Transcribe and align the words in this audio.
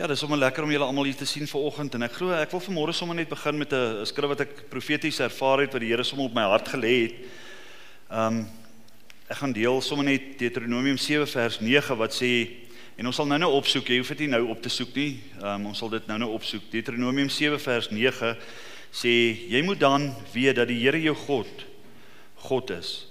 Ja, 0.00 0.06
dis 0.08 0.22
sommer 0.22 0.38
lekker 0.40 0.64
om 0.64 0.70
julle 0.72 0.86
almal 0.88 1.10
hier 1.10 1.16
te 1.20 1.26
sien 1.28 1.44
vanoggend 1.44 1.92
en 1.98 2.06
ek 2.06 2.14
glo 2.16 2.32
ek 2.32 2.48
wil 2.54 2.62
vanmôre 2.64 2.92
sommer 2.96 3.18
net 3.18 3.28
begin 3.28 3.58
met 3.60 3.72
'n 3.76 4.06
skrif 4.08 4.30
wat 4.32 4.40
ek 4.40 4.70
profeties 4.70 5.18
ervaar 5.20 5.60
het 5.60 5.74
wat 5.74 5.82
die 5.82 5.90
Here 5.92 6.02
sommer 6.02 6.24
op 6.24 6.34
my 6.34 6.40
hart 6.40 6.68
gelê 6.72 6.92
het. 7.02 7.14
Um 8.08 8.48
ek 9.28 9.36
gaan 9.36 9.52
deel 9.52 9.80
sommer 9.82 10.06
net 10.06 10.38
Deuteronomium 10.38 10.96
7 10.96 11.26
vers 11.26 11.60
9 11.60 11.96
wat 11.98 12.16
sê 12.16 12.48
en 12.96 13.06
ons 13.06 13.16
sal 13.16 13.26
nou 13.26 13.38
nou 13.38 13.52
opsoek, 13.52 13.88
jy 13.88 13.98
hoef 13.98 14.08
dit 14.08 14.20
nie 14.20 14.28
nou 14.28 14.48
op 14.48 14.62
te 14.62 14.70
soek 14.70 14.94
nie. 14.94 15.20
Um 15.42 15.66
ons 15.66 15.78
sal 15.78 15.90
dit 15.90 16.06
nou 16.06 16.18
nou 16.18 16.30
opsoek. 16.32 16.62
Deuteronomium 16.70 17.28
7 17.28 17.58
vers 17.58 17.90
9 17.90 18.36
sê 18.90 19.36
jy 19.50 19.62
moet 19.62 19.80
dan 19.80 20.14
weet 20.32 20.56
dat 20.56 20.68
die 20.68 20.80
Here 20.80 21.02
jou 21.02 21.14
God 21.14 21.66
God 22.36 22.70
is 22.70 23.06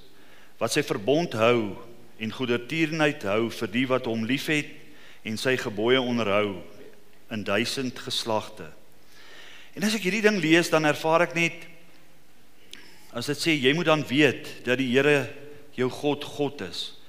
wat 0.58 0.72
sy 0.72 0.82
verbond 0.82 1.34
hou 1.34 1.78
en 2.18 2.32
goedertierenheid 2.32 3.22
hou 3.24 3.52
vir 3.52 3.68
die 3.68 3.86
wat 3.86 4.06
hom 4.06 4.26
liefhet 4.26 4.66
en 5.24 5.38
sy 5.38 5.56
gebooie 5.56 6.02
onderhou 6.02 6.79
in 7.32 7.44
duisend 7.44 8.00
geslagte. 8.00 8.68
En 9.78 9.86
as 9.86 9.96
ek 9.96 10.06
hierdie 10.08 10.26
ding 10.26 10.40
lees, 10.42 10.72
dan 10.72 10.88
ervaar 10.90 11.28
ek 11.28 11.36
net 11.38 11.68
as 13.16 13.30
dit 13.32 13.42
sê 13.42 13.56
jy 13.58 13.74
moet 13.74 13.90
dan 13.90 14.06
weet 14.06 14.66
dat 14.66 14.78
die 14.78 14.90
Here 14.92 15.30
jou 15.78 15.90
God 15.90 16.26
God 16.26 16.62
is. 16.68 17.00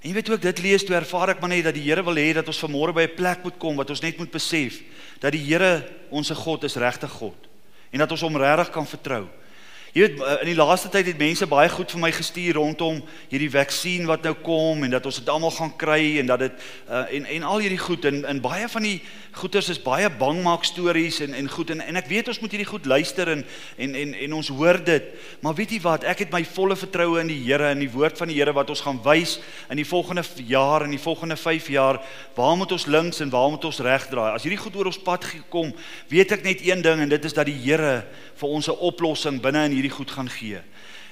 En 0.00 0.08
jy 0.08 0.16
weet 0.16 0.30
ook 0.32 0.42
dit 0.42 0.62
lees 0.64 0.84
toe 0.86 0.96
ervaar 0.96 1.34
ek 1.34 1.42
maar 1.42 1.52
net 1.52 1.66
dat 1.68 1.76
die 1.76 1.84
Here 1.84 2.02
wil 2.06 2.18
hê 2.18 2.32
dat 2.34 2.48
ons 2.48 2.62
vanmôre 2.62 2.94
by 2.96 3.04
'n 3.04 3.16
plek 3.16 3.44
moet 3.44 3.58
kom 3.58 3.76
wat 3.76 3.90
ons 3.90 4.02
net 4.02 4.18
moet 4.18 4.30
besef 4.32 4.80
dat 5.20 5.32
die 5.32 5.44
Here 5.44 5.84
ons 6.10 6.30
God 6.30 6.64
is 6.64 6.76
regte 6.76 7.08
God 7.08 7.36
en 7.92 7.98
dat 7.98 8.10
ons 8.10 8.22
hom 8.22 8.36
regtig 8.36 8.70
kan 8.72 8.86
vertrou. 8.86 9.28
Jy 9.90 10.04
weet 10.04 10.20
in 10.44 10.46
die 10.52 10.54
laaste 10.54 10.86
tyd 10.86 11.08
het 11.10 11.18
mense 11.18 11.46
baie 11.50 11.66
goed 11.72 11.90
vir 11.90 11.98
my 11.98 12.12
gestuur 12.14 12.54
rondom 12.60 13.00
hierdie 13.26 13.48
vaksin 13.50 14.04
wat 14.06 14.22
nou 14.22 14.36
kom 14.38 14.84
en 14.86 14.92
dat 14.94 15.06
ons 15.08 15.16
dit 15.18 15.30
almal 15.32 15.50
gaan 15.50 15.72
kry 15.80 16.20
en 16.20 16.28
dat 16.30 16.44
dit 16.44 16.60
uh, 16.86 17.08
en 17.10 17.26
en 17.26 17.46
al 17.50 17.64
hierdie 17.64 17.80
goed 17.80 18.06
en 18.06 18.20
in 18.30 18.42
baie 18.44 18.68
van 18.70 18.86
die 18.86 19.00
goeters 19.34 19.72
is 19.74 19.80
baie 19.82 20.06
bangmaak 20.20 20.62
stories 20.68 21.18
en 21.26 21.34
en 21.34 21.50
goed 21.50 21.72
en 21.74 21.82
en 21.82 21.98
ek 21.98 22.06
weet 22.06 22.30
ons 22.30 22.38
moet 22.38 22.54
hierdie 22.54 22.68
goed 22.68 22.86
luister 22.86 23.32
en 23.34 23.42
en 23.82 23.96
en 24.04 24.14
en 24.28 24.36
ons 24.38 24.52
hoor 24.60 24.78
dit. 24.86 25.10
Maar 25.42 25.58
weet 25.58 25.74
jy 25.74 25.80
wat? 25.82 26.06
Ek 26.06 26.22
het 26.22 26.30
my 26.30 26.44
volle 26.46 26.78
vertroue 26.78 27.18
in 27.24 27.34
die 27.34 27.40
Here 27.40 27.72
en 27.74 27.82
die 27.82 27.90
woord 27.90 28.18
van 28.22 28.30
die 28.30 28.38
Here 28.38 28.54
wat 28.54 28.70
ons 28.70 28.84
gaan 28.86 29.02
wys 29.02 29.40
in 29.74 29.82
die 29.82 29.88
volgende 29.88 30.22
jaar 30.46 30.86
en 30.86 30.94
die 30.94 31.02
volgende 31.02 31.34
5 31.34 31.66
jaar 31.74 31.98
waar 32.38 32.54
moet 32.62 32.78
ons 32.78 32.86
links 32.86 33.18
en 33.26 33.34
waar 33.34 33.50
moet 33.50 33.66
ons 33.66 33.82
reg 33.82 34.06
draai? 34.06 34.36
As 34.36 34.46
hierdie 34.46 34.62
goed 34.62 34.78
oor 34.78 34.92
ons 34.92 35.02
pad 35.02 35.26
gekom, 35.26 35.74
weet 36.14 36.38
ek 36.38 36.46
net 36.46 36.62
een 36.62 36.86
ding 36.86 37.02
en 37.02 37.10
dit 37.10 37.26
is 37.26 37.34
dat 37.34 37.50
die 37.50 37.58
Here 37.58 38.04
vir 38.38 38.48
ons 38.48 38.68
'n 38.70 38.78
oplossing 38.78 39.42
binne 39.42 39.66
in 39.66 39.79
hierdie 39.80 39.96
goed 39.96 40.12
gaan 40.12 40.28
gee. 40.30 40.60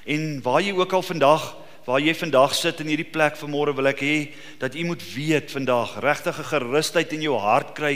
En 0.05 0.39
waar 0.45 0.61
jy 0.61 0.77
ook 0.77 0.93
al 0.93 1.05
vandag 1.05 1.49
waar 1.89 2.01
jy 2.05 2.13
vandag 2.13 2.53
sit 2.53 2.83
in 2.83 2.91
hierdie 2.91 3.07
plek 3.09 3.37
vanmôre 3.39 3.73
wil 3.73 3.89
ek 3.89 4.01
hê 4.05 4.17
dat 4.61 4.75
u 4.77 4.83
moet 4.85 5.01
weet 5.15 5.49
vandag 5.49 5.95
regtige 6.05 6.43
gerusheid 6.51 7.15
in 7.17 7.23
jou 7.25 7.37
hart 7.41 7.73
kry 7.73 7.95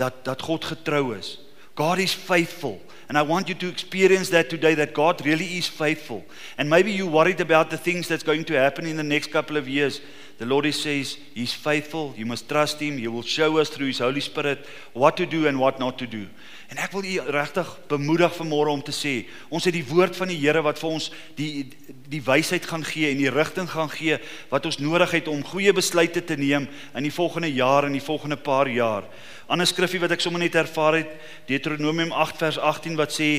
dat 0.00 0.22
dat 0.24 0.40
God 0.42 0.64
getrou 0.64 1.12
is. 1.18 1.36
God 1.76 1.98
is 1.98 2.14
faithful 2.14 2.80
and 3.08 3.18
I 3.18 3.22
want 3.22 3.48
you 3.48 3.54
to 3.54 3.68
experience 3.68 4.30
that 4.30 4.48
today 4.48 4.74
that 4.74 4.94
God 4.94 5.20
really 5.26 5.58
is 5.58 5.68
faithful. 5.68 6.24
And 6.56 6.70
maybe 6.70 6.90
you 6.90 7.06
worried 7.06 7.40
about 7.40 7.68
the 7.68 7.76
things 7.76 8.08
that's 8.08 8.22
going 8.22 8.44
to 8.44 8.54
happen 8.54 8.86
in 8.86 8.96
the 8.96 9.02
next 9.02 9.30
couple 9.30 9.58
of 9.58 9.68
years. 9.68 10.00
The 10.38 10.46
Lord 10.46 10.72
says 10.72 11.18
he's 11.34 11.52
faithful. 11.52 12.14
You 12.16 12.26
must 12.26 12.48
trust 12.48 12.80
him. 12.80 12.96
He 12.96 13.08
will 13.08 13.22
show 13.22 13.58
us 13.58 13.68
through 13.68 13.88
his 13.88 13.98
Holy 13.98 14.20
Spirit 14.20 14.66
what 14.94 15.16
to 15.18 15.26
do 15.26 15.46
and 15.46 15.60
what 15.60 15.78
not 15.78 15.98
to 15.98 16.06
do. 16.06 16.26
En 16.74 16.80
ek 16.82 16.90
wil 16.90 17.04
u 17.06 17.20
regtig 17.30 17.68
bemoedig 17.86 18.32
vanmôre 18.34 18.72
om 18.72 18.80
te 18.82 18.90
sê, 18.90 19.12
ons 19.46 19.62
het 19.62 19.76
die 19.76 19.84
woord 19.86 20.16
van 20.18 20.26
die 20.32 20.40
Here 20.40 20.58
wat 20.66 20.80
vir 20.82 20.88
ons 20.96 21.04
die 21.38 21.68
die 22.10 22.18
wysheid 22.26 22.66
gaan 22.66 22.82
gee 22.84 23.12
en 23.12 23.20
die 23.20 23.30
rigting 23.30 23.68
gaan 23.70 23.88
gee 23.90 24.18
wat 24.50 24.66
ons 24.66 24.80
nodig 24.82 25.14
het 25.14 25.28
om 25.30 25.44
goeie 25.46 25.70
besluite 25.74 26.24
te 26.26 26.34
neem 26.38 26.66
in 26.66 27.06
die 27.06 27.14
volgende 27.14 27.52
jaar 27.54 27.86
en 27.86 27.94
die 27.94 28.02
volgende 28.02 28.36
paar 28.36 28.66
jaar. 28.70 29.06
Ander 29.46 29.70
skriffie 29.70 30.02
wat 30.02 30.16
ek 30.16 30.24
sommer 30.24 30.42
net 30.42 30.58
ervaar 30.58 30.98
het, 30.98 31.14
Deuteronomium 31.46 32.10
8 32.10 32.42
vers 32.42 32.58
18 32.58 32.98
wat 32.98 33.14
sê: 33.14 33.30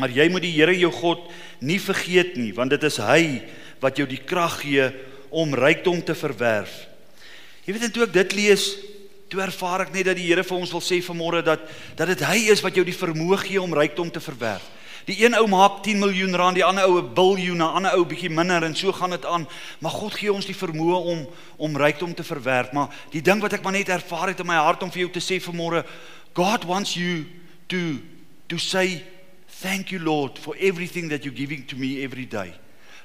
"Maar 0.00 0.08
jy 0.08 0.30
moet 0.32 0.42
die 0.48 0.56
Here 0.56 0.78
jou 0.78 0.92
God 0.92 1.28
nie 1.60 1.78
vergeet 1.78 2.36
nie, 2.36 2.54
want 2.56 2.70
dit 2.70 2.82
is 2.88 2.96
hy 2.96 3.42
wat 3.84 4.00
jou 4.00 4.08
die 4.08 4.24
krag 4.24 4.62
gee 4.64 4.88
om 5.28 5.54
rykdom 5.54 6.00
te 6.02 6.14
verwerf." 6.14 6.88
Jy 7.66 7.74
weet 7.74 7.84
en 7.84 7.92
toe 7.92 8.08
ek 8.08 8.12
dit 8.12 8.32
lees, 8.32 8.76
toe 9.30 9.40
ervaar 9.44 9.86
ek 9.86 9.94
net 9.94 10.08
dat 10.10 10.18
die 10.18 10.26
Here 10.26 10.42
vir 10.44 10.58
ons 10.58 10.72
wil 10.74 10.82
sê 10.82 10.98
vanmôre 11.04 11.44
dat 11.46 11.62
dat 11.96 12.10
dit 12.10 12.22
hy 12.26 12.50
is 12.50 12.62
wat 12.64 12.74
jou 12.74 12.84
die 12.84 12.96
vermoë 12.96 13.38
gee 13.44 13.62
om 13.62 13.74
rykdom 13.74 14.10
te 14.10 14.20
verwerf. 14.20 14.66
Die 15.06 15.16
een 15.24 15.34
ou 15.38 15.46
maak 15.48 15.80
10 15.84 15.98
miljoen 15.98 16.34
rand, 16.36 16.58
die 16.58 16.64
ander 16.64 16.84
ou 16.84 16.98
'n 17.00 17.14
biljoen, 17.14 17.62
'n 17.62 17.74
ander 17.78 17.94
ou 17.96 18.04
bietjie 18.04 18.30
minder 18.30 18.62
en 18.62 18.74
so 18.74 18.92
gaan 18.92 19.10
dit 19.10 19.24
aan. 19.24 19.48
Maar 19.78 19.90
God 19.90 20.14
gee 20.14 20.32
ons 20.32 20.46
die 20.46 20.54
vermoë 20.54 20.98
om 21.04 21.28
om 21.56 21.76
rykdom 21.76 22.14
te 22.14 22.24
verwerf. 22.24 22.72
Maar 22.72 22.88
die 23.10 23.22
ding 23.22 23.40
wat 23.40 23.52
ek 23.52 23.62
maar 23.62 23.72
net 23.72 23.88
ervaar 23.88 24.28
het 24.28 24.40
in 24.40 24.46
my 24.46 24.54
hart 24.54 24.82
om 24.82 24.90
vir 24.90 25.00
jou 25.00 25.10
te 25.10 25.20
sê 25.20 25.40
vanmôre, 25.40 25.84
God 26.34 26.64
wants 26.64 26.94
you 26.94 27.24
to 27.68 28.00
to 28.48 28.58
say 28.58 29.02
thank 29.62 29.90
you 29.90 30.02
Lord 30.02 30.38
for 30.38 30.56
everything 30.56 31.08
that 31.10 31.24
you're 31.24 31.36
giving 31.36 31.66
to 31.66 31.76
me 31.76 32.02
every 32.02 32.26
day. 32.26 32.52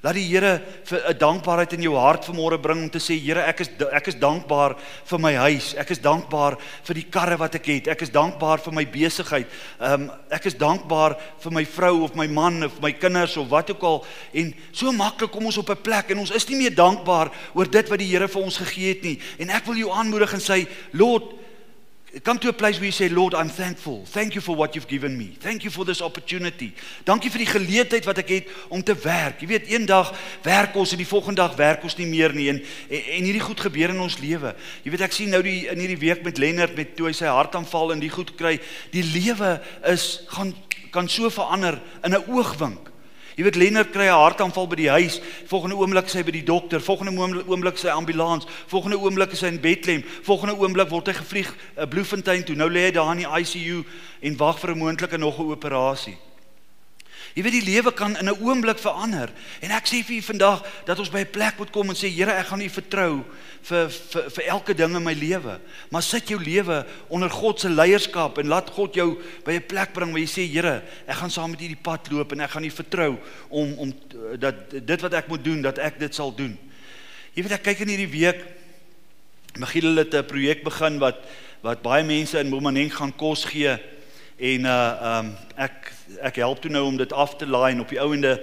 Laat 0.06 0.20
die 0.20 0.28
Here 0.30 0.62
'n 0.86 1.18
dankbaarheid 1.18 1.74
in 1.74 1.82
jou 1.82 1.96
hart 1.98 2.26
vanmôre 2.26 2.62
bring 2.62 2.84
om 2.84 2.90
te 2.90 3.00
sê 3.00 3.18
Here, 3.18 3.42
ek 3.42 3.62
is 3.62 3.70
ek 3.92 4.08
is 4.08 4.16
dankbaar 4.16 4.76
vir 5.04 5.20
my 5.20 5.34
huis. 5.34 5.74
Ek 5.74 5.90
is 5.90 5.98
dankbaar 5.98 6.58
vir 6.84 6.94
die 6.94 7.10
karre 7.10 7.38
wat 7.38 7.56
ek 7.56 7.66
het. 7.66 7.88
Ek 7.88 8.02
is 8.02 8.12
dankbaar 8.12 8.60
vir 8.60 8.74
my 8.74 8.86
besigheid. 8.86 9.48
Ehm 9.82 10.04
um, 10.04 10.12
ek 10.30 10.46
is 10.46 10.54
dankbaar 10.54 11.18
vir 11.40 11.52
my 11.52 11.66
vrou 11.66 12.04
of 12.04 12.16
my 12.16 12.28
man 12.28 12.64
of 12.64 12.80
my 12.82 12.92
kinders 12.92 13.36
of 13.38 13.50
wat 13.50 13.72
ook 13.72 13.82
al. 13.82 14.06
En 14.34 14.54
so 14.72 14.92
maklik 14.92 15.32
kom 15.32 15.46
ons 15.46 15.58
op 15.58 15.70
'n 15.70 15.82
plek 15.82 16.12
en 16.12 16.20
ons 16.20 16.32
is 16.32 16.50
nie 16.50 16.58
meer 16.58 16.76
dankbaar 16.76 17.32
oor 17.56 17.66
dit 17.66 17.90
wat 17.90 18.00
die 18.00 18.12
Here 18.12 18.28
vir 18.28 18.42
ons 18.44 18.58
gegee 18.58 18.94
het 18.94 19.02
nie. 19.02 19.20
En 19.40 19.50
ek 19.50 19.66
wil 19.66 19.76
jou 19.76 19.90
aanmoedig 19.90 20.34
en 20.34 20.40
sê, 20.40 20.68
Lord, 20.94 21.45
come 22.24 22.40
to 22.40 22.50
a 22.50 22.54
place 22.54 22.78
where 22.78 22.86
you 22.86 22.92
say 22.92 23.10
Lord 23.10 23.34
I'm 23.34 23.50
thankful. 23.50 24.06
Thank 24.06 24.36
you 24.36 24.42
for 24.42 24.56
what 24.56 24.76
you've 24.76 24.88
given 24.88 25.18
me. 25.18 25.36
Thank 25.40 25.64
you 25.64 25.70
for 25.70 25.86
this 25.86 26.02
opportunity. 26.02 26.74
Dankie 27.04 27.32
vir 27.32 27.44
die 27.44 27.50
geleentheid 27.50 28.08
wat 28.08 28.22
ek 28.24 28.32
het 28.32 28.54
om 28.70 28.84
te 28.84 28.96
werk. 29.04 29.42
Jy 29.44 29.50
weet 29.52 29.68
eendag 29.74 30.14
werk 30.46 30.76
ons 30.80 30.96
en 30.96 31.02
die 31.02 31.10
volgende 31.10 31.42
dag 31.42 31.58
werk 31.60 31.84
ons 31.84 31.98
nie 32.00 32.08
meer 32.08 32.34
nie 32.36 32.50
en 32.54 32.62
en, 32.62 33.02
en 33.18 33.28
hierdie 33.28 33.44
goed 33.44 33.60
gebeur 33.60 33.92
in 33.92 34.00
ons 34.00 34.20
lewe. 34.24 34.56
Jy 34.86 34.96
weet 34.96 35.06
ek 35.10 35.18
sien 35.18 35.34
nou 35.34 35.44
die 35.44 35.66
in 35.72 35.84
hierdie 35.84 36.00
week 36.00 36.24
met 36.24 36.40
Lennard 36.40 36.78
met 36.80 36.96
toe 36.96 37.10
hy 37.10 37.16
sy 37.18 37.28
hartaanval 37.28 37.96
en 37.96 38.04
die 38.04 38.14
goed 38.14 38.36
kry 38.40 38.58
die 38.96 39.04
lewe 39.04 39.58
is 39.92 40.24
gaan 40.32 40.56
kan 40.96 41.10
so 41.12 41.28
verander 41.30 41.82
in 42.04 42.16
'n 42.16 42.24
oogwink 42.32 42.95
Jy 43.36 43.44
weet 43.44 43.58
Lennard 43.60 43.92
kry 43.92 44.08
'n 44.08 44.16
hartaanval 44.16 44.68
by 44.68 44.76
die 44.76 44.90
huis, 44.90 45.20
volgende 45.48 45.76
oomblik 45.76 46.06
is 46.08 46.14
hy 46.14 46.24
by 46.24 46.32
die 46.32 46.44
dokter, 46.44 46.80
volgende 46.80 47.12
oomblik 47.48 47.78
sy 47.78 47.90
ambulans, 47.92 48.48
volgende 48.68 48.98
oomblik 48.98 49.34
is 49.34 49.42
hy 49.42 49.48
in 49.48 49.60
Bethlehem, 49.60 50.04
volgende 50.24 50.56
oomblik 50.56 50.90
word 50.90 51.08
hy 51.08 51.14
gevlieg 51.14 51.52
'n 51.52 51.84
uh, 51.84 51.86
Bloemfontein 51.86 52.46
toe. 52.46 52.56
Nou 52.56 52.70
lê 52.70 52.88
hy 52.88 52.92
daar 52.92 53.12
in 53.12 53.26
die 53.26 53.28
ICU 53.28 53.84
en 54.22 54.38
wag 54.38 54.60
vir 54.60 54.72
'n 54.72 54.78
moontlike 54.78 55.18
nog 55.18 55.40
'n 55.40 55.52
operasie. 55.52 56.18
Jy 57.36 57.44
weet 57.44 57.58
die 57.58 57.68
lewe 57.68 57.92
kan 57.92 58.14
in 58.16 58.30
'n 58.30 58.40
oomblik 58.40 58.80
verander. 58.80 59.30
En 59.60 59.72
ek 59.72 59.88
sê 59.88 60.00
vir 60.04 60.16
u 60.16 60.22
vandag 60.22 60.64
dat 60.86 61.00
ons 61.00 61.10
by 61.10 61.20
'n 61.20 61.32
plek 61.32 61.58
moet 61.58 61.70
kom 61.72 61.90
en 61.90 61.96
sê 61.96 62.08
Here, 62.08 62.32
ek 62.32 62.48
gaan 62.48 62.62
u 62.62 62.70
vertrou 62.70 63.26
vir 63.62 63.90
vir 63.90 64.30
vir 64.30 64.44
elke 64.48 64.74
ding 64.74 64.96
in 64.96 65.04
my 65.04 65.14
lewe. 65.14 65.60
Maar 65.92 66.02
sit 66.02 66.30
jou 66.30 66.40
lewe 66.40 66.86
onder 67.10 67.30
God 67.30 67.60
se 67.60 67.70
leierskap 67.70 68.38
en 68.38 68.48
laat 68.48 68.70
God 68.70 68.96
jou 68.96 69.20
by 69.44 69.52
'n 69.52 69.68
plek 69.68 69.94
bring 69.94 70.12
waar 70.12 70.20
jy 70.20 70.28
sê 70.28 70.48
Here, 70.48 70.82
ek 71.08 71.16
gaan 71.16 71.30
saam 71.30 71.52
met 71.52 71.62
u 71.62 71.68
die 71.68 71.76
pad 71.76 72.10
loop 72.12 72.32
en 72.32 72.40
ek 72.40 72.52
gaan 72.52 72.64
u 72.64 72.70
vertrou 72.70 73.18
om 73.50 73.74
om 73.78 73.94
dat 74.40 74.56
dit 74.86 75.02
wat 75.02 75.14
ek 75.14 75.28
moet 75.28 75.44
doen, 75.44 75.62
dat 75.62 75.78
ek 75.78 76.00
dit 76.00 76.16
sal 76.16 76.36
doen. 76.36 76.58
Jy 77.34 77.44
weet 77.44 77.52
ek 77.52 77.64
kyk 77.64 77.80
in 77.80 77.88
hierdie 77.88 78.12
week 78.12 78.46
Magiel 79.58 79.84
hulle 79.84 80.06
'n 80.06 80.26
projek 80.26 80.64
begin 80.64 81.00
wat 81.00 81.18
wat 81.62 81.82
baie 81.82 82.04
mense 82.04 82.40
in 82.40 82.50
Momaneng 82.50 82.94
gaan 82.94 83.12
kos 83.16 83.46
gee 83.46 83.80
en 84.38 84.66
uh 84.66 85.18
um 85.18 85.36
ek 85.56 85.92
ek 86.22 86.36
help 86.44 86.60
toe 86.62 86.72
nou 86.72 86.86
om 86.86 86.98
dit 86.98 87.14
af 87.14 87.36
te 87.36 87.48
laai 87.48 87.72
en 87.72 87.82
op 87.82 87.90
die 87.90 88.02
ouende 88.02 88.36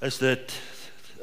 is 0.00 0.18
dit 0.18 0.52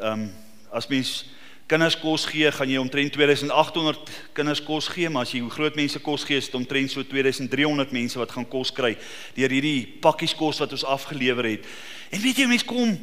um 0.02 0.32
as 0.72 0.88
mens 0.88 1.24
kinders 1.68 1.96
kos 1.98 2.26
gee, 2.28 2.52
gaan 2.52 2.70
jy 2.70 2.78
omtrent 2.82 3.14
2800 3.16 4.12
kinders 4.36 4.62
kos 4.62 4.90
gee, 4.92 5.10
maar 5.10 5.26
as 5.26 5.32
jy 5.34 5.42
groot 5.50 5.78
mense 5.80 6.00
kos 6.04 6.26
gee, 6.28 6.38
is 6.38 6.50
dit 6.50 6.58
omtrent 6.60 6.92
so 6.92 7.06
2300 7.08 7.94
mense 7.96 8.20
wat 8.20 8.34
gaan 8.36 8.48
kos 8.50 8.74
kry 8.76 8.94
deur 9.38 9.54
hierdie 9.56 9.88
pakkies 10.04 10.36
kos 10.38 10.60
wat 10.62 10.76
ons 10.76 10.86
afgelewer 10.86 11.54
het. 11.54 11.70
En 12.12 12.22
weet 12.22 12.44
jy 12.44 12.48
mense 12.52 12.68
kom 12.68 12.98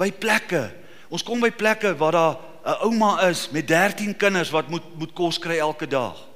by 0.00 0.10
plekke. 0.10 0.64
Ons 1.12 1.24
kom 1.24 1.40
by 1.40 1.52
plekke 1.54 1.94
waar 2.00 2.16
daar 2.16 2.36
'n 2.64 2.80
ouma 2.88 3.28
is 3.28 3.48
met 3.52 3.68
13 3.68 4.16
kinders 4.16 4.50
wat 4.50 4.68
moet 4.68 4.84
moet 4.98 5.12
kos 5.12 5.38
kry 5.38 5.58
elke 5.58 5.86
dag. 5.86 6.27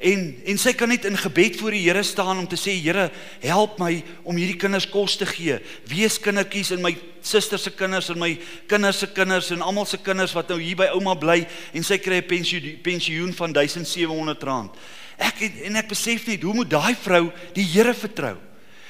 En 0.00 0.20
en 0.48 0.58
sy 0.58 0.72
kan 0.72 0.88
net 0.88 1.04
in 1.04 1.16
gebed 1.20 1.58
voor 1.60 1.74
die 1.76 1.82
Here 1.84 2.02
staan 2.02 2.38
om 2.40 2.46
te 2.48 2.56
sê 2.56 2.72
Here, 2.80 3.10
help 3.44 3.76
my 3.78 3.98
om 4.24 4.38
hierdie 4.40 4.56
kinders 4.56 4.86
kos 4.88 5.18
te 5.20 5.26
gee. 5.28 5.58
Wees 5.90 6.16
kindertjies 6.20 6.72
en 6.72 6.80
my 6.80 6.94
susters 7.20 7.66
se 7.68 7.72
kinders 7.76 8.08
en 8.08 8.18
my 8.18 8.30
kinders 8.70 9.02
se 9.02 9.10
kinders 9.12 9.50
en 9.52 9.60
almal 9.60 9.84
se 9.84 10.00
kinders 10.00 10.32
wat 10.32 10.48
nou 10.48 10.56
hier 10.60 10.78
by 10.80 10.88
ouma 10.94 11.12
bly 11.20 11.42
en 11.76 11.84
sy 11.84 11.98
kry 12.00 12.22
'n 12.22 12.28
pensioen 12.28 12.78
pensioen 12.82 13.34
van 13.36 13.52
R1700. 13.52 14.70
Ek 15.18 15.36
het, 15.44 15.60
en 15.68 15.76
ek 15.76 15.88
besef 15.88 16.26
net 16.26 16.42
hoe 16.42 16.54
moet 16.54 16.70
daai 16.70 16.96
vrou 16.96 17.30
die 17.52 17.64
Here 17.64 17.92
vertrou? 17.92 18.38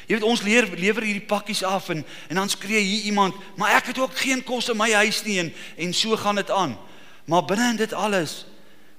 Jy 0.06 0.14
weet 0.14 0.26
ons 0.26 0.42
leer 0.42 0.68
lewer 0.78 1.02
hierdie 1.02 1.26
pakkies 1.26 1.64
af 1.66 1.88
en 1.90 2.04
en 2.28 2.36
dan 2.36 2.48
skree 2.48 2.80
hier 2.80 3.10
iemand, 3.10 3.34
maar 3.56 3.74
ek 3.76 3.86
het 3.86 3.98
ook 3.98 4.14
geen 4.14 4.44
kos 4.44 4.68
in 4.68 4.76
my 4.76 4.92
huis 4.92 5.24
nie 5.24 5.38
en 5.38 5.52
en 5.76 5.92
so 5.92 6.16
gaan 6.16 6.36
dit 6.36 6.50
aan. 6.50 6.78
Maar 7.26 7.44
binne 7.44 7.70
in 7.70 7.76
dit 7.76 7.92
alles 7.92 8.46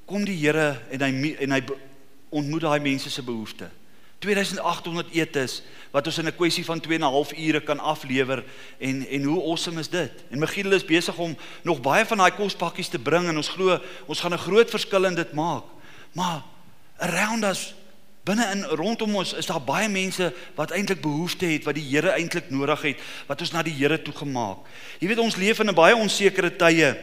kom 0.05 0.25
die 0.25 0.35
Here 0.35 0.81
en 0.91 1.01
hy 1.01 1.35
en 1.39 1.51
hy 1.51 1.61
ontmoet 2.31 2.65
daai 2.65 2.79
mense 2.79 3.09
se 3.09 3.23
behoeftes. 3.23 3.69
2800 4.21 5.09
etes 5.17 5.61
wat 5.91 6.05
ons 6.07 6.17
in 6.21 6.27
'n 6.27 6.35
kwessie 6.35 6.65
van 6.65 6.79
2 6.79 6.95
en 6.95 7.01
'n 7.01 7.11
half 7.11 7.33
ure 7.37 7.61
kan 7.61 7.79
aflewer 7.79 8.43
en 8.77 9.07
en 9.07 9.23
hoe 9.23 9.41
awesome 9.43 9.79
is 9.79 9.89
dit? 9.89 10.11
En 10.29 10.39
Michiel 10.39 10.71
is 10.71 10.85
besig 10.85 11.17
om 11.17 11.37
nog 11.63 11.81
baie 11.81 12.05
van 12.05 12.17
daai 12.17 12.31
kospakkies 12.31 12.87
te 12.87 12.99
bring 12.99 13.27
en 13.27 13.37
ons 13.37 13.47
glo 13.47 13.79
ons 14.05 14.19
gaan 14.19 14.33
'n 14.33 14.37
groot 14.37 14.69
verskil 14.69 15.05
in 15.05 15.15
dit 15.15 15.33
maak. 15.33 15.63
Maar 16.11 16.41
around 16.97 17.43
us 17.43 17.73
binne 18.23 18.45
in 18.51 18.63
rondom 18.63 19.15
ons 19.15 19.33
is 19.33 19.45
daar 19.45 19.61
baie 19.61 19.89
mense 19.89 20.33
wat 20.55 20.71
eintlik 20.71 21.01
behoefte 21.01 21.45
het 21.45 21.63
wat 21.63 21.75
die 21.75 21.89
Here 21.89 22.09
eintlik 22.09 22.49
nodig 22.49 22.81
het 22.81 22.99
wat 23.27 23.41
ons 23.41 23.51
na 23.51 23.63
die 23.63 23.73
Here 23.73 24.01
toe 24.01 24.13
gemaak. 24.13 24.57
Jy 24.99 25.07
weet 25.07 25.19
ons 25.19 25.35
leef 25.35 25.59
in 25.59 25.69
'n 25.69 25.75
baie 25.75 25.95
onsekere 25.95 26.55
tye 26.55 26.97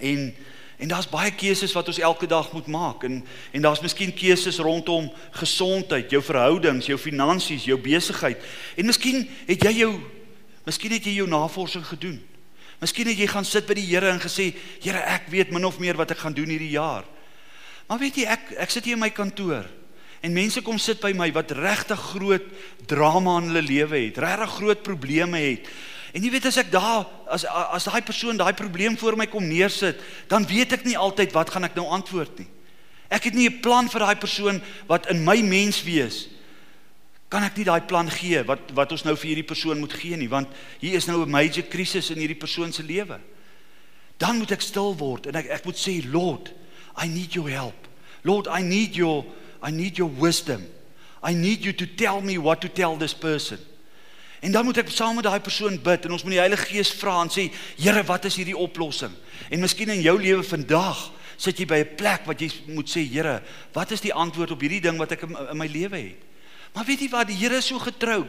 en 0.00 0.34
En 0.76 0.88
daar's 0.88 1.08
baie 1.08 1.32
keuses 1.32 1.72
wat 1.72 1.88
ons 1.88 1.98
elke 2.04 2.26
dag 2.28 2.50
moet 2.52 2.66
maak 2.68 3.04
en 3.08 3.22
en 3.52 3.62
daar's 3.64 3.80
miskien 3.80 4.12
keuses 4.14 4.58
rondom 4.60 5.08
gesondheid, 5.38 6.10
jou 6.10 6.22
verhoudings, 6.22 6.86
jou 6.86 6.98
finansies, 7.00 7.64
jou 7.64 7.78
besigheid. 7.80 8.42
En 8.76 8.86
miskien 8.86 9.24
het 9.46 9.64
jy 9.64 9.72
jou 9.80 9.92
miskien 10.66 10.92
het 10.92 11.04
jy 11.04 11.14
jou 11.20 11.28
navorsing 11.30 11.86
gedoen. 11.86 12.20
Miskien 12.82 13.08
het 13.08 13.18
jy 13.18 13.28
gaan 13.30 13.46
sit 13.48 13.64
by 13.68 13.76
die 13.78 13.86
Here 13.86 14.10
en 14.10 14.20
gesê, 14.20 14.50
Here, 14.84 15.00
ek 15.00 15.30
weet 15.32 15.52
min 15.54 15.64
of 15.64 15.78
meer 15.80 15.96
wat 15.96 16.12
ek 16.12 16.20
gaan 16.26 16.36
doen 16.36 16.50
hierdie 16.52 16.74
jaar. 16.74 17.06
Maar 17.88 18.02
weet 18.02 18.20
jy, 18.20 18.28
ek 18.28 18.52
ek 18.66 18.72
sit 18.74 18.84
hier 18.84 18.98
in 18.98 19.04
my 19.04 19.12
kantoor 19.14 19.64
en 20.24 20.34
mense 20.34 20.58
kom 20.64 20.78
sit 20.80 20.98
by 21.00 21.12
my 21.14 21.28
wat 21.36 21.52
regtig 21.54 22.00
groot 22.10 22.46
drama 22.88 23.36
in 23.38 23.52
hulle 23.52 23.62
lewe 23.62 24.00
het, 24.08 24.18
regtig 24.18 24.56
groot 24.58 24.80
probleme 24.82 25.38
het. 25.38 25.68
En 26.16 26.24
jy 26.24 26.30
weet 26.32 26.46
as 26.48 26.56
ek 26.56 26.70
daar 26.72 27.04
as 27.28 27.44
as 27.44 27.84
daai 27.84 28.00
persoon 28.00 28.38
daai 28.40 28.54
probleem 28.56 28.94
voor 28.96 29.18
my 29.20 29.26
kom 29.28 29.44
neersit, 29.44 30.00
dan 30.32 30.46
weet 30.48 30.72
ek 30.78 30.86
nie 30.88 30.96
altyd 30.96 31.34
wat 31.36 31.52
gaan 31.52 31.68
ek 31.68 31.76
nou 31.76 31.84
antwoord 31.92 32.38
nie. 32.40 32.48
Ek 33.12 33.28
het 33.28 33.34
nie 33.36 33.48
'n 33.48 33.60
plan 33.60 33.88
vir 33.88 34.00
daai 34.00 34.16
persoon 34.16 34.62
wat 34.88 35.10
in 35.12 35.24
my 35.24 35.42
mens 35.42 35.82
wees. 35.84 36.28
Kan 37.28 37.42
ek 37.42 37.56
nie 37.56 37.64
daai 37.64 37.84
plan 37.84 38.08
gee 38.08 38.42
wat 38.42 38.72
wat 38.72 38.92
ons 38.92 39.04
nou 39.04 39.14
vir 39.14 39.28
hierdie 39.28 39.46
persoon 39.46 39.78
moet 39.78 39.92
gee 39.92 40.16
nie, 40.16 40.28
want 40.28 40.48
hier 40.80 40.96
is 40.96 41.06
nou 41.06 41.22
'n 41.22 41.30
major 41.30 41.62
krisis 41.68 42.10
in 42.10 42.18
hierdie 42.18 42.40
persoon 42.40 42.72
se 42.72 42.82
lewe. 42.82 43.20
Dan 44.16 44.38
moet 44.38 44.52
ek 44.52 44.62
stil 44.62 44.96
word 44.96 45.26
en 45.26 45.36
ek 45.36 45.46
ek 45.46 45.64
moet 45.64 45.76
sê, 45.76 46.02
Lord, 46.10 46.52
I 46.96 47.08
need 47.08 47.34
your 47.34 47.50
help. 47.50 47.88
Lord, 48.24 48.48
I 48.48 48.62
need 48.62 48.96
your 48.96 49.24
I 49.62 49.70
need 49.70 49.98
your 49.98 50.10
wisdom. 50.10 50.66
I 51.22 51.34
need 51.34 51.64
you 51.64 51.72
to 51.74 51.86
tell 51.86 52.22
me 52.22 52.38
what 52.38 52.60
to 52.60 52.68
tell 52.68 52.96
this 52.96 53.12
person. 53.12 53.58
En 54.40 54.52
dan 54.52 54.64
moet 54.64 54.76
ek 54.76 54.90
saam 54.92 55.14
met 55.14 55.24
daai 55.24 55.40
persoon 55.40 55.78
bid 55.82 56.04
en 56.04 56.12
ons 56.12 56.22
moet 56.22 56.36
die 56.36 56.42
Heilige 56.42 56.66
Gees 56.66 56.90
vra 56.90 57.22
en 57.22 57.32
sê, 57.32 57.48
Here, 57.76 58.02
wat 58.04 58.24
is 58.24 58.36
hierdie 58.36 58.56
oplossing? 58.56 59.12
En 59.50 59.60
miskien 59.60 59.88
in 59.88 60.02
jou 60.04 60.16
lewe 60.20 60.42
vandag 60.44 61.12
sit 61.36 61.58
jy 61.58 61.66
by 61.66 61.78
'n 61.84 61.96
plek 61.96 62.26
wat 62.26 62.40
jy 62.40 62.50
moet 62.66 62.88
sê, 62.88 63.04
Here, 63.04 63.42
wat 63.72 63.90
is 63.90 64.00
die 64.00 64.12
antwoord 64.12 64.50
op 64.50 64.60
hierdie 64.60 64.80
ding 64.80 64.98
wat 64.98 65.12
ek 65.12 65.22
in, 65.22 65.36
in 65.50 65.56
my 65.56 65.66
lewe 65.66 65.96
het? 65.96 66.22
Maar 66.74 66.84
weet 66.84 67.00
jy 67.00 67.08
wat, 67.08 67.26
die 67.26 67.36
Here 67.36 67.56
is 67.56 67.66
so 67.66 67.78
getrou. 67.78 68.26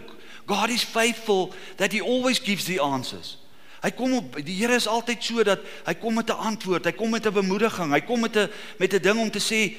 God 0.48 0.70
is 0.70 0.84
faithful 0.84 1.54
that 1.76 1.92
he 1.92 2.02
always 2.02 2.40
gives 2.40 2.66
the 2.66 2.80
answers. 2.80 3.38
Hy 3.84 3.92
kom 3.92 4.14
op 4.18 4.40
die 4.42 4.56
Here 4.56 4.76
is 4.76 4.88
altyd 4.88 5.24
so 5.24 5.44
dat 5.44 5.60
hy 5.86 5.94
kom 6.00 6.16
met 6.16 6.30
'n 6.30 6.40
antwoord, 6.40 6.86
hy 6.86 6.92
kom 6.92 7.10
met 7.10 7.26
'n 7.26 7.34
bemoediging, 7.34 7.92
hy 7.92 8.02
kom 8.02 8.20
met 8.22 8.36
'n 8.36 8.50
met 8.80 8.94
'n 8.94 9.02
ding 9.02 9.20
om 9.20 9.30
te 9.30 9.40
sê 9.40 9.76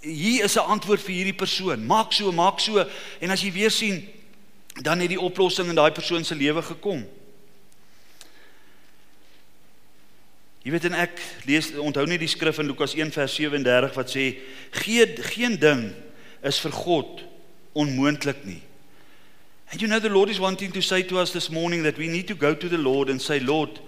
hier 0.00 0.44
is 0.44 0.56
'n 0.56 0.66
antwoord 0.66 1.00
vir 1.00 1.14
hierdie 1.14 1.36
persoon. 1.36 1.86
Maak 1.86 2.12
so, 2.12 2.32
maak 2.32 2.60
so 2.60 2.84
en 3.20 3.30
as 3.30 3.42
jy 3.42 3.52
weer 3.52 3.70
sien 3.70 4.08
dan 4.82 5.00
het 5.00 5.08
die 5.08 5.20
oplossing 5.20 5.68
in 5.68 5.78
daai 5.78 5.92
persoon 5.92 6.24
se 6.24 6.34
lewe 6.34 6.62
gekom. 6.62 7.06
Jy 10.66 10.72
weet 10.74 10.88
en 10.88 10.96
ek 10.98 11.20
lees 11.46 11.70
onthou 11.78 12.02
net 12.10 12.18
die 12.20 12.30
skrif 12.30 12.58
in 12.58 12.66
Lukas 12.66 12.96
1 12.98 13.12
vers 13.14 13.36
37 13.38 13.92
wat 13.94 14.10
sê 14.10 14.24
geen 14.82 15.12
geen 15.30 15.54
ding 15.62 15.84
is 16.42 16.58
vir 16.64 16.74
God 16.74 17.22
onmoontlik 17.78 18.42
nie. 18.44 18.62
And 19.70 19.80
you 19.80 19.86
know 19.86 20.00
the 20.02 20.10
Lord 20.10 20.30
is 20.30 20.42
wanting 20.42 20.72
to 20.74 20.82
say 20.82 21.02
to 21.06 21.18
us 21.18 21.30
this 21.30 21.50
morning 21.50 21.84
that 21.84 21.98
we 21.98 22.08
need 22.08 22.26
to 22.28 22.34
go 22.34 22.54
to 22.54 22.68
the 22.68 22.78
Lord 22.78 23.10
and 23.10 23.22
say 23.22 23.38
Lord 23.38 23.78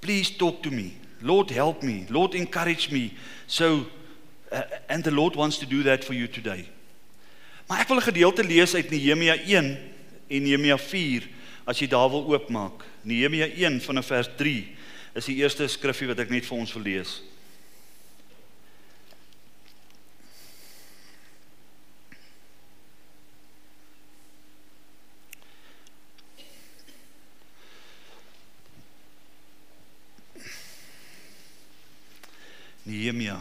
please 0.00 0.30
talk 0.30 0.62
to 0.62 0.70
me. 0.70 0.96
Lord 1.22 1.50
help 1.50 1.82
me. 1.82 2.04
Lord 2.10 2.34
encourage 2.34 2.90
me. 2.90 3.14
So 3.46 3.86
uh, 4.50 4.62
and 4.88 5.04
the 5.04 5.10
Lord 5.10 5.36
wants 5.36 5.58
to 5.58 5.66
do 5.66 5.82
that 5.84 6.04
for 6.04 6.14
you 6.14 6.26
today. 6.26 6.66
Maar 7.66 7.86
ek 7.86 7.88
wil 7.88 8.02
'n 8.02 8.10
gedeelte 8.10 8.44
lees 8.44 8.74
uit 8.74 8.90
Nehemia 8.90 9.38
1 9.38 9.93
en 10.28 10.44
Nehemia 10.44 10.78
4 10.78 11.28
as 11.68 11.80
jy 11.80 11.88
daar 11.88 12.10
wil 12.12 12.26
oopmaak. 12.32 12.84
Nehemia 13.02 13.48
1 13.48 13.80
vanaf 13.84 14.10
vers 14.12 14.28
3 14.38 14.56
is 15.14 15.30
die 15.30 15.38
eerste 15.42 15.68
skriffie 15.70 16.10
wat 16.10 16.20
ek 16.24 16.32
net 16.34 16.46
vir 16.48 16.58
ons 16.58 16.74
wil 16.76 16.84
lees. 16.84 17.20
Nehemia 32.84 33.40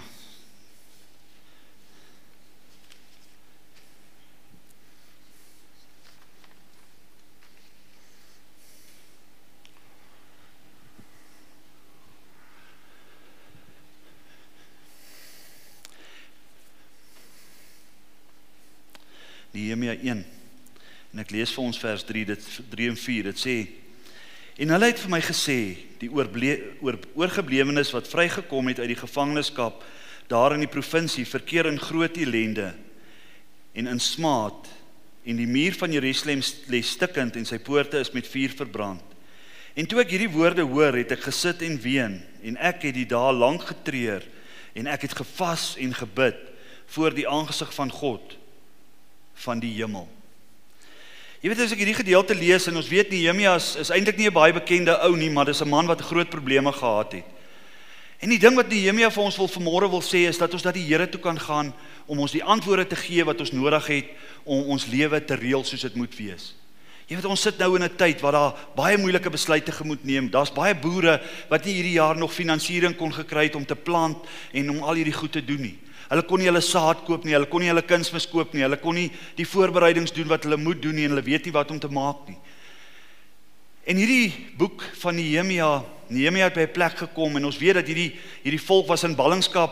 Nehemia 19.53 19.93
1. 19.93 20.25
En 21.13 21.21
ek 21.21 21.31
lees 21.31 21.51
vir 21.53 21.63
ons 21.63 21.77
vers 21.77 22.03
3 22.09 22.25
dit 22.25 22.45
3 22.73 22.89
en 22.89 22.97
4. 22.97 23.29
Dit 23.29 23.41
sê 23.41 23.57
En 24.53 24.69
hulle 24.69 24.85
het 24.91 24.99
vir 25.01 25.09
my 25.09 25.19
gesê 25.25 25.59
die 25.97 26.11
oor 26.13 26.29
oorgeblewenes 27.17 27.89
wat 27.95 28.09
vrygekom 28.09 28.67
het 28.69 28.83
uit 28.83 28.91
die 28.91 28.99
gevangenskap 28.99 29.79
daar 30.29 30.53
in 30.53 30.61
die 30.61 30.69
provinsie 30.69 31.25
verkeer 31.25 31.65
in 31.71 31.81
groot 31.81 32.17
ellende 32.21 32.67
en 33.73 33.89
in 33.89 34.01
smaad 34.01 34.69
en 35.25 35.39
die 35.41 35.49
muur 35.49 35.73
van 35.79 35.95
Jerusalem 35.95 36.43
lê 36.69 36.83
stikkend 36.85 37.39
en 37.39 37.49
sy 37.49 37.57
poorte 37.65 37.97
is 37.97 38.13
met 38.13 38.29
vuur 38.29 38.53
verbrand. 38.53 39.01
En 39.73 39.89
toe 39.89 40.03
ek 40.03 40.13
hierdie 40.13 40.29
woorde 40.29 40.61
hoor, 40.69 40.93
het 40.93 41.15
ek 41.15 41.25
gesit 41.25 41.63
en 41.65 41.79
ween 41.81 42.19
en 42.45 42.59
ek 42.61 42.85
het 42.85 42.97
die 42.99 43.09
dae 43.09 43.33
lank 43.33 43.65
getreur 43.71 44.21
en 44.77 44.89
ek 44.91 45.07
het 45.07 45.17
gevas 45.17 45.73
en 45.81 45.97
gebid 45.97 46.37
voor 46.93 47.17
die 47.17 47.25
aangesig 47.25 47.73
van 47.73 47.89
God 47.89 48.37
van 49.33 49.59
die 49.59 49.73
hemel. 49.73 50.07
Jy 51.43 51.49
weet 51.51 51.59
as 51.59 51.73
ek 51.75 51.81
hierdie 51.83 51.97
gedeelte 51.97 52.35
lees 52.35 52.69
en 52.71 52.77
ons 52.79 52.87
weet 52.87 53.09
Nehemia 53.11 53.57
is, 53.59 53.73
is 53.75 53.89
eintlik 53.91 54.17
nie 54.17 54.29
'n 54.29 54.33
baie 54.33 54.53
bekende 54.53 54.95
ou 55.03 55.15
nie, 55.15 55.29
maar 55.29 55.45
dis 55.45 55.61
'n 55.61 55.67
man 55.69 55.87
wat 55.87 56.01
groot 56.01 56.29
probleme 56.29 56.71
gehad 56.71 57.11
het. 57.11 57.25
En 58.23 58.29
die 58.29 58.39
ding 58.39 58.55
wat 58.55 58.69
Nehemia 58.69 59.09
vir 59.11 59.23
ons 59.23 59.37
wil 59.37 59.49
vanmôre 59.51 59.89
wil 59.91 60.01
sê 60.01 60.23
is 60.29 60.37
dat 60.37 60.53
ons 60.53 60.63
dat 60.63 60.73
die 60.73 60.85
Here 60.87 61.09
toe 61.09 61.19
kan 61.19 61.39
gaan 61.39 61.73
om 62.07 62.19
ons 62.19 62.31
die 62.31 62.43
antwoorde 62.43 62.87
te 62.87 62.95
gee 62.95 63.23
wat 63.23 63.39
ons 63.39 63.51
nodig 63.51 63.87
het 63.87 64.05
om 64.45 64.63
ons 64.71 64.85
lewe 64.87 65.19
te 65.25 65.35
reël 65.35 65.63
soos 65.63 65.81
dit 65.81 65.95
moet 65.95 66.15
wees. 66.15 66.55
Jy 67.09 67.17
weet 67.17 67.27
ons 67.27 67.41
sit 67.41 67.57
nou 67.59 67.75
in 67.75 67.83
'n 67.83 67.95
tyd 67.97 68.21
waar 68.21 68.31
daar 68.31 68.55
baie 68.75 68.97
moeilike 68.97 69.29
besluite 69.29 69.71
gemoed 69.71 70.05
neem. 70.05 70.29
Daar's 70.29 70.53
baie 70.53 70.73
boere 70.73 71.21
wat 71.49 71.65
nie 71.65 71.73
hierdie 71.73 71.99
jaar 71.99 72.15
nog 72.15 72.33
finansiering 72.33 72.95
kon 72.95 73.11
gekry 73.11 73.43
het 73.43 73.55
om 73.55 73.65
te 73.65 73.75
plant 73.75 74.17
en 74.53 74.69
om 74.69 74.83
al 74.83 74.95
hierdie 74.95 75.13
goed 75.19 75.31
te 75.31 75.45
doen 75.45 75.61
nie. 75.61 75.79
Hulle 76.09 76.23
kon 76.27 76.39
nie 76.39 76.49
hulle 76.49 76.61
saad 76.61 77.03
koop 77.07 77.23
nie, 77.25 77.33
hulle 77.33 77.47
kon 77.49 77.63
nie 77.63 77.71
hulle 77.71 77.85
kunsmis 77.87 78.27
koop 78.29 78.53
nie, 78.53 78.63
hulle 78.65 78.77
kon 78.81 78.97
nie 78.97 79.09
die 79.37 79.47
voorbereidings 79.47 80.13
doen 80.15 80.27
wat 80.31 80.43
hulle 80.47 80.59
moet 80.59 80.81
doen 80.83 80.95
nie 80.95 81.07
en 81.07 81.15
hulle 81.15 81.25
weet 81.25 81.47
nie 81.47 81.55
wat 81.55 81.71
om 81.71 81.79
te 81.79 81.91
maak 81.91 82.27
nie. 82.27 82.37
En 83.83 83.99
hierdie 83.99 84.31
boek 84.59 84.83
van 85.01 85.15
Nehemia, 85.15 85.83
Nehemia 86.07 86.47
het 86.47 86.55
by 86.55 86.67
'n 86.67 86.71
plek 86.71 86.97
gekom 86.97 87.35
en 87.35 87.45
ons 87.45 87.57
weet 87.57 87.73
dat 87.75 87.87
hierdie 87.87 88.15
hierdie 88.43 88.61
volk 88.61 88.87
was 88.87 89.03
in 89.03 89.15
ballingskap. 89.15 89.71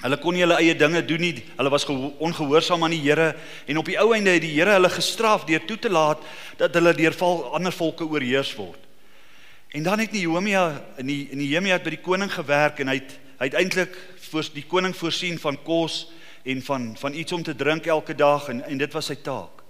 Hulle 0.00 0.16
kon 0.16 0.32
nie 0.34 0.40
hulle 0.40 0.56
eie 0.56 0.74
dinge 0.74 1.04
doen 1.04 1.20
nie. 1.20 1.44
Hulle 1.56 1.70
was 1.70 1.84
ongehoorsaam 1.84 2.84
aan 2.84 2.90
die 2.90 3.02
Here 3.02 3.36
en 3.66 3.78
op 3.78 3.84
die 3.84 3.98
ou 3.98 4.14
einde 4.14 4.30
het 4.30 4.42
die 4.42 4.54
Here 4.54 4.72
hulle 4.72 4.88
gestraf 4.88 5.44
deur 5.44 5.64
toe 5.66 5.78
te 5.78 5.90
laat 5.90 6.18
dat 6.56 6.74
hulle 6.74 6.94
deur 6.94 7.12
val 7.12 7.54
ander 7.54 7.72
volke 7.72 8.04
oorheers 8.04 8.54
word. 8.54 8.78
En 9.72 9.82
dan 9.82 9.98
het 9.98 10.12
Nehemia 10.12 10.82
in 10.98 11.06
die 11.06 11.28
Nehemia 11.32 11.72
het 11.72 11.84
by 11.84 11.90
die 11.90 12.02
koning 12.02 12.32
gewerk 12.32 12.80
en 12.80 12.88
hy 12.88 12.94
het 12.94 13.18
hy 13.40 13.46
het 13.48 13.54
eintlik 13.56 13.94
voor 14.30 14.48
die 14.54 14.66
koning 14.66 14.94
voorsien 14.96 15.38
van 15.38 15.58
kos 15.62 16.06
en 16.42 16.62
van 16.62 16.96
van 16.96 17.14
iets 17.14 17.32
om 17.32 17.42
te 17.42 17.54
drink 17.54 17.86
elke 17.86 18.14
dag 18.14 18.48
en 18.48 18.62
en 18.64 18.78
dit 18.78 18.92
was 18.92 19.10
sy 19.10 19.16
taak. 19.16 19.62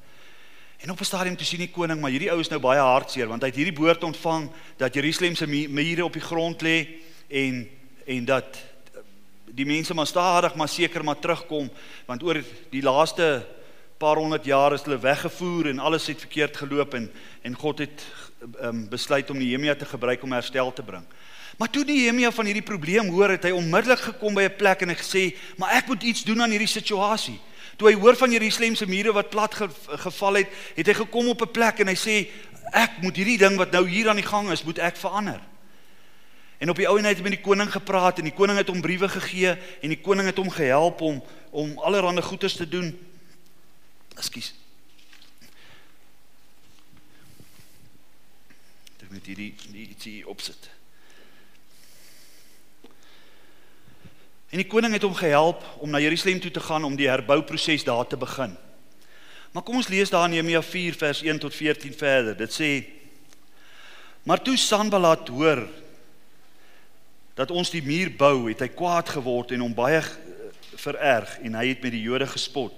En 0.80 0.90
op 0.90 1.00
'n 1.00 1.04
stadium 1.04 1.36
toe 1.36 1.46
sien 1.46 1.58
die 1.58 1.70
koning 1.70 2.00
maar 2.00 2.10
hierdie 2.10 2.30
ou 2.30 2.40
is 2.40 2.48
nou 2.48 2.60
baie 2.60 2.80
hartseer 2.80 3.28
want 3.28 3.42
hy 3.42 3.48
het 3.48 3.56
hierdie 3.56 3.80
boord 3.80 4.04
ontvang 4.04 4.50
dat 4.76 4.94
Jerusalem 4.94 5.34
se 5.34 5.46
mure 5.46 6.04
op 6.04 6.12
die 6.12 6.22
grond 6.22 6.62
lê 6.62 6.88
en 7.28 7.68
en 8.06 8.24
dat 8.24 8.58
die 9.44 9.66
mense 9.66 9.94
maar 9.94 10.06
stadig 10.06 10.54
maar 10.54 10.68
seker 10.68 11.04
maar 11.04 11.18
terugkom 11.18 11.70
want 12.06 12.22
oor 12.22 12.42
die 12.70 12.82
laaste 12.82 13.46
paar 13.98 14.16
honderd 14.16 14.44
jaar 14.44 14.72
is 14.72 14.82
hulle 14.82 14.98
weggevoer 14.98 15.66
en 15.66 15.78
alles 15.78 16.06
het 16.06 16.18
verkeerd 16.18 16.56
geloop 16.56 16.94
en 16.94 17.10
en 17.42 17.54
God 17.54 17.78
het 17.78 18.04
um, 18.62 18.88
besluit 18.88 19.30
om 19.30 19.38
Nehemia 19.38 19.74
te 19.74 19.84
gebruik 19.84 20.22
om 20.22 20.32
herstel 20.32 20.72
te 20.72 20.82
bring. 20.82 21.04
Maar 21.60 21.70
toe 21.70 21.84
Nehemia 21.84 22.30
van 22.32 22.44
hierdie 22.48 22.64
probleem 22.64 23.10
hoor, 23.12 23.34
het 23.34 23.42
hy 23.44 23.50
onmiddellik 23.52 24.00
gekom 24.00 24.32
by 24.34 24.46
'n 24.48 24.56
plek 24.56 24.80
en 24.80 24.88
hy 24.88 24.94
gesê, 24.96 25.36
"Maar 25.56 25.70
ek 25.76 25.86
moet 25.86 26.02
iets 26.02 26.24
doen 26.24 26.40
aan 26.42 26.50
hierdie 26.50 26.68
situasie. 26.68 27.38
Toe 27.76 27.88
hy 27.88 27.94
hoor 28.00 28.16
van 28.16 28.30
Jerusalem 28.30 28.74
se 28.74 28.86
mure 28.86 29.12
wat 29.12 29.28
plat 29.28 29.54
ge, 29.54 29.68
geval 29.86 30.34
het, 30.34 30.48
het 30.74 30.86
hy 30.86 30.94
gekom 30.94 31.28
op 31.28 31.42
'n 31.42 31.50
plek 31.50 31.78
en 31.78 31.86
hy 31.86 31.94
sê 31.94 32.28
ek 32.72 32.90
moet 33.02 33.16
hierdie 33.16 33.38
ding 33.38 33.56
wat 33.56 33.70
nou 33.72 33.88
hier 33.88 34.08
aan 34.08 34.16
die 34.16 34.26
gang 34.26 34.50
is, 34.50 34.64
moet 34.64 34.78
ek 34.78 34.96
verander. 34.96 35.40
En 36.58 36.70
op 36.70 36.76
die 36.76 36.88
ou 36.88 36.98
en 36.98 37.04
hy 37.04 37.10
het 37.10 37.22
met 37.22 37.32
die 37.32 37.40
koning 37.40 37.72
gepraat 37.72 38.18
en 38.18 38.24
die 38.24 38.34
koning 38.34 38.58
het 38.58 38.68
hom 38.68 38.80
briewe 38.80 39.08
gegee 39.08 39.58
en 39.82 39.88
die 39.88 40.00
koning 40.00 40.26
het 40.26 40.36
hom 40.36 40.50
gehelp 40.50 41.00
om 41.00 41.22
om 41.50 41.78
allerlei 41.78 42.22
goeders 42.22 42.56
te 42.56 42.68
doen. 42.68 42.98
Ekskuus. 44.16 44.54
Ek 49.02 49.10
moet 49.10 49.26
hierdie 49.26 49.54
ietsie 49.72 50.28
opsit. 50.28 50.79
En 54.50 54.58
die 54.58 54.66
koning 54.66 54.92
het 54.96 55.06
hom 55.06 55.14
gehelp 55.14 55.62
om 55.78 55.90
na 55.90 56.00
Jerusalem 56.02 56.40
toe 56.42 56.50
te 56.50 56.62
gaan 56.62 56.84
om 56.84 56.96
die 56.98 57.08
herbouproses 57.08 57.84
daar 57.86 58.06
te 58.06 58.18
begin. 58.18 58.56
Maar 59.54 59.62
kom 59.62 59.78
ons 59.78 59.90
lees 59.90 60.10
daar 60.10 60.26
in 60.26 60.34
Nehemia 60.34 60.62
4 60.62 60.96
vers 60.98 61.22
1 61.22 61.38
tot 61.38 61.54
14 61.54 61.94
verder. 61.94 62.36
Dit 62.38 62.54
sê: 62.54 62.70
Maar 64.22 64.42
toe 64.42 64.56
Sanballat 64.56 65.28
hoor 65.28 65.68
dat 67.34 67.50
ons 67.50 67.70
die 67.70 67.82
muur 67.82 68.10
bou, 68.18 68.48
het 68.50 68.60
hy 68.60 68.68
kwaad 68.74 69.08
geword 69.08 69.54
en 69.54 69.62
hom 69.64 69.74
baie 69.74 70.02
vererg 70.78 71.38
en 71.46 71.54
hy 71.58 71.66
het 71.70 71.82
met 71.82 71.94
die 71.94 72.02
Jode 72.02 72.26
gespot. 72.30 72.74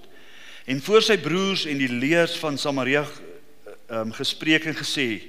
En 0.65 0.81
voor 0.81 1.01
sy 1.03 1.17
broers 1.19 1.65
en 1.67 1.81
die 1.81 1.91
leers 1.91 2.37
van 2.39 2.57
Samaria 2.57 3.03
um, 3.89 4.13
gespreek 4.13 4.69
en 4.69 4.77
gesê: 4.77 5.25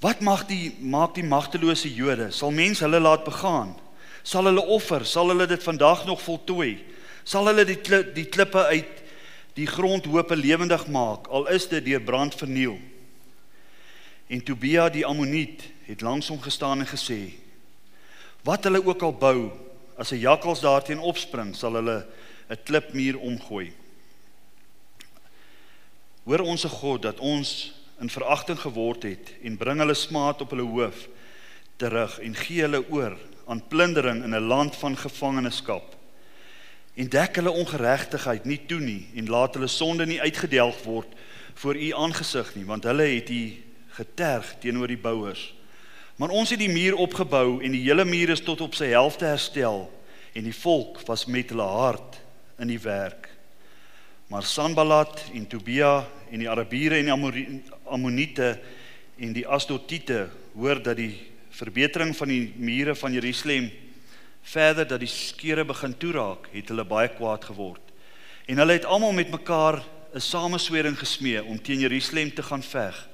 Wat 0.00 0.20
mag 0.20 0.44
die 0.46 0.76
maak 0.80 1.16
die 1.16 1.24
magtelose 1.26 1.88
Jode? 1.88 2.30
Sal 2.32 2.52
mens 2.52 2.84
hulle 2.84 3.00
laat 3.00 3.24
begaan? 3.24 3.74
Sal 4.24 4.48
hulle 4.48 4.64
offer? 4.72 5.04
Sal 5.04 5.28
hulle 5.28 5.46
dit 5.46 5.62
vandag 5.62 6.06
nog 6.08 6.22
voltooi? 6.24 6.78
Sal 7.28 7.46
hulle 7.50 7.66
die 7.68 7.76
kli, 7.76 8.00
die 8.16 8.26
klippe 8.32 8.64
uit 8.72 9.02
die 9.54 9.68
grondhope 9.70 10.34
lewendig 10.34 10.88
maak 10.90 11.28
al 11.30 11.44
is 11.52 11.68
dit 11.70 11.84
deur 11.84 12.02
brand 12.02 12.34
verniel? 12.34 12.78
En 14.26 14.40
Tobia 14.42 14.88
die 14.90 15.04
Ammoniet 15.06 15.62
het 15.86 16.02
langs 16.02 16.30
hom 16.32 16.40
gestaan 16.42 16.82
en 16.82 16.88
gesê: 16.88 17.36
Wat 18.42 18.64
hulle 18.64 18.80
ook 18.82 19.02
al 19.04 19.12
bou, 19.12 19.52
as 19.96 20.10
'n 20.12 20.24
jakkals 20.24 20.60
daarteen 20.60 20.98
opspring, 20.98 21.54
sal 21.54 21.74
hulle 21.74 22.06
'n 22.50 22.58
klipmuur 22.64 23.18
omgooi. 23.18 23.72
Hoor 26.24 26.40
ons 26.40 26.60
se 26.60 26.68
God 26.68 27.02
dat 27.02 27.20
ons 27.20 27.72
in 28.00 28.10
veragting 28.10 28.58
geword 28.58 29.02
het 29.02 29.34
en 29.42 29.56
bring 29.56 29.78
hulle 29.78 29.94
smaad 29.94 30.40
op 30.40 30.50
hulle 30.50 30.66
hoof 30.66 31.08
terug 31.76 32.18
en 32.18 32.34
gee 32.34 32.60
hulle 32.64 32.84
oor 32.90 33.16
aan 33.46 33.66
plundering 33.68 34.22
in 34.24 34.34
'n 34.34 34.46
land 34.46 34.76
van 34.76 34.96
gevangenskap. 34.96 35.96
En 36.94 37.08
dek 37.08 37.36
hulle 37.36 37.50
ongeregtigheid 37.50 38.44
nie 38.44 38.60
toe 38.66 38.80
nie 38.80 39.08
en 39.14 39.28
laat 39.28 39.54
hulle 39.54 39.66
sonde 39.66 40.06
nie 40.06 40.20
uitgedelg 40.20 40.82
word 40.82 41.08
voor 41.54 41.76
u 41.76 41.90
aangesig 41.90 42.54
nie, 42.54 42.64
want 42.64 42.84
hulle 42.84 43.02
het 43.02 43.30
u 43.30 43.62
geterg 43.88 44.54
teenoor 44.58 44.86
die 44.86 44.98
bouers. 44.98 45.54
Maar 46.16 46.28
ons 46.28 46.50
het 46.50 46.58
die 46.58 46.70
muur 46.70 46.94
opgebou 46.94 47.62
en 47.62 47.72
die 47.74 47.82
hele 47.82 48.04
muur 48.04 48.28
is 48.28 48.40
tot 48.40 48.60
op 48.60 48.74
sy 48.74 48.92
helfte 48.94 49.26
herstel 49.26 49.88
en 50.32 50.46
die 50.46 50.54
volk 50.54 51.00
was 51.06 51.26
met 51.26 51.50
hulle 51.50 51.66
hart 51.66 52.20
in 52.58 52.70
die 52.70 52.80
werk. 52.80 53.28
Maar 54.30 54.42
Sanballat 54.42 55.24
en 55.34 55.46
Tobia 55.46 56.06
en 56.30 56.38
die 56.38 56.50
Arabiere 56.50 56.98
en 57.02 57.30
die 57.34 57.62
Ammoniete 57.84 58.60
en 59.18 59.34
die 59.34 59.46
Asdotiete 59.46 60.28
hoor 60.54 60.82
dat 60.82 60.96
die 60.96 61.33
verbetering 61.54 62.14
van 62.16 62.28
die 62.28 62.52
mure 62.56 62.94
van 62.98 63.12
Jerusalem 63.14 63.70
verder 64.44 64.86
dat 64.88 65.00
die 65.00 65.08
skeure 65.08 65.64
begin 65.64 65.94
toeraak, 65.96 66.48
het 66.52 66.68
hulle 66.68 66.84
baie 66.84 67.08
kwaad 67.14 67.46
geword. 67.48 67.80
En 68.50 68.60
hulle 68.60 68.76
het 68.76 68.84
almal 68.84 69.14
met 69.16 69.30
mekaar 69.30 69.82
'n 70.14 70.20
sameswering 70.20 70.98
gesmee 70.98 71.44
om 71.44 71.62
teen 71.62 71.80
Jerusalem 71.80 72.34
te 72.34 72.42
gaan 72.42 72.62
veg 72.62 73.08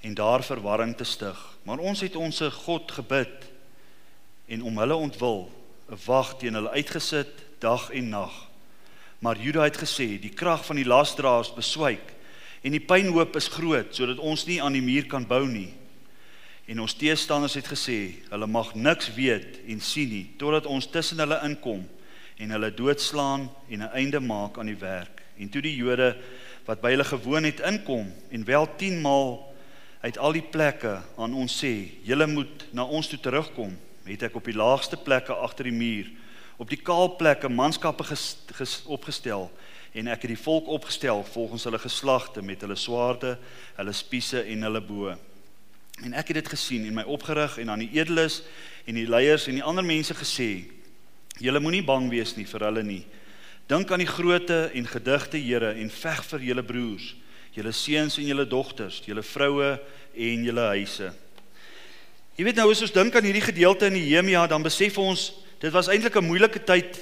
en 0.00 0.14
daar 0.14 0.42
verwarring 0.44 0.96
te 0.96 1.04
stig. 1.04 1.56
Maar 1.62 1.78
ons 1.78 2.00
het 2.00 2.16
ons 2.16 2.40
God 2.40 2.92
gebid 2.92 3.52
en 4.46 4.62
om 4.62 4.78
hulle 4.78 4.94
ontwil 4.94 5.50
'n 5.90 5.98
wag 6.06 6.36
teen 6.38 6.54
hulle 6.54 6.70
uitgesit 6.70 7.44
dag 7.58 7.90
en 7.90 8.08
nag. 8.08 8.50
Maar 9.18 9.38
Juda 9.38 9.62
het 9.62 9.76
gesê, 9.76 10.20
die 10.20 10.34
krag 10.34 10.64
van 10.66 10.76
die 10.76 10.84
lasdraers 10.84 11.54
beswyk 11.54 12.12
en 12.62 12.70
die 12.70 12.80
pynhoop 12.80 13.36
is 13.36 13.48
groot 13.48 13.94
sodat 13.94 14.18
ons 14.18 14.46
nie 14.46 14.62
aan 14.62 14.72
die 14.72 14.82
muur 14.82 15.06
kan 15.06 15.26
bou 15.26 15.46
nie. 15.46 15.72
En 16.66 16.80
ons 16.80 16.94
teestanders 16.96 17.54
het 17.58 17.68
gesê, 17.68 17.98
hulle 18.30 18.46
mag 18.48 18.72
niks 18.74 19.10
weet 19.14 19.60
en 19.68 19.80
sien 19.84 20.08
nie 20.08 20.24
totdat 20.40 20.66
ons 20.66 20.86
tussen 20.88 21.20
hulle 21.20 21.40
inkom 21.44 21.82
en 22.40 22.54
hulle 22.56 22.70
doodslaan 22.74 23.50
en 23.68 23.82
'n 23.82 23.94
einde 23.94 24.20
maak 24.20 24.58
aan 24.58 24.72
die 24.72 24.80
werk. 24.80 25.22
En 25.38 25.48
toe 25.48 25.62
die 25.62 25.76
Jode 25.76 26.16
wat 26.64 26.80
by 26.80 26.90
hulle 26.90 27.04
gewoon 27.04 27.44
het 27.44 27.60
inkom 27.60 28.12
en 28.30 28.44
wel 28.44 28.68
10 28.76 29.00
maal 29.00 29.54
uit 30.00 30.18
al 30.18 30.32
die 30.32 30.48
plekke 30.50 31.02
aan 31.16 31.34
ons 31.34 31.64
sê, 31.64 31.90
julle 32.02 32.26
moet 32.26 32.72
na 32.72 32.84
ons 32.84 33.08
toe 33.08 33.18
terugkom, 33.18 33.76
het 34.04 34.22
ek 34.22 34.34
op 34.34 34.44
die 34.44 34.56
laagste 34.56 34.96
plekke 34.96 35.32
agter 35.32 35.64
die 35.64 35.72
muur 35.72 36.10
op 36.56 36.70
die 36.70 36.78
kaal 36.78 37.14
plekke 37.18 37.50
manskappe 37.50 38.06
ges, 38.06 38.36
ges, 38.54 38.78
opgestel 38.86 39.48
en 39.94 40.10
ek 40.10 40.26
het 40.26 40.34
die 40.34 40.42
volk 40.44 40.68
opgestel 40.74 41.22
volgens 41.34 41.66
hulle 41.66 41.78
geslagte 41.82 42.42
met 42.42 42.62
hulle 42.62 42.78
swaarde, 42.78 43.36
hulle 43.76 43.94
spiese 43.94 44.42
en 44.42 44.66
hulle 44.66 44.82
boë. 44.82 45.14
En 46.02 46.12
ek 46.12 46.32
het 46.32 46.40
dit 46.42 46.48
gesien 46.48 46.86
en 46.88 46.94
my 46.94 47.04
opgerig 47.06 47.58
en 47.62 47.70
aan 47.70 47.84
die 47.84 47.92
edeles 47.94 48.40
en 48.84 48.96
die 48.98 49.06
leiers 49.06 49.46
en 49.46 49.60
die 49.60 49.62
ander 49.62 49.84
mense 49.84 50.14
gesê: 50.14 50.66
"Julle 51.38 51.60
moenie 51.60 51.84
bang 51.84 52.10
wees 52.10 52.34
nie 52.36 52.46
vir 52.46 52.66
hulle 52.66 52.82
nie. 52.82 53.04
Dink 53.66 53.90
aan 53.90 54.02
die 54.02 54.10
grootte 54.10 54.70
en 54.74 54.86
gedigte 54.86 55.38
Here 55.38 55.72
en 55.72 55.90
veg 55.90 56.24
vir 56.24 56.40
julle 56.40 56.62
broers, 56.62 57.14
julle 57.54 57.72
seuns 57.72 58.18
en 58.18 58.26
julle 58.26 58.46
dogters, 58.46 59.02
julle 59.06 59.22
vroue 59.22 59.78
en 60.16 60.44
julle 60.44 60.66
huise." 60.74 61.12
Jy 62.36 62.44
weet 62.44 62.56
nou 62.56 62.70
as 62.70 62.82
ons 62.82 62.90
dink 62.92 63.14
aan 63.14 63.24
hierdie 63.24 63.46
gedeelte 63.46 63.86
in 63.86 63.92
Nehemia, 63.92 64.46
dan 64.46 64.62
besef 64.62 64.98
ons 64.98 65.32
dit 65.60 65.72
was 65.72 65.88
eintlik 65.88 66.16
'n 66.16 66.26
moeilike 66.26 66.64
tyd 66.64 66.98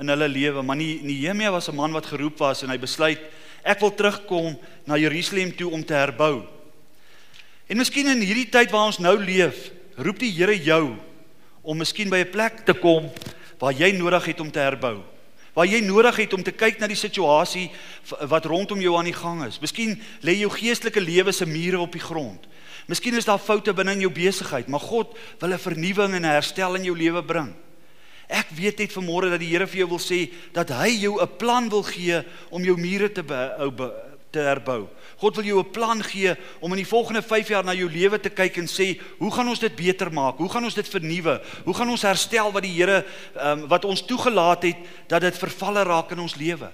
in 0.00 0.08
hulle 0.08 0.28
lewe, 0.28 0.62
maar 0.62 0.76
Nehemia 0.76 1.50
was 1.50 1.68
'n 1.68 1.76
man 1.76 1.92
wat 1.92 2.06
geroep 2.06 2.38
was 2.38 2.62
en 2.62 2.70
hy 2.70 2.78
besluit 2.78 3.20
ek 3.64 3.80
wil 3.80 3.94
terugkom 3.94 4.58
na 4.86 4.96
Jerusalem 4.96 5.56
toe 5.56 5.70
om 5.70 5.84
te 5.84 5.94
herbou. 5.94 6.57
En 7.68 7.76
miskien 7.76 8.08
in 8.08 8.22
hierdie 8.24 8.48
tyd 8.48 8.70
waar 8.72 8.88
ons 8.88 9.00
nou 9.04 9.12
leef, 9.20 9.68
roep 10.00 10.22
die 10.22 10.32
Here 10.32 10.54
jou 10.56 10.96
om 11.60 11.76
miskien 11.76 12.08
by 12.08 12.24
'n 12.24 12.32
plek 12.32 12.64
te 12.64 12.72
kom 12.72 13.10
waar 13.60 13.72
jy 13.72 13.92
nodig 13.92 14.24
het 14.24 14.40
om 14.40 14.50
te 14.50 14.58
herbou. 14.58 15.02
Waar 15.52 15.66
jy 15.66 15.80
nodig 15.80 16.16
het 16.16 16.32
om 16.32 16.42
te 16.42 16.52
kyk 16.52 16.78
na 16.80 16.86
die 16.86 16.96
situasie 16.96 17.70
wat 18.28 18.46
rondom 18.46 18.80
jou 18.80 18.96
aan 18.96 19.04
die 19.04 19.12
gang 19.12 19.44
is. 19.44 19.60
Miskien 19.60 20.00
lê 20.22 20.38
jou 20.38 20.50
geestelike 20.50 21.00
lewe 21.00 21.32
se 21.32 21.44
mure 21.44 21.78
op 21.78 21.92
die 21.92 22.00
grond. 22.00 22.46
Miskien 22.86 23.14
is 23.14 23.24
daar 23.24 23.38
foute 23.38 23.74
binne 23.74 23.92
in 23.92 24.00
jou 24.00 24.10
besigheid, 24.10 24.68
maar 24.68 24.80
God 24.80 25.18
wil 25.40 25.52
'n 25.52 25.58
vernuwing 25.58 26.14
en 26.14 26.22
'n 26.22 26.32
herstel 26.40 26.74
in 26.74 26.84
jou 26.84 26.96
lewe 26.96 27.22
bring. 27.22 27.54
Ek 28.28 28.46
weet 28.50 28.78
net 28.78 28.92
vanmôre 28.92 29.30
dat 29.30 29.40
die 29.40 29.48
Here 29.48 29.66
vir 29.66 29.78
jou 29.78 29.88
wil 29.88 29.98
sê 29.98 30.32
dat 30.52 30.68
hy 30.68 30.88
jou 31.00 31.20
'n 31.20 31.36
plan 31.36 31.68
wil 31.68 31.82
gee 31.82 32.24
om 32.50 32.64
jou 32.64 32.76
mure 32.76 33.12
te 33.12 33.22
behou 33.22 33.70
te 34.30 34.38
herbou. 34.38 34.86
God 35.16 35.36
wil 35.36 35.44
jou 35.44 35.58
'n 35.60 35.70
plan 35.70 36.02
gee 36.02 36.36
om 36.60 36.70
in 36.70 36.82
die 36.82 36.86
volgende 36.86 37.22
5 37.22 37.48
jaar 37.48 37.64
na 37.64 37.74
jou 37.74 37.90
lewe 37.90 38.20
te 38.20 38.30
kyk 38.30 38.56
en 38.56 38.66
sê, 38.66 39.00
"Hoe 39.18 39.32
gaan 39.32 39.48
ons 39.48 39.58
dit 39.58 39.76
beter 39.76 40.12
maak? 40.12 40.36
Hoe 40.36 40.48
gaan 40.48 40.64
ons 40.64 40.74
dit 40.74 40.88
vernuwe? 40.88 41.42
Hoe 41.64 41.74
gaan 41.74 41.90
ons 41.90 42.02
herstel 42.02 42.52
wat 42.52 42.62
die 42.62 42.72
Here 42.72 43.04
um, 43.36 43.68
wat 43.68 43.84
ons 43.84 44.02
toegelaat 44.02 44.62
het 44.62 44.76
dat 45.06 45.20
dit 45.20 45.38
vervalle 45.38 45.82
raak 45.82 46.10
in 46.10 46.20
ons 46.20 46.36
lewe?" 46.36 46.70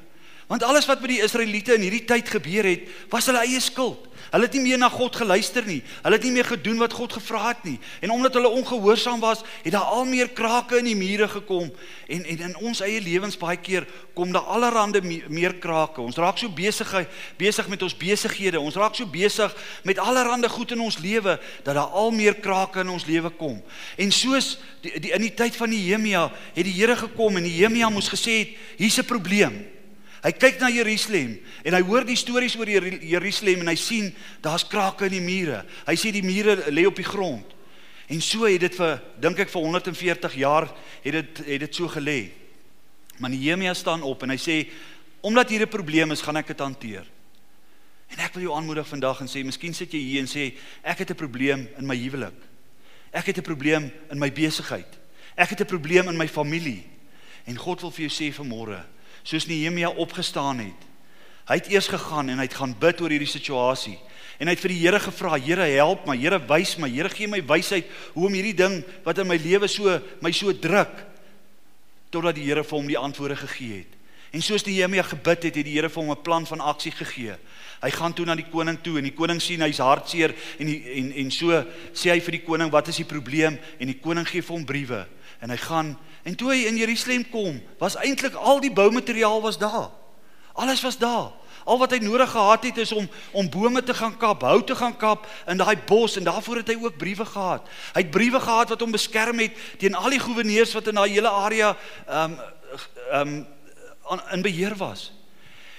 Want 0.46 0.62
alles 0.62 0.86
wat 0.86 1.00
met 1.00 1.14
die 1.14 1.22
Israeliete 1.22 1.74
in 1.74 1.86
hierdie 1.86 2.04
tyd 2.04 2.28
gebeur 2.28 2.66
het, 2.68 2.88
was 3.08 3.26
hulle 3.30 3.40
eie 3.46 3.60
skuld. 3.64 4.10
Hulle 4.30 4.48
het 4.48 4.54
nie 4.56 4.64
meer 4.64 4.78
na 4.80 4.88
God 4.90 5.16
geluister 5.16 5.64
nie. 5.66 5.80
Hulle 6.02 6.16
het 6.18 6.24
nie 6.26 6.32
meer 6.34 6.48
gedoen 6.48 6.80
wat 6.82 6.92
God 6.96 7.12
gevra 7.16 7.48
het 7.52 7.64
nie. 7.64 7.76
En 8.02 8.10
omdat 8.10 8.34
hulle 8.34 8.48
ongehoorsaam 8.48 9.20
was, 9.22 9.44
het 9.62 9.72
daar 9.72 9.92
al 9.94 10.04
meer 10.08 10.28
krake 10.34 10.80
in 10.80 10.88
die 10.88 10.96
mure 10.98 11.28
gekom. 11.28 11.70
En 12.10 12.24
en 12.24 12.42
in 12.48 12.56
ons 12.56 12.82
eie 12.84 13.00
lewens 13.00 13.38
baie 13.38 13.56
keer 13.56 13.86
kom 14.14 14.32
daar 14.34 14.50
allerhande 14.50 15.00
meer 15.28 15.54
krake. 15.62 16.00
Ons 16.02 16.18
raak 16.20 16.38
so 16.38 16.50
besig 16.50 16.90
besig 17.38 17.68
met 17.68 17.82
ons 17.82 17.96
besighede. 17.96 18.60
Ons 18.60 18.76
raak 18.80 18.98
so 18.98 19.06
besig 19.06 19.54
met 19.82 20.02
allerhande 20.02 20.48
goed 20.48 20.74
in 20.74 20.82
ons 20.82 20.98
lewe 20.98 21.38
dat 21.62 21.74
daar 21.74 21.94
al 21.94 22.10
meer 22.10 22.34
krake 22.34 22.82
in 22.84 22.90
ons 22.92 23.06
lewe 23.06 23.30
kom. 23.38 23.62
En 23.96 24.12
soos 24.12 24.58
die, 24.82 24.92
die 25.00 25.14
in 25.14 25.24
die 25.24 25.34
tyd 25.34 25.56
van 25.56 25.70
Nehemia 25.70 26.26
het 26.54 26.64
die 26.64 26.74
Here 26.74 26.96
gekom 26.96 27.38
en 27.38 27.46
Nehemia 27.46 27.88
moes 27.88 28.10
gesê 28.10 28.38
het, 28.42 28.58
hier's 28.76 28.98
'n 28.98 29.06
probleem. 29.06 29.73
Hy 30.24 30.32
kyk 30.32 30.56
na 30.62 30.70
Jerusalem 30.72 31.34
en 31.68 31.74
hy 31.76 31.82
hoor 31.84 32.06
die 32.08 32.16
stories 32.16 32.54
oor 32.56 32.70
Jerusalem 32.72 33.60
en 33.60 33.68
hy 33.68 33.76
sien 33.76 34.06
daar's 34.40 34.64
krake 34.64 35.10
in 35.10 35.18
die 35.18 35.24
mure. 35.24 35.58
Hy 35.84 35.96
sien 36.00 36.16
die 36.16 36.24
mure 36.24 36.70
lê 36.72 36.86
op 36.88 36.96
die 36.96 37.04
grond. 37.04 37.50
En 38.08 38.22
so 38.24 38.48
het 38.48 38.62
dit 38.64 38.78
vir 38.78 39.02
dink 39.20 39.42
ek 39.44 39.52
vir 39.52 39.66
140 39.66 40.38
jaar 40.40 40.68
het 41.04 41.12
dit 41.18 41.42
het 41.44 41.66
dit 41.66 41.76
so 41.76 41.92
gelê. 41.92 42.32
Maar 43.20 43.34
Nehemia 43.34 43.74
staan 43.76 44.04
op 44.04 44.24
en 44.24 44.32
hy 44.32 44.40
sê 44.40 44.56
omdat 45.24 45.52
hier 45.52 45.62
'n 45.64 45.68
probleem 45.68 46.10
is, 46.12 46.20
gaan 46.20 46.36
ek 46.36 46.46
dit 46.46 46.58
hanteer. 46.58 47.04
En 48.08 48.18
ek 48.18 48.34
wil 48.34 48.42
jou 48.42 48.56
aanmoedig 48.56 48.88
vandag 48.88 49.20
en 49.20 49.28
sê 49.28 49.44
miskien 49.44 49.74
sit 49.74 49.92
jy 49.92 50.00
hier 50.00 50.20
en 50.20 50.28
sê 50.28 50.56
ek 50.82 50.98
het 50.98 51.10
'n 51.10 51.20
probleem 51.20 51.68
in 51.78 51.86
my 51.86 51.96
huwelik. 51.96 52.34
Ek 53.12 53.26
het 53.26 53.38
'n 53.38 53.42
probleem 53.42 53.92
in 54.10 54.18
my 54.18 54.32
besigheid. 54.32 54.98
Ek 55.36 55.50
het 55.50 55.60
'n 55.60 55.66
probleem 55.66 56.08
in 56.08 56.16
my 56.16 56.28
familie. 56.28 56.84
En 57.44 57.56
God 57.56 57.80
wil 57.80 57.90
vir 57.90 58.08
jou 58.08 58.10
sê 58.10 58.34
vanmôre 58.34 58.93
soos 59.24 59.48
Nehemia 59.48 59.90
opgestaan 59.90 60.60
het. 60.62 60.90
Hy 61.48 61.58
het 61.60 61.70
eers 61.72 61.88
gegaan 61.92 62.30
en 62.32 62.40
hy 62.40 62.46
het 62.46 62.56
gaan 62.56 62.76
bid 62.80 63.00
oor 63.04 63.12
hierdie 63.12 63.28
situasie. 63.28 63.96
En 64.40 64.48
hy 64.48 64.54
het 64.56 64.62
vir 64.62 64.72
die 64.72 64.80
Here 64.82 65.00
gevra, 65.00 65.38
Here 65.40 65.66
help 65.76 66.06
my, 66.08 66.16
Here 66.18 66.38
wys 66.48 66.76
my, 66.80 66.88
Here 66.90 67.10
gee 67.12 67.28
my 67.30 67.40
wysheid 67.44 67.90
hoe 68.14 68.28
om 68.28 68.36
hierdie 68.36 68.56
ding 68.56 68.80
wat 69.04 69.20
in 69.20 69.28
my 69.28 69.36
lewe 69.40 69.68
so 69.70 69.98
my 70.24 70.32
so 70.34 70.52
druk 70.52 71.04
totdat 72.12 72.38
die 72.38 72.46
Here 72.48 72.64
vir 72.64 72.78
hom 72.78 72.88
die 72.88 73.00
antwoorde 73.00 73.36
gegee 73.44 73.82
het. 73.82 74.00
En 74.34 74.42
soos 74.42 74.64
die 74.66 74.74
Nehemia 74.78 75.04
gebid 75.06 75.48
het, 75.48 75.58
het 75.60 75.66
die 75.66 75.76
Here 75.76 75.88
vir 75.88 76.02
hom 76.02 76.10
'n 76.10 76.22
plan 76.22 76.46
van 76.46 76.60
aksie 76.60 76.92
gegee. 76.92 77.36
Hy 77.82 77.90
gaan 77.90 78.14
toe 78.14 78.26
na 78.26 78.34
die 78.34 78.48
koning 78.50 78.78
toe 78.82 78.98
en 78.98 79.04
die 79.04 79.14
koning 79.14 79.40
sien 79.40 79.60
hy's 79.60 79.78
hartseer 79.78 80.34
en 80.58 80.66
die, 80.66 80.80
en 80.98 81.12
en 81.12 81.30
so 81.30 81.64
sê 81.92 82.10
hy 82.10 82.20
vir 82.20 82.32
die 82.32 82.44
koning, 82.44 82.70
"Wat 82.70 82.88
is 82.88 82.96
die 82.96 83.04
probleem?" 83.04 83.58
En 83.78 83.86
die 83.86 84.00
koning 84.00 84.26
gee 84.26 84.42
vir 84.42 84.56
hom 84.56 84.64
briewe 84.64 85.06
en 85.44 85.52
hy 85.52 85.60
gaan 85.60 85.92
en 86.24 86.36
toe 86.40 86.54
hy 86.54 86.62
in 86.70 86.78
Jerusalem 86.80 87.26
kom, 87.28 87.58
was 87.76 87.98
eintlik 88.00 88.32
al 88.34 88.62
die 88.64 88.72
boumateriaal 88.72 89.42
was 89.44 89.58
daar. 89.60 89.90
Alles 90.56 90.80
was 90.80 90.96
daar. 90.96 91.34
Al 91.68 91.78
wat 91.82 91.92
hy 91.92 91.98
nodig 92.00 92.30
gehad 92.32 92.64
het 92.64 92.78
is 92.80 92.92
om 92.96 93.04
om 93.36 93.50
bome 93.52 93.82
te 93.84 93.94
gaan 93.94 94.16
kap, 94.16 94.40
hout 94.48 94.66
te 94.66 94.76
gaan 94.76 94.96
kap 94.96 95.26
in 95.48 95.60
daai 95.60 95.76
bos 95.84 96.16
en 96.16 96.24
daarvoor 96.24 96.62
het 96.62 96.72
hy 96.72 96.78
ook 96.80 96.96
briewe 96.96 97.26
gehad. 97.28 97.68
Hy 97.92 98.06
het 98.06 98.10
briewe 98.10 98.40
gehad 98.40 98.72
wat 98.72 98.80
hom 98.80 98.96
beskerm 98.96 99.42
het 99.44 99.60
teen 99.78 99.94
al 99.94 100.16
die 100.16 100.22
goewerneurs 100.22 100.72
wat 100.76 100.88
in 100.88 101.00
daai 101.00 101.12
hele 101.12 101.28
area 101.28 101.74
ehm 102.06 102.32
um, 102.32 102.38
ehm 103.10 103.36
um, 104.10 104.20
in 104.32 104.42
beheer 104.42 104.76
was. 104.80 105.10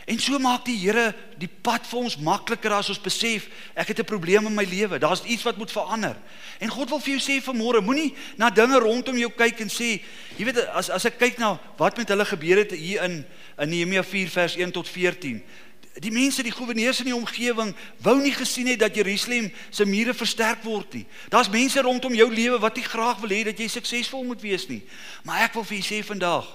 En 0.05 0.19
so 0.21 0.37
maak 0.39 0.65
die 0.67 0.77
Here 0.77 1.15
die 1.41 1.49
pad 1.49 1.87
vir 1.89 1.99
ons 2.05 2.17
makliker 2.21 2.75
as 2.77 2.91
ons 2.93 3.01
besef 3.01 3.47
ek 3.73 3.87
het 3.87 3.99
'n 3.99 4.05
probleem 4.05 4.45
in 4.45 4.53
my 4.53 4.63
lewe. 4.63 4.99
Daar's 4.99 5.23
iets 5.25 5.43
wat 5.43 5.57
moet 5.57 5.71
verander. 5.71 6.15
En 6.59 6.69
God 6.69 6.89
wil 6.89 6.99
vir 6.99 7.17
jou 7.17 7.21
sê 7.21 7.41
vanmôre, 7.41 7.81
moenie 7.81 8.13
na 8.37 8.49
dinge 8.49 8.79
rondom 8.79 9.17
jou 9.17 9.31
kyk 9.31 9.59
en 9.59 9.69
sê, 9.69 10.01
jy 10.37 10.45
weet 10.45 10.67
as 10.67 10.89
as 10.89 11.05
ek 11.05 11.17
kyk 11.17 11.37
na 11.37 11.59
wat 11.77 11.97
met 11.97 12.09
hulle 12.09 12.25
gebeur 12.25 12.57
het 12.57 12.71
hier 12.71 13.03
in 13.03 13.25
in 13.57 13.69
Nehemia 13.69 14.03
4 14.03 14.29
vers 14.29 14.55
1 14.55 14.71
tot 14.71 14.87
14 14.87 15.43
die 16.03 16.11
mense, 16.11 16.43
die 16.43 16.51
goewerneurs 16.51 16.99
in 16.99 17.05
die 17.05 17.15
omgewing 17.15 17.71
wou 18.03 18.17
nie 18.19 18.33
gesien 18.35 18.67
het 18.67 18.79
dat 18.79 18.95
Jerusalem 18.95 19.47
se 19.69 19.85
mure 19.85 20.13
versterk 20.13 20.63
word 20.63 20.93
nie. 20.93 21.05
Daar's 21.31 21.49
mense 21.49 21.81
rondom 21.81 22.13
jou 22.13 22.27
lewe 22.33 22.59
wat 22.59 22.75
nie 22.75 22.83
graag 22.83 23.21
wil 23.23 23.31
hê 23.31 23.43
dat 23.47 23.59
jy 23.59 23.67
suksesvol 23.71 24.25
moet 24.27 24.43
wees 24.43 24.67
nie. 24.67 24.81
Maar 25.23 25.47
ek 25.47 25.55
wil 25.55 25.63
vir 25.63 25.77
julle 25.77 25.87
sê 25.87 26.01
vandag 26.05 26.49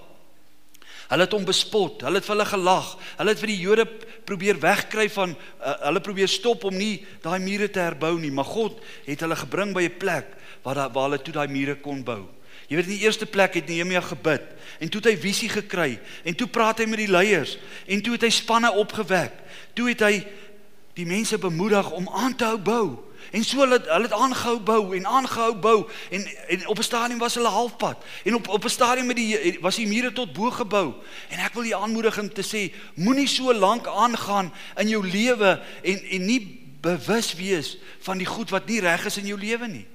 Hulle 1.10 1.26
het 1.26 1.32
hom 1.34 1.46
bespot, 1.46 2.04
hulle 2.06 2.20
het 2.20 2.26
vir 2.26 2.36
hulle 2.36 2.46
gelag. 2.46 2.90
Hulle 3.18 3.32
het 3.34 3.40
vir 3.42 3.50
die 3.50 3.60
Jode 3.64 3.86
probeer 4.28 4.60
wegkry 4.62 5.08
van 5.10 5.32
uh, 5.34 5.72
hulle 5.88 6.02
probeer 6.06 6.30
stop 6.30 6.68
om 6.68 6.76
nie 6.76 7.00
daai 7.24 7.40
mure 7.42 7.66
te 7.70 7.82
herbou 7.82 8.12
nie, 8.20 8.30
maar 8.30 8.46
God 8.46 8.78
het 9.08 9.24
hulle 9.24 9.38
gebring 9.40 9.74
by 9.74 9.88
'n 9.88 9.98
plek 9.98 10.36
waar 10.62 10.74
daar 10.74 10.92
waar 10.94 11.08
hulle 11.08 11.22
toe 11.22 11.34
daai 11.34 11.48
mure 11.48 11.74
kon 11.82 12.04
bou. 12.04 12.28
Jy 12.68 12.76
weet 12.76 12.86
in 12.86 12.98
die 12.98 13.04
eerste 13.04 13.26
plek 13.26 13.54
het 13.58 13.66
Nehemia 13.66 14.00
gebid 14.00 14.42
en 14.78 14.88
toe 14.88 15.00
het 15.02 15.10
hy 15.10 15.16
visie 15.18 15.48
gekry 15.50 15.98
en 16.22 16.34
toe 16.34 16.46
praat 16.46 16.78
hy 16.78 16.86
met 16.86 17.02
die 17.02 17.10
leiers 17.10 17.58
en 17.86 18.02
toe 18.02 18.12
het 18.14 18.22
hy 18.22 18.30
spanne 18.30 18.70
opgewek. 18.70 19.32
Toe 19.74 19.88
het 19.88 20.00
hy 20.06 20.24
die 20.94 21.06
mense 21.06 21.38
bemoedig 21.38 21.90
om 21.90 22.06
aan 22.08 22.36
te 22.36 22.44
hou 22.44 22.58
bou. 22.58 23.09
En 23.30 23.44
so 23.44 23.58
hulle 23.58 23.80
hulle 23.84 24.02
het 24.08 24.12
aangehou 24.12 24.60
bou 24.60 24.96
en 24.96 25.06
aangehou 25.06 25.54
bou 25.54 25.86
en 26.10 26.26
en 26.48 26.66
op 26.66 26.78
'n 26.78 26.82
stadium 26.82 27.18
was 27.18 27.34
hulle 27.34 27.48
halfpad 27.48 27.96
en 28.24 28.34
op 28.34 28.48
op 28.48 28.64
'n 28.64 28.68
stadium 28.68 29.06
met 29.06 29.16
die 29.16 29.58
was 29.60 29.76
die 29.76 29.86
mure 29.86 30.12
tot 30.12 30.32
bo 30.32 30.50
gebou. 30.50 30.94
En 31.28 31.38
ek 31.38 31.54
wil 31.54 31.64
jou 31.64 31.82
aanmoedig 31.82 32.18
om 32.18 32.32
te 32.32 32.42
sê 32.42 32.74
moenie 32.94 33.28
so 33.28 33.54
lank 33.54 33.86
aangaan 33.86 34.52
in 34.76 34.88
jou 34.88 35.06
lewe 35.06 35.62
en 35.82 36.02
en 36.02 36.24
nie 36.24 36.58
bewus 36.80 37.34
wees 37.34 37.78
van 38.00 38.18
die 38.18 38.26
goed 38.26 38.50
wat 38.50 38.66
nie 38.66 38.80
reg 38.80 39.04
is 39.04 39.16
in 39.16 39.26
jou 39.26 39.38
lewe 39.38 39.66
nie. 39.66 39.86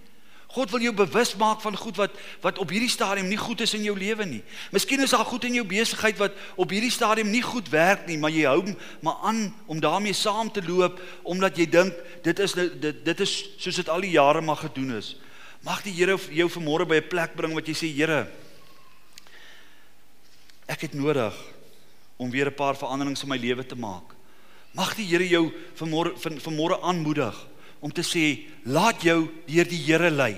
God 0.55 0.71
wil 0.71 0.85
jou 0.85 0.93
bewus 0.95 1.33
maak 1.35 1.59
van 1.59 1.75
goed 1.75 1.97
wat 1.99 2.13
wat 2.43 2.59
op 2.63 2.69
hierdie 2.71 2.91
stadium 2.91 3.27
nie 3.27 3.39
goed 3.39 3.59
is 3.65 3.73
in 3.75 3.83
jou 3.83 3.95
lewe 3.97 4.23
nie. 4.25 4.41
Miskien 4.71 5.03
is 5.03 5.11
daar 5.11 5.27
goed 5.27 5.43
in 5.49 5.57
jou 5.57 5.65
besigheid 5.67 6.15
wat 6.21 6.37
op 6.55 6.71
hierdie 6.71 6.93
stadium 6.93 7.27
nie 7.33 7.43
goed 7.43 7.67
werk 7.73 8.05
nie, 8.07 8.15
maar 8.17 8.31
jy 8.31 8.45
hou 8.47 8.61
maar 9.03 9.19
aan 9.27 9.49
om 9.67 9.81
daarmee 9.83 10.15
saam 10.15 10.51
te 10.51 10.63
loop 10.63 11.01
omdat 11.23 11.59
jy 11.59 11.67
dink 11.67 11.99
dit 12.23 12.39
is 12.39 12.55
dit 12.55 13.03
dit 13.03 13.23
is 13.25 13.33
soos 13.59 13.81
dit 13.81 13.91
al 13.91 14.07
die 14.07 14.13
jare 14.15 14.41
maar 14.41 14.61
gedoen 14.63 14.95
is. 15.01 15.15
Mag 15.65 15.83
die 15.83 15.93
Here 15.97 16.15
jou 16.31 16.47
vanmôre 16.49 16.87
by 16.87 17.01
'n 17.01 17.09
plek 17.09 17.35
bring 17.35 17.53
wat 17.53 17.67
jy 17.67 17.73
sê 17.75 17.91
Here 17.91 18.27
ek 20.67 20.81
het 20.81 20.93
nodig 20.93 21.33
om 22.17 22.31
weer 22.31 22.47
'n 22.47 22.55
paar 22.55 22.77
veranderings 22.77 23.23
in 23.23 23.29
my 23.29 23.37
lewe 23.37 23.65
te 23.65 23.75
maak. 23.75 24.15
Mag 24.71 24.95
die 24.95 25.05
Here 25.05 25.27
jou 25.27 25.51
vanmôre 25.75 26.15
vanmôre 26.15 26.79
aanmoedig 26.81 27.35
om 27.85 27.93
te 27.93 28.01
sê 28.01 28.47
laat 28.65 29.03
jou 29.05 29.27
deur 29.45 29.67
die 29.69 29.83
Here 29.85 30.09
lei. 30.09 30.33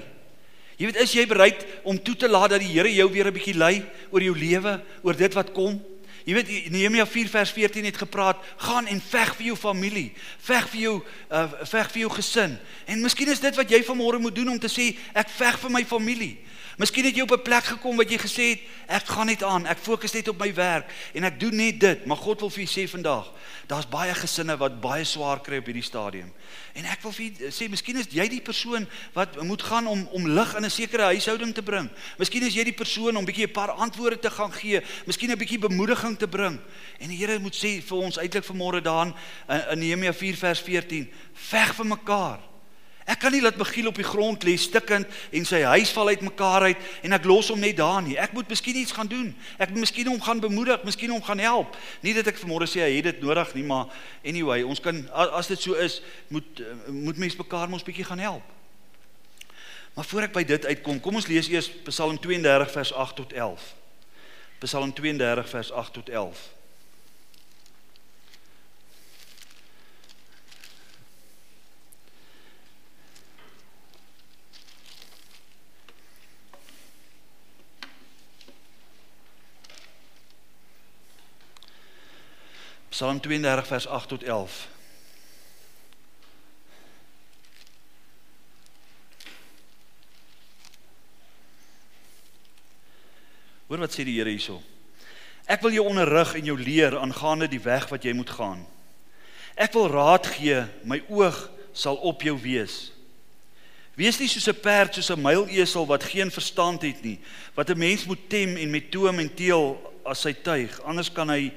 Jy 0.77 0.89
weet 0.89 0.99
is 1.01 1.13
jy 1.15 1.23
bereid 1.29 1.63
om 1.87 1.97
toe 1.97 2.15
te 2.19 2.27
laat 2.27 2.51
dat 2.53 2.61
die 2.61 2.73
Here 2.73 2.91
jou 2.91 3.07
weer 3.11 3.27
'n 3.27 3.33
bietjie 3.33 3.55
lei 3.55 3.85
oor 4.11 4.21
jou 4.21 4.35
lewe, 4.35 4.83
oor 5.01 5.15
dit 5.15 5.33
wat 5.33 5.53
kom? 5.53 5.79
Jy 6.25 6.33
weet 6.33 6.71
Nehemia 6.71 7.05
4 7.05 7.29
vers 7.29 7.51
14 7.51 7.85
het 7.85 7.97
gepraat, 7.97 8.35
gaan 8.57 8.87
en 8.87 8.99
veg 8.99 9.35
vir 9.35 9.45
jou 9.45 9.55
familie, 9.55 10.11
veg 10.39 10.67
vir 10.69 10.81
jou 10.81 10.95
uh, 11.31 11.47
veg 11.63 11.91
vir 11.91 12.01
jou 12.01 12.09
gesin. 12.11 12.57
En 12.85 13.01
miskien 13.01 13.31
is 13.31 13.39
dit 13.39 13.55
wat 13.55 13.69
jy 13.71 13.79
vanmôre 13.83 14.19
moet 14.19 14.35
doen 14.35 14.49
om 14.49 14.59
te 14.59 14.67
sê 14.67 14.97
ek 15.13 15.29
veg 15.29 15.59
vir 15.59 15.71
my 15.71 15.85
familie. 15.85 16.37
Miskien 16.77 17.07
het 17.07 17.15
jy 17.17 17.23
op 17.25 17.31
'n 17.33 17.41
plek 17.41 17.63
gekom 17.63 17.97
wat 17.97 18.09
jy 18.09 18.17
gesê 18.21 18.43
het 18.53 18.61
ek 18.87 19.07
gaan 19.09 19.25
net 19.25 19.43
aan, 19.43 19.65
ek 19.65 19.77
fokus 19.77 20.13
net 20.13 20.27
op 20.27 20.37
my 20.37 20.53
werk 20.53 20.85
en 21.13 21.23
ek 21.23 21.39
doen 21.39 21.55
net 21.55 21.79
dit, 21.79 22.05
maar 22.05 22.17
God 22.17 22.39
wil 22.39 22.49
vir 22.49 22.63
jou 22.63 22.69
sê 22.69 22.89
vandag, 22.89 23.33
daar's 23.67 23.89
baie 23.89 24.13
gesinne 24.13 24.57
wat 24.57 24.81
baie 24.81 25.03
swaar 25.03 25.41
kry 25.41 25.57
op 25.57 25.65
hierdie 25.65 25.83
stadium. 25.83 26.31
En 26.73 26.85
ek 26.85 27.01
wil 27.01 27.11
vir 27.11 27.25
jou 27.25 27.49
sê 27.49 27.69
miskien 27.69 27.97
is 27.97 28.05
jy 28.11 28.27
die 28.27 28.41
persoon 28.41 28.87
wat 29.13 29.41
moet 29.41 29.61
gaan 29.61 29.87
om 29.87 30.07
om 30.11 30.27
lig 30.27 30.55
in 30.55 30.65
'n 30.65 30.69
sekere 30.69 31.03
huishouding 31.03 31.53
te 31.53 31.63
bring. 31.63 31.89
Miskien 32.17 32.43
is 32.43 32.53
jy 32.53 32.63
die 32.63 32.77
persoon 32.77 33.17
om 33.17 33.25
bietjie 33.25 33.47
'n 33.47 33.51
paar 33.51 33.71
antwoorde 33.71 34.19
te 34.19 34.29
gaan 34.29 34.53
gee, 34.53 34.81
miskien 35.05 35.31
'n 35.31 35.37
bietjie 35.37 35.59
bemoediging 35.59 36.17
te 36.17 36.27
bring. 36.27 36.59
En 36.99 37.09
die 37.09 37.17
Here 37.17 37.39
moet 37.39 37.55
sê 37.55 37.81
vir 37.81 37.97
ons 37.97 38.19
uitlik 38.19 38.45
vanmôre 38.45 38.81
daan 38.81 39.15
in 39.71 39.79
Nehemia 39.79 40.13
4 40.13 40.35
vers 40.35 40.61
14, 40.61 41.11
veg 41.33 41.75
vir 41.75 41.85
mekaar. 41.85 42.39
Ek 43.07 43.21
kan 43.23 43.31
nie 43.31 43.39
laat 43.39 43.55
Michiel 43.55 43.87
op 43.87 43.95
die 43.95 44.03
grond 44.03 44.43
lê 44.43 44.57
stikkend 44.59 45.07
en 45.31 45.45
sy 45.47 45.61
huis 45.63 45.93
val 45.95 46.09
uitmekaar 46.11 46.65
uit 46.67 46.81
en 47.07 47.15
ek 47.15 47.27
los 47.29 47.47
hom 47.53 47.61
net 47.63 47.77
daar 47.79 48.01
nie. 48.03 48.17
Ek 48.19 48.33
moet 48.35 48.49
miskien 48.51 48.75
iets 48.75 48.91
gaan 48.91 49.07
doen. 49.07 49.29
Ek 49.55 49.71
moet 49.71 49.85
miskien 49.85 50.09
hom 50.11 50.19
gaan 50.21 50.41
bemoedig, 50.43 50.83
miskien 50.83 51.13
hom 51.15 51.23
gaan 51.23 51.39
help. 51.39 51.77
Nie 52.03 52.11
dat 52.17 52.27
ek 52.27 52.41
vanmôre 52.41 52.67
sê 52.67 52.83
hy 52.83 52.97
het 52.97 53.07
dit 53.07 53.23
nodig 53.23 53.53
nie, 53.55 53.63
maar 53.63 53.87
anyway, 54.27 54.59
ons 54.67 54.83
kan 54.83 54.99
as 55.15 55.47
dit 55.47 55.63
so 55.69 55.79
is, 55.79 56.01
moet 56.27 56.61
moet 56.91 57.23
mense 57.23 57.39
mekaar 57.39 57.71
mos 57.71 57.87
bietjie 57.87 58.09
gaan 58.09 58.19
help. 58.19 58.53
Maar 59.95 60.11
voor 60.11 60.27
ek 60.27 60.35
by 60.35 60.43
dit 60.51 60.67
uitkom, 60.67 60.99
kom 60.99 61.15
ons 61.15 61.31
lees 61.31 61.47
eers 61.49 61.71
Psalm 61.87 62.19
32 62.19 62.75
vers 62.75 62.91
8 62.91 63.17
tot 63.23 63.31
11. 63.33 63.71
Psalm 64.67 64.91
32 64.93 65.49
vers 65.55 65.71
8 65.71 65.95
tot 66.01 66.11
11. 66.11 66.43
Psalm 82.97 83.19
32 83.19 83.67
vers 83.67 83.87
8 83.87 84.07
tot 84.07 84.23
11. 84.23 84.67
Hoor 93.67 93.77
wat 93.77 93.93
sê 93.93 94.01
die 94.01 94.15
Here 94.17 94.33
hierso. 94.33 94.57
Ek 95.45 95.61
wil 95.61 95.77
jou 95.77 95.85
onderrig 95.85 96.33
en 96.39 96.49
jou 96.49 96.57
leer 96.57 96.97
aangaande 96.97 97.51
die 97.53 97.61
weg 97.61 97.85
wat 97.93 98.01
jy 98.01 98.15
moet 98.17 98.33
gaan. 98.33 98.65
Ek 99.53 99.77
wil 99.77 99.91
raad 99.93 100.25
gee, 100.33 100.65
my 100.81 100.97
oog 101.05 101.37
sal 101.77 102.01
op 102.01 102.25
jou 102.25 102.33
wees. 102.41 102.79
Wees 103.93 104.17
nie 104.17 104.31
soos 104.33 104.49
'n 104.49 104.57
perd, 104.57 104.97
soos 104.97 105.13
'n 105.13 105.21
muilesel 105.21 105.85
wat 105.85 106.01
geen 106.01 106.33
verstand 106.33 106.81
het 106.81 107.05
nie, 107.05 107.19
wat 107.53 107.69
'n 107.69 107.77
mens 107.77 108.09
moet 108.09 108.25
tem 108.29 108.57
en 108.57 108.71
met 108.71 108.89
toom 108.89 109.19
en 109.19 109.29
teel 109.29 109.77
as 110.03 110.21
sy 110.25 110.33
tuig, 110.33 110.81
anders 110.81 111.13
kan 111.13 111.29
hy 111.29 111.53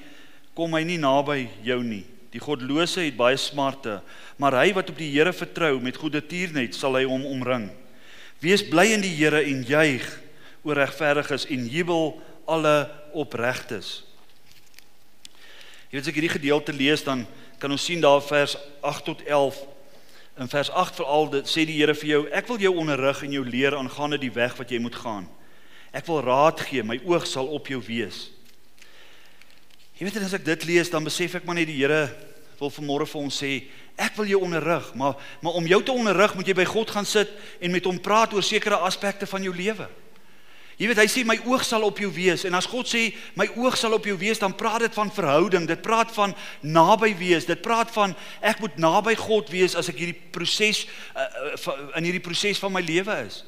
kom 0.54 0.74
hy 0.74 0.82
nie 0.86 0.98
naby 1.00 1.44
jou 1.64 1.80
nie. 1.84 2.04
Die 2.30 2.42
godlose 2.42 3.02
het 3.02 3.16
baie 3.18 3.38
smarte, 3.40 3.98
maar 4.38 4.54
hy 4.60 4.70
wat 4.76 4.92
op 4.92 4.98
die 4.98 5.10
Here 5.10 5.32
vertrou 5.34 5.80
met 5.82 5.98
goeie 5.98 6.22
tiernet 6.22 6.76
sal 6.78 6.94
hy 6.98 7.02
hom 7.10 7.24
omring. 7.26 7.68
Wees 8.40 8.62
bly 8.62 8.86
in 8.94 9.02
die 9.02 9.14
Here 9.16 9.42
en 9.42 9.64
juig 9.66 10.06
oor 10.62 10.78
regverdiges 10.78 11.48
en 11.50 11.66
jubel 11.70 12.14
alle 12.50 12.86
opregtes. 13.18 14.00
Jy 15.90 15.98
weet 15.98 16.04
as 16.04 16.10
ek 16.12 16.20
hierdie 16.20 16.36
gedeelte 16.38 16.74
lees 16.74 17.02
dan 17.02 17.26
kan 17.60 17.72
ons 17.74 17.82
sien 17.84 18.00
daar 18.00 18.22
vers 18.22 18.54
8 18.86 19.04
tot 19.10 19.24
11. 19.26 19.58
In 20.40 20.48
vers 20.48 20.70
8 20.70 21.00
veral 21.00 21.28
dit 21.34 21.50
sê 21.50 21.66
die 21.66 21.80
Here 21.80 21.96
vir 21.98 22.12
jou, 22.14 22.20
ek 22.30 22.46
wil 22.48 22.62
jou 22.62 22.72
onderrig 22.78 23.24
en 23.26 23.34
jou 23.34 23.42
leer 23.44 23.74
aangaande 23.76 24.20
die 24.22 24.32
weg 24.32 24.54
wat 24.56 24.70
jy 24.70 24.78
moet 24.80 24.96
gaan. 24.96 25.26
Ek 25.90 26.06
wil 26.06 26.22
raad 26.22 26.62
gee, 26.62 26.86
my 26.86 27.00
oog 27.02 27.26
sal 27.26 27.50
op 27.50 27.66
jou 27.68 27.80
wees. 27.82 28.28
Jy 30.00 30.06
weet 30.08 30.22
as 30.24 30.32
ek 30.32 30.46
dit 30.46 30.62
lees 30.64 30.88
dan 30.88 31.04
besef 31.04 31.34
ek 31.36 31.44
maar 31.44 31.58
net 31.58 31.68
die 31.68 31.76
Here 31.76 32.06
wil 32.56 32.70
vanmôre 32.72 33.04
vir 33.04 33.20
ons 33.20 33.40
sê 33.42 33.50
ek 34.00 34.14
wil 34.16 34.30
jou 34.30 34.38
onderrig, 34.46 34.86
maar 34.96 35.18
maar 35.44 35.58
om 35.60 35.66
jou 35.68 35.80
te 35.84 35.92
onderrig 35.92 36.32
moet 36.38 36.48
jy 36.48 36.54
by 36.56 36.64
God 36.64 36.88
gaan 36.88 37.04
sit 37.04 37.28
en 37.60 37.74
met 37.74 37.84
hom 37.84 37.98
praat 38.00 38.32
oor 38.32 38.44
sekere 38.44 38.78
aspekte 38.80 39.28
van 39.28 39.44
jou 39.44 39.52
lewe. 39.52 39.84
Jy 40.80 40.88
weet 40.88 41.02
hy 41.02 41.06
sê 41.12 41.26
my 41.28 41.36
oog 41.44 41.66
sal 41.68 41.84
op 41.84 42.00
jou 42.00 42.08
wees 42.16 42.46
en 42.48 42.56
as 42.56 42.64
God 42.64 42.88
sê 42.88 43.10
my 43.36 43.44
oog 43.60 43.76
sal 43.76 43.92
op 43.92 44.08
jou 44.08 44.16
wees 44.16 44.40
dan 44.40 44.56
praat 44.56 44.86
dit 44.86 44.96
van 44.96 45.12
verhouding, 45.12 45.68
dit 45.68 45.84
praat 45.84 46.08
van 46.16 46.32
naby 46.64 47.12
wees, 47.20 47.44
dit 47.44 47.60
praat 47.60 47.92
van 47.92 48.16
ek 48.40 48.64
moet 48.64 48.80
naby 48.80 49.18
God 49.20 49.52
wees 49.52 49.76
as 49.76 49.92
ek 49.92 50.00
hierdie 50.00 50.16
proses 50.32 50.86
uh, 51.12 51.28
uh, 51.52 51.76
in 52.00 52.08
hierdie 52.08 52.24
proses 52.24 52.62
van 52.64 52.72
my 52.72 52.80
lewe 52.80 53.20
is. 53.26 53.42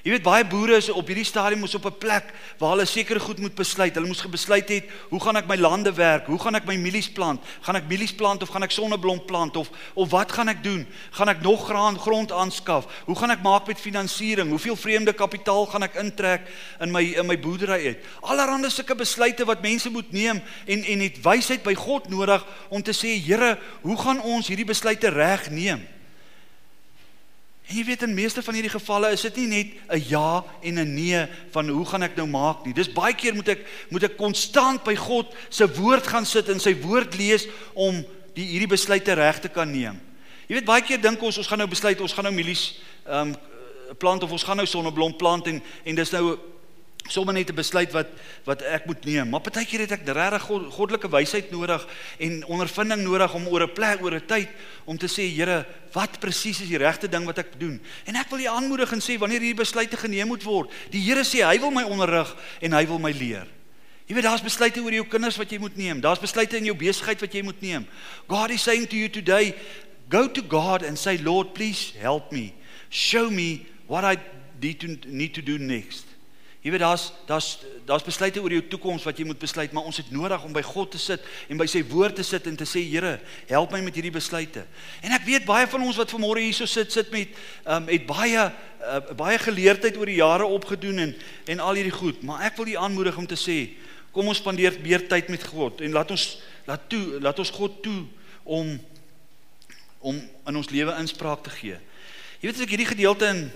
Jy 0.00 0.14
weet 0.14 0.24
baie 0.24 0.44
boere 0.48 0.78
is 0.80 0.86
op 0.88 1.10
hierdie 1.10 1.26
stadium 1.28 1.60
mos 1.60 1.74
op 1.76 1.84
'n 1.84 1.98
plek 2.00 2.32
waar 2.58 2.70
hulle 2.70 2.86
seker 2.86 3.20
goed 3.20 3.38
moet 3.38 3.54
besluit. 3.54 3.94
Hulle 3.94 4.06
moes 4.06 4.20
gebesluit 4.24 4.68
het, 4.68 4.84
hoe 5.10 5.20
gaan 5.20 5.36
ek 5.36 5.46
my 5.46 5.56
lande 5.56 5.92
werk? 5.92 6.26
Hoe 6.26 6.38
gaan 6.38 6.54
ek 6.54 6.64
my 6.64 6.76
mielies 6.76 7.10
plant? 7.12 7.40
Gaan 7.60 7.76
ek 7.76 7.88
mielies 7.88 8.12
plant 8.12 8.42
of 8.42 8.48
gaan 8.48 8.62
ek 8.62 8.70
sonneblom 8.70 9.24
plant 9.26 9.56
of 9.56 9.70
of 9.94 10.10
wat 10.10 10.32
gaan 10.32 10.48
ek 10.48 10.62
doen? 10.64 10.86
Gaan 11.10 11.28
ek 11.28 11.42
nog 11.42 11.66
graan 11.66 11.98
grond 11.98 12.32
aanskaf? 12.32 12.86
Hoe 13.04 13.16
gaan 13.16 13.30
ek 13.30 13.42
maak 13.42 13.66
met 13.66 13.80
finansiering? 13.80 14.48
Hoeveel 14.48 14.76
vreemde 14.76 15.12
kapitaal 15.12 15.66
gaan 15.66 15.82
ek 15.82 15.94
intrek 15.94 16.48
in 16.80 16.90
my 16.90 17.02
in 17.02 17.26
my 17.26 17.38
boerdery 17.38 17.86
uit? 17.86 17.98
Allerhande 18.22 18.70
sulke 18.70 18.94
besluite 18.94 19.44
wat 19.44 19.62
mense 19.62 19.90
moet 19.90 20.12
neem 20.12 20.40
en 20.66 20.84
en 20.84 21.00
het 21.00 21.22
wysheid 21.22 21.62
by 21.62 21.74
God 21.74 22.08
nodig 22.08 22.46
om 22.70 22.82
te 22.82 22.92
sê, 22.92 23.20
Here, 23.20 23.58
hoe 23.82 23.96
gaan 23.96 24.22
ons 24.22 24.48
hierdie 24.48 24.64
besluite 24.64 25.08
reg 25.08 25.50
neem? 25.50 25.99
En 27.70 27.76
jy 27.78 27.84
weet 27.86 28.02
in 28.02 28.14
meeste 28.14 28.42
van 28.42 28.56
hierdie 28.58 28.72
gevalle 28.72 29.12
is 29.14 29.22
dit 29.28 29.36
nie 29.38 29.46
net 29.46 29.68
'n 29.94 30.02
ja 30.10 30.44
en 30.60 30.74
'n 30.74 30.94
nee 30.94 31.26
van 31.52 31.68
hoe 31.68 31.86
gaan 31.86 32.02
ek 32.02 32.16
nou 32.16 32.26
maak 32.26 32.64
nie. 32.64 32.74
Dis 32.74 32.92
baie 32.92 33.14
keer 33.14 33.34
moet 33.34 33.48
ek 33.48 33.66
moet 33.90 34.02
ek 34.02 34.16
konstant 34.16 34.82
by 34.84 34.96
God 34.96 35.34
se 35.48 35.68
woord 35.74 36.06
gaan 36.06 36.26
sit 36.26 36.48
en 36.48 36.58
sy 36.58 36.74
woord 36.74 37.14
lees 37.14 37.46
om 37.74 38.04
die 38.34 38.44
hierdie 38.44 38.66
besluite 38.66 39.14
reg 39.14 39.38
te 39.40 39.48
kan 39.48 39.70
neem. 39.70 40.00
Jy 40.48 40.54
weet 40.54 40.64
baie 40.64 40.82
keer 40.82 41.00
dink 41.00 41.22
ons 41.22 41.38
ons 41.38 41.46
gaan 41.46 41.58
nou 41.58 41.68
besluit 41.68 42.00
ons 42.00 42.12
gaan 42.12 42.24
nou 42.24 42.34
mielies 42.34 42.80
ehm 43.06 43.28
um, 43.28 43.36
plant 43.98 44.22
of 44.22 44.30
ons 44.30 44.42
gaan 44.42 44.56
nou 44.56 44.66
sonneblom 44.66 45.16
plant 45.16 45.46
en 45.46 45.62
en 45.84 45.94
dis 45.94 46.10
nou 46.10 46.38
sommer 47.10 47.34
net 47.34 47.50
'n 47.50 47.54
besluit 47.54 47.92
wat 47.92 48.06
wat 48.44 48.62
ek 48.62 48.86
moet 48.86 49.04
neem. 49.04 49.28
Maar 49.28 49.40
partykeer 49.40 49.80
het 49.80 49.92
ek 49.92 50.06
regtig 50.06 50.42
God, 50.42 50.72
goddelike 50.72 51.08
wysheid 51.10 51.50
nodig 51.50 51.86
en 52.18 52.44
ondervinding 52.46 53.02
nodig 53.02 53.34
om 53.34 53.46
oor 53.46 53.62
'n 53.62 53.72
plek, 53.72 54.02
oor 54.02 54.14
'n 54.14 54.26
tyd 54.26 54.48
om 54.84 54.98
te 54.98 55.06
sê, 55.06 55.28
Here, 55.30 55.66
wat 55.92 56.20
presies 56.20 56.60
is 56.60 56.68
die 56.68 56.78
regte 56.78 57.08
ding 57.08 57.24
wat 57.24 57.38
ek 57.38 57.58
doen? 57.58 57.80
En 58.06 58.16
ek 58.16 58.30
wil 58.30 58.38
jou 58.38 58.56
aanmoedig 58.56 58.92
en 58.92 59.00
sê 59.00 59.18
wanneer 59.18 59.40
hierdie 59.40 59.64
besluite 59.64 59.96
geneem 59.96 60.28
moet 60.28 60.42
word, 60.42 60.70
die 60.90 61.00
Here 61.00 61.24
sê 61.24 61.44
hy 61.44 61.58
wil 61.58 61.70
my 61.70 61.82
onderrig 61.82 62.36
en 62.60 62.72
hy 62.72 62.86
wil 62.86 62.98
my 62.98 63.12
leer. 63.12 63.46
Jy 64.10 64.14
weet 64.14 64.24
daar's 64.26 64.42
besluite 64.42 64.82
oor 64.82 64.90
jou 64.90 65.06
kinders 65.06 65.36
wat 65.38 65.52
jy 65.52 65.58
moet 65.58 65.76
neem. 65.76 66.00
Daar's 66.00 66.18
besluite 66.18 66.56
in 66.56 66.64
jou 66.64 66.74
besigheid 66.74 67.20
wat 67.20 67.32
jy 67.32 67.42
moet 67.46 67.60
neem. 67.62 67.86
God 68.26 68.50
is 68.50 68.62
saying 68.62 68.88
to 68.88 68.96
you 68.96 69.08
today, 69.08 69.54
go 70.08 70.26
to 70.26 70.42
God 70.42 70.82
and 70.82 70.98
say, 70.98 71.16
Lord, 71.16 71.54
please 71.54 71.92
help 71.94 72.32
me. 72.32 72.52
Show 72.90 73.30
me 73.30 73.66
what 73.86 74.02
I 74.02 74.18
need 74.60 74.80
to 74.80 74.98
need 75.06 75.34
to 75.34 75.42
do 75.42 75.58
next. 75.58 76.09
Jy 76.60 76.74
weet 76.74 76.82
daar's 76.82 77.06
daar's 77.24 77.46
daar's 77.88 78.04
besluite 78.04 78.40
oor 78.42 78.52
jou 78.52 78.60
toekoms 78.68 79.04
wat 79.08 79.16
jy 79.16 79.24
moet 79.24 79.38
besluit, 79.40 79.72
maar 79.72 79.86
ons 79.88 79.96
het 79.96 80.10
nodig 80.12 80.42
om 80.44 80.52
by 80.52 80.60
God 80.62 80.90
te 80.92 80.98
sit 81.00 81.24
en 81.48 81.56
by 81.56 81.64
sy 81.70 81.80
woord 81.88 82.18
te 82.20 82.24
sit 82.26 82.44
en 82.50 82.58
te 82.58 82.68
sê 82.68 82.82
Here, 82.84 83.14
help 83.48 83.72
my 83.72 83.80
met 83.80 83.96
hierdie 83.96 84.12
besluite. 84.12 84.66
En 85.00 85.14
ek 85.16 85.24
weet 85.24 85.48
baie 85.48 85.64
van 85.72 85.86
ons 85.86 85.96
wat 85.96 86.12
vanmôre 86.12 86.44
hierso 86.44 86.68
sit 86.68 86.92
sit 86.92 87.08
met 87.14 87.32
ehm 87.64 87.80
um, 87.80 87.88
het 87.88 88.04
baie 88.08 88.44
uh, 88.44 89.00
baie 89.16 89.40
geleerdheid 89.40 89.96
oor 89.96 90.12
die 90.12 90.20
jare 90.20 90.46
opgedoen 90.46 91.06
en 91.06 91.16
en 91.48 91.64
al 91.64 91.80
hierdie 91.80 91.96
goed, 91.96 92.20
maar 92.22 92.44
ek 92.50 92.60
wil 92.60 92.68
u 92.68 92.76
aanmoedig 92.76 93.16
om 93.16 93.26
te 93.26 93.40
sê, 93.40 93.58
kom 94.12 94.28
ons 94.28 94.44
spandeer 94.44 94.76
meer 94.84 95.08
tyd 95.08 95.32
met 95.32 95.48
God 95.48 95.80
en 95.80 95.96
laat 95.96 96.12
ons 96.12 96.28
laat 96.68 96.88
toe 96.92 97.20
laat 97.24 97.40
ons 97.40 97.56
God 97.56 97.82
toe 97.82 98.04
om 98.44 98.76
om 100.00 100.16
in 100.20 100.56
ons 100.56 100.70
lewe 100.72 100.92
inspraak 101.00 101.42
te 101.44 101.56
gee. 101.56 101.80
Jy 102.40 102.48
weet 102.48 102.56
as 102.56 102.68
ek 102.68 102.76
hierdie 102.76 102.92
gedeelte 102.92 103.32
in 103.32 103.46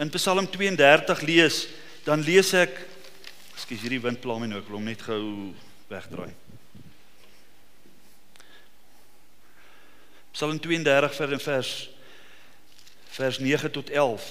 in 0.00 0.10
Psalm 0.14 0.46
32 0.50 1.20
lees, 1.26 1.66
dan 2.04 2.22
lees 2.26 2.52
ek 2.58 2.88
Ekskuus, 3.52 3.82
hierdie 3.84 4.00
wind 4.02 4.18
pla 4.18 4.38
my 4.40 4.48
nou, 4.48 4.58
ek 4.58 4.66
wil 4.66 4.80
hom 4.80 4.86
net 4.88 5.02
gou 5.06 5.52
wegdraai. 5.86 6.32
Psalm 10.32 10.58
32 10.58 11.42
vers 11.44 11.72
vers 13.12 13.38
9 13.44 13.70
tot 13.76 13.92
11. 13.92 14.24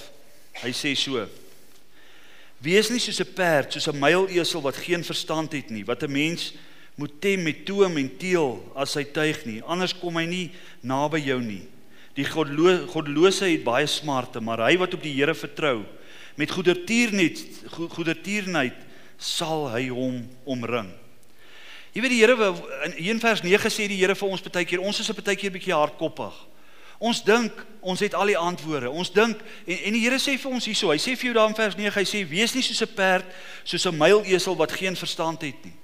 Hy 0.64 0.72
sê 0.74 0.92
so: 0.98 1.22
Wees 2.62 2.90
nie 2.90 3.00
soos 3.00 3.22
'n 3.22 3.32
perd, 3.34 3.72
soos 3.72 3.88
'n 3.88 3.98
muilesel 3.98 4.60
wat 4.60 4.76
geen 4.76 5.04
verstand 5.04 5.52
het 5.52 5.70
nie, 5.70 5.84
wat 5.84 6.02
'n 6.02 6.12
mens 6.12 6.52
moet 6.96 7.20
tem 7.20 7.42
met 7.42 7.64
toom 7.64 7.96
en 7.96 8.16
teel 8.18 8.60
as 8.76 8.94
hy 8.94 9.04
tuig 9.04 9.46
nie, 9.46 9.62
anders 9.62 9.94
kom 9.94 10.16
hy 10.16 10.26
nie 10.26 10.50
naby 10.82 11.24
jou 11.24 11.40
nie. 11.40 11.66
Die 12.14 12.24
godlo 12.24 12.86
godlose 12.86 13.48
het 13.48 13.64
baie 13.64 13.86
smarte, 13.86 14.40
maar 14.40 14.58
hy 14.58 14.76
wat 14.76 14.94
op 14.94 15.02
die 15.02 15.14
Here 15.14 15.34
vertrou, 15.34 15.86
met 16.36 16.50
goedertiernet 16.50 17.40
goedertierheid 17.70 18.78
sal 19.16 19.68
hy 19.70 19.88
hom 19.88 20.22
omring. 20.44 20.90
Jy 21.92 22.00
weet 22.00 22.14
die 22.14 22.22
Here 22.22 22.48
in 22.86 22.94
1 22.96 23.20
vers 23.20 23.42
9 23.44 23.70
sê 23.70 23.86
die 23.88 24.00
Here 24.00 24.16
vir 24.16 24.28
ons 24.28 24.42
baie 24.42 24.64
keer 24.64 24.80
ons 24.80 24.98
is 24.98 25.10
'n 25.10 25.22
baie 25.22 25.36
keer 25.36 25.52
bietjie 25.52 25.76
hardkoppig. 25.76 26.32
Ons 26.98 27.22
dink 27.24 27.52
ons 27.80 28.00
het 28.00 28.14
al 28.14 28.26
die 28.26 28.38
antwoorde. 28.38 28.90
Ons 28.90 29.10
dink 29.10 29.36
en, 29.66 29.78
en 29.78 29.92
die 29.92 30.00
Here 30.00 30.18
sê 30.18 30.38
vir 30.38 30.50
ons 30.50 30.64
hierso, 30.64 30.90
hy 30.90 30.98
sê 30.98 31.16
vir 31.16 31.26
jou 31.30 31.34
daar 31.34 31.48
in 31.48 31.54
vers 31.54 31.76
9, 31.76 31.94
hy 31.94 32.04
sê 32.04 32.28
wees 32.28 32.54
nie 32.54 32.62
soos 32.62 32.82
'n 32.82 32.94
perd, 32.94 33.26
soos 33.64 33.86
'n 33.86 33.96
muilesel 33.96 34.56
wat 34.56 34.72
geen 34.72 34.96
verstand 34.96 35.42
het 35.42 35.64
nie. 35.64 35.74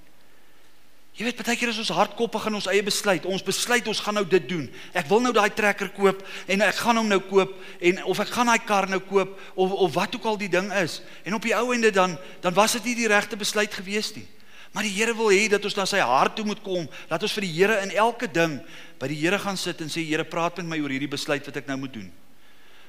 Jy 1.19 1.27
weet 1.27 1.41
baie 1.43 1.59
keer 1.59 1.73
is 1.73 1.81
ons 1.83 1.91
hardkoppig 1.91 2.45
in 2.47 2.57
ons 2.61 2.69
eie 2.71 2.83
besluit. 2.87 3.25
Ons 3.27 3.43
besluit 3.43 3.87
ons 3.91 4.01
gaan 4.05 4.15
nou 4.15 4.23
dit 4.23 4.45
doen. 4.47 4.69
Ek 4.95 5.09
wil 5.11 5.19
nou 5.25 5.33
daai 5.35 5.51
trekker 5.51 5.91
koop 5.97 6.21
en 6.47 6.63
ek 6.63 6.79
gaan 6.79 7.01
hom 7.01 7.09
nou 7.11 7.19
koop 7.27 7.57
en 7.91 8.05
of 8.07 8.21
ek 8.23 8.31
gaan 8.37 8.53
daai 8.53 8.63
kar 8.63 8.87
nou 8.87 9.01
koop 9.03 9.35
of 9.59 9.75
of 9.89 9.97
wat 9.97 10.15
ook 10.15 10.29
al 10.31 10.39
die 10.39 10.51
ding 10.53 10.71
is. 10.79 11.01
En 11.27 11.35
op 11.35 11.43
die 11.43 11.57
ou 11.59 11.73
ende 11.75 11.91
dan 11.91 12.15
dan 12.45 12.55
was 12.55 12.79
dit 12.79 12.93
nie 12.93 13.01
die 13.03 13.11
regte 13.11 13.37
besluit 13.37 13.75
gewees 13.75 14.13
nie. 14.15 14.29
Maar 14.73 14.87
die 14.87 14.95
Here 14.95 15.15
wil 15.17 15.33
hê 15.33 15.49
dat 15.51 15.65
ons 15.65 15.75
na 15.75 15.89
sy 15.89 15.99
hart 16.05 16.37
toe 16.37 16.45
moet 16.47 16.61
kom. 16.63 16.87
Laat 17.11 17.25
ons 17.27 17.35
vir 17.35 17.47
die 17.49 17.55
Here 17.57 17.81
in 17.83 17.91
elke 17.99 18.29
ding 18.31 18.61
by 19.01 19.09
die 19.11 19.19
Here 19.19 19.39
gaan 19.43 19.57
sit 19.59 19.81
en 19.83 19.91
sê 19.91 20.05
Here, 20.07 20.23
praat 20.23 20.61
met 20.61 20.69
my 20.71 20.79
oor 20.85 20.93
hierdie 20.93 21.11
besluit 21.11 21.43
wat 21.43 21.57
ek 21.57 21.67
nou 21.67 21.81
moet 21.83 21.95
doen. 21.97 22.11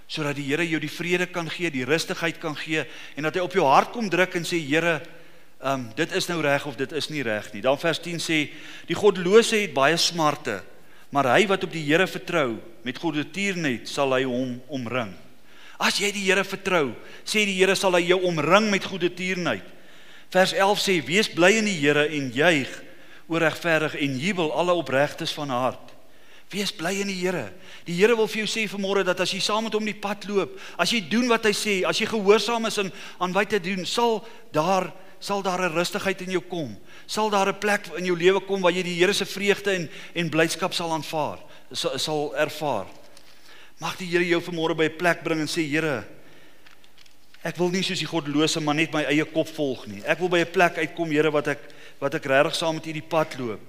Sodat 0.05 0.37
die 0.37 0.45
Here 0.51 0.67
jou 0.67 0.81
die 0.83 0.91
vrede 0.91 1.25
kan 1.31 1.49
gee, 1.49 1.71
die 1.73 1.87
rustigheid 1.87 2.37
kan 2.41 2.57
gee 2.59 2.85
en 3.15 3.25
dat 3.25 3.39
hy 3.39 3.45
op 3.45 3.57
jou 3.57 3.65
hart 3.65 3.93
kom 3.95 4.09
druk 4.11 4.37
en 4.37 4.45
sê 4.45 4.59
Here, 4.61 4.99
ehm 5.59 5.73
um, 5.73 5.87
dit 5.95 6.11
is 6.15 6.27
nou 6.31 6.39
reg 6.41 6.65
of 6.65 6.75
dit 6.79 6.91
is 6.95 7.09
nie 7.11 7.23
reg 7.23 7.49
nie. 7.53 7.61
Dan 7.61 7.79
vers 7.79 7.99
10 7.99 8.21
sê 8.23 8.37
die 8.87 8.95
goddelose 8.95 9.57
het 9.59 9.73
baie 9.75 9.97
smarte, 9.97 10.61
maar 11.11 11.33
hy 11.33 11.47
wat 11.49 11.65
op 11.67 11.73
die 11.73 11.83
Here 11.83 12.07
vertrou, 12.07 12.59
met 12.83 12.97
goedertiernet 12.97 13.89
sal 13.89 14.13
hy 14.15 14.23
hom 14.23 14.61
omring. 14.71 15.11
As 15.79 15.99
jy 15.99 16.13
die 16.15 16.23
Here 16.29 16.45
vertrou, 16.47 16.93
sê 17.27 17.43
die 17.47 17.57
Here 17.57 17.75
sal 17.75 17.97
hy 17.97 18.05
jou 18.07 18.21
omring 18.29 18.69
met 18.71 18.87
goedertiernet. 18.87 19.65
Vers 20.31 20.53
11 20.53 20.79
sê 20.83 20.95
wees 21.03 21.27
bly 21.33 21.57
in 21.59 21.67
die 21.67 21.79
Here 21.81 22.05
en 22.07 22.31
juig 22.31 22.71
oor 23.27 23.43
regverdig 23.43 23.97
en 23.99 24.17
jubel 24.19 24.53
alle 24.55 24.75
opregtes 24.77 25.33
van 25.35 25.51
hart. 25.51 25.91
Wees 26.49 26.71
bly 26.73 26.95
in 27.03 27.11
die 27.11 27.19
Here. 27.19 27.49
Die 27.85 27.97
Here 27.99 28.15
wil 28.17 28.29
vir 28.31 28.45
jou 28.45 28.49
sê 28.49 28.63
vanmôre 28.69 29.03
dat 29.05 29.19
as 29.21 29.35
jy 29.35 29.41
saam 29.43 29.67
met 29.67 29.75
hom 29.75 29.85
die 29.85 29.97
pad 29.97 30.23
loop, 30.29 30.55
as 30.79 30.95
jy 30.95 31.03
doen 31.11 31.27
wat 31.29 31.45
hy 31.45 31.53
sê, 31.53 31.75
as 31.85 31.99
jy 31.99 32.07
gehoorsaam 32.09 32.65
is 32.69 32.79
aan 32.81 32.89
aan 33.19 33.35
wat 33.35 33.53
hy 33.53 33.61
doen, 33.67 33.83
sal 33.85 34.21
daar 34.55 34.89
sal 35.19 35.41
daar 35.41 35.61
'n 35.61 35.73
rustigheid 35.73 36.21
in 36.21 36.31
jou 36.31 36.41
kom. 36.41 36.77
Sal 37.05 37.29
daar 37.29 37.47
'n 37.47 37.59
plek 37.59 37.87
in 37.97 38.05
jou 38.05 38.17
lewe 38.17 38.39
kom 38.39 38.61
waar 38.61 38.71
jy 38.71 38.83
die 38.83 38.99
Here 38.99 39.13
se 39.13 39.25
vreugde 39.25 39.71
en 39.71 39.89
en 40.15 40.29
blydskap 40.29 40.73
sal 40.73 40.91
aanvaar, 40.91 41.39
sal, 41.71 41.99
sal 41.99 42.35
ervaar. 42.35 42.87
Mag 43.79 43.97
die 43.97 44.07
Here 44.07 44.27
jou 44.27 44.41
vanmôre 44.41 44.75
by 44.75 44.85
'n 44.85 44.97
plek 44.97 45.23
bring 45.23 45.39
en 45.39 45.47
sê 45.47 45.67
Here, 45.67 46.05
ek 47.43 47.57
wil 47.57 47.69
nie 47.69 47.83
soos 47.83 47.99
die 47.99 48.07
goddelose 48.07 48.59
man 48.59 48.75
net 48.75 48.93
my 48.93 49.03
eie 49.03 49.25
kop 49.25 49.47
volg 49.47 49.87
nie. 49.87 50.01
Ek 50.05 50.19
wil 50.19 50.29
by 50.29 50.39
'n 50.39 50.51
plek 50.51 50.77
uitkom, 50.77 51.11
Here, 51.11 51.31
wat 51.31 51.47
ek 51.47 51.59
wat 51.99 52.15
ek 52.15 52.25
regtig 52.25 52.55
saam 52.55 52.75
met 52.75 52.87
U 52.87 52.93
die 52.93 53.01
pad 53.01 53.37
loop. 53.37 53.59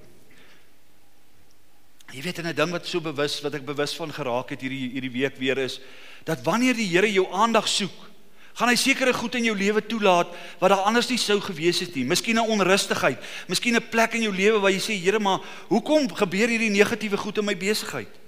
Jy 2.12 2.22
weet 2.22 2.38
'n 2.38 2.54
ding 2.54 2.70
wat 2.70 2.86
so 2.86 3.00
bewus 3.00 3.40
wat 3.40 3.54
ek 3.54 3.64
bewus 3.64 3.94
van 3.94 4.12
geraak 4.12 4.50
het 4.50 4.60
hierdie 4.60 4.90
hierdie 4.90 5.12
week 5.12 5.36
weer 5.36 5.58
is 5.58 5.80
dat 6.24 6.42
wanneer 6.42 6.74
die 6.74 6.88
Here 6.88 7.12
jou 7.12 7.26
aandag 7.32 7.68
soek 7.68 8.10
gaan 8.54 8.68
hy 8.68 8.76
sekere 8.76 9.12
goed 9.12 9.34
in 9.34 9.44
jou 9.44 9.56
lewe 9.56 9.82
toelaat 9.86 10.28
wat 10.60 10.70
daar 10.70 10.86
anders 10.88 11.08
nie 11.08 11.18
sou 11.18 11.40
gewees 11.40 11.80
het 11.80 11.94
nie. 11.94 12.04
Miskien 12.04 12.36
'n 12.36 12.50
onrustigheid, 12.50 13.18
miskien 13.48 13.76
'n 13.76 13.88
plek 13.90 14.14
in 14.14 14.22
jou 14.22 14.34
lewe 14.34 14.58
waar 14.60 14.70
jy 14.70 14.80
sê, 14.80 14.94
Here, 15.00 15.18
maar 15.18 15.40
hoekom 15.68 16.14
gebeur 16.14 16.48
hierdie 16.48 16.70
negatiewe 16.70 17.16
goed 17.16 17.38
in 17.38 17.44
my 17.44 17.56
besigheid? 17.56 18.19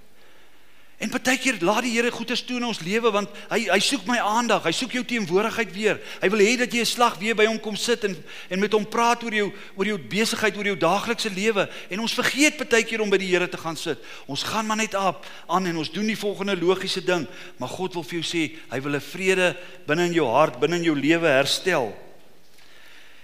En 1.02 1.10
partykeer 1.10 1.56
laat 1.66 1.82
die 1.82 1.96
Here 1.96 2.10
goeders 2.14 2.44
toe 2.46 2.60
in 2.60 2.64
ons 2.68 2.78
lewe 2.84 3.10
want 3.10 3.30
hy 3.50 3.64
hy 3.66 3.78
soek 3.82 4.04
my 4.06 4.20
aandag, 4.22 4.62
hy 4.68 4.72
soek 4.76 4.92
jou 4.94 5.02
teenwoordigheid 5.02 5.72
weer. 5.74 5.98
Hy 6.22 6.28
wil 6.30 6.42
hê 6.44 6.52
dat 6.60 6.70
jy 6.70 6.84
'n 6.84 6.86
slag 6.86 7.16
weer 7.18 7.34
by 7.34 7.46
hom 7.46 7.58
kom 7.58 7.76
sit 7.76 8.04
en 8.04 8.14
en 8.48 8.60
met 8.60 8.72
hom 8.72 8.86
praat 8.86 9.24
oor 9.24 9.34
jou 9.34 9.50
oor 9.74 9.86
jou 9.86 9.98
besigheid, 9.98 10.56
oor 10.56 10.64
jou 10.64 10.76
daaglikse 10.76 11.30
lewe. 11.30 11.68
En 11.90 12.00
ons 12.00 12.14
vergeet 12.14 12.56
partykeer 12.56 13.00
om 13.00 13.10
by 13.10 13.18
die 13.18 13.34
Here 13.34 13.48
te 13.48 13.58
gaan 13.58 13.76
sit. 13.76 13.98
Ons 14.26 14.42
gaan 14.44 14.66
maar 14.66 14.76
net 14.76 14.94
op 14.94 15.26
aan 15.48 15.66
en 15.66 15.76
ons 15.76 15.90
doen 15.90 16.06
die 16.06 16.16
volgende 16.16 16.56
logiese 16.56 17.04
ding, 17.04 17.26
maar 17.58 17.68
God 17.68 17.94
wil 17.94 18.04
vir 18.04 18.20
jou 18.20 18.22
sê, 18.22 18.56
hy 18.70 18.80
wil 18.80 18.94
'n 18.94 19.00
vrede 19.00 19.56
binne 19.86 20.06
in 20.06 20.12
jou 20.12 20.28
hart, 20.28 20.60
binne 20.60 20.76
in 20.76 20.84
jou 20.84 20.94
lewe 20.94 21.26
herstel. 21.26 21.92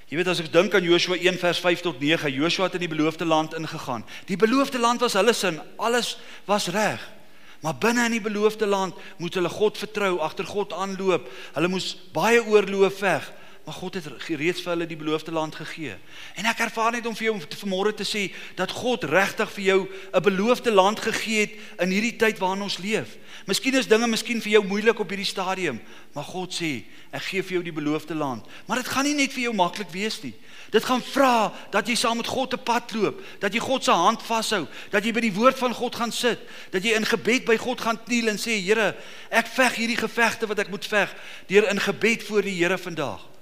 Jy 0.09 0.17
weet 0.17 0.29
as 0.29 0.41
ek 0.41 0.53
dink 0.53 0.75
aan 0.75 0.83
Joshua 0.83 1.17
1 1.17 1.39
vers 1.39 1.59
5 1.59 1.81
tot 1.81 2.01
9, 2.01 2.33
Joshua 2.33 2.65
het 2.65 2.75
in 2.75 2.89
die 2.89 2.89
beloofde 2.89 3.25
land 3.25 3.55
ingegaan. 3.55 4.05
Die 4.27 4.37
beloofde 4.37 4.79
land 4.79 5.01
was 5.01 5.13
hulle 5.13 5.33
sin, 5.33 5.61
alles 5.77 6.19
was 6.45 6.67
reg. 6.69 7.18
Maar 7.61 7.75
binne 7.81 8.05
in 8.07 8.15
die 8.15 8.23
beloofde 8.23 8.67
land 8.67 8.95
moet 9.19 9.35
hulle 9.35 9.51
God 9.51 9.79
vertrou, 9.79 10.19
agter 10.23 10.47
God 10.47 10.73
aanloop. 10.73 11.27
Hulle 11.57 11.71
moes 11.73 11.91
baie 12.15 12.39
oorloë 12.45 12.91
veg, 12.95 13.27
maar 13.69 13.77
God 13.77 13.95
het 13.95 14.07
reeds 14.33 14.63
vir 14.65 14.71
hulle 14.73 14.87
die 14.89 14.97
beloofde 14.97 15.33
land 15.33 15.53
gegee. 15.55 15.99
En 16.41 16.47
ek 16.49 16.63
ervaar 16.65 16.95
net 16.97 17.07
om 17.07 17.13
vir 17.13 17.27
jou 17.27 17.35
vanmôre 17.61 17.91
te 17.93 18.07
sê 18.09 18.23
dat 18.57 18.73
God 18.73 19.05
regtig 19.05 19.51
vir 19.59 19.65
jou 19.65 19.81
'n 20.17 20.23
beloofde 20.25 20.73
land 20.73 21.01
gegee 21.01 21.41
het 21.41 21.53
in 21.85 21.91
hierdie 21.93 22.17
tyd 22.17 22.39
waarin 22.39 22.63
ons 22.65 22.79
leef. 22.79 23.19
Miskien 23.45 23.75
is 23.75 23.87
dinge 23.87 24.07
miskien 24.09 24.41
vir 24.41 24.53
jou 24.53 24.65
moeilik 24.65 24.99
op 24.99 25.09
hierdie 25.09 25.29
stadium, 25.29 25.83
maar 26.15 26.25
God 26.25 26.55
sê, 26.55 26.85
ek 27.13 27.23
gee 27.23 27.43
vir 27.43 27.53
jou 27.53 27.63
die 27.63 27.73
beloofde 27.73 28.15
land. 28.15 28.47
Maar 28.67 28.77
dit 28.77 28.89
gaan 28.89 29.05
nie 29.05 29.15
net 29.15 29.33
vir 29.33 29.43
jou 29.43 29.53
maklik 29.53 29.91
wees 29.91 30.23
nie. 30.23 30.35
Dit 30.71 30.85
gaan 30.85 31.03
vra 31.03 31.53
dat 31.71 31.87
jy 31.89 31.95
saam 31.95 32.17
met 32.17 32.27
God 32.27 32.55
'n 32.55 32.63
pad 32.65 32.93
loop, 32.93 33.21
dat 33.39 33.53
jy 33.53 33.61
God 33.61 33.85
se 33.85 33.91
hand 33.91 34.23
vashou, 34.23 34.67
dat 34.91 35.05
jy 35.05 35.13
by 35.13 35.21
die 35.21 35.35
woord 35.35 35.59
van 35.59 35.75
God 35.75 35.95
gaan 35.95 36.13
sit, 36.13 36.39
dat 36.71 36.83
jy 36.83 36.97
in 36.97 37.05
gebed 37.05 37.45
by 37.45 37.57
God 37.57 37.81
gaan 37.81 38.05
kniel 38.05 38.29
en 38.29 38.39
sê 38.39 38.65
Here, 38.65 38.97
ek 39.31 39.47
veg 39.47 39.75
hierdie 39.75 39.97
gevegte 39.97 40.47
wat 40.47 40.59
ek 40.59 40.71
moet 40.71 40.87
veg 40.87 41.15
deur 41.47 41.69
in 41.69 41.81
gebed 41.81 42.23
voor 42.23 42.43
die 42.43 42.65
Here 42.65 42.79
vandag. 42.79 43.38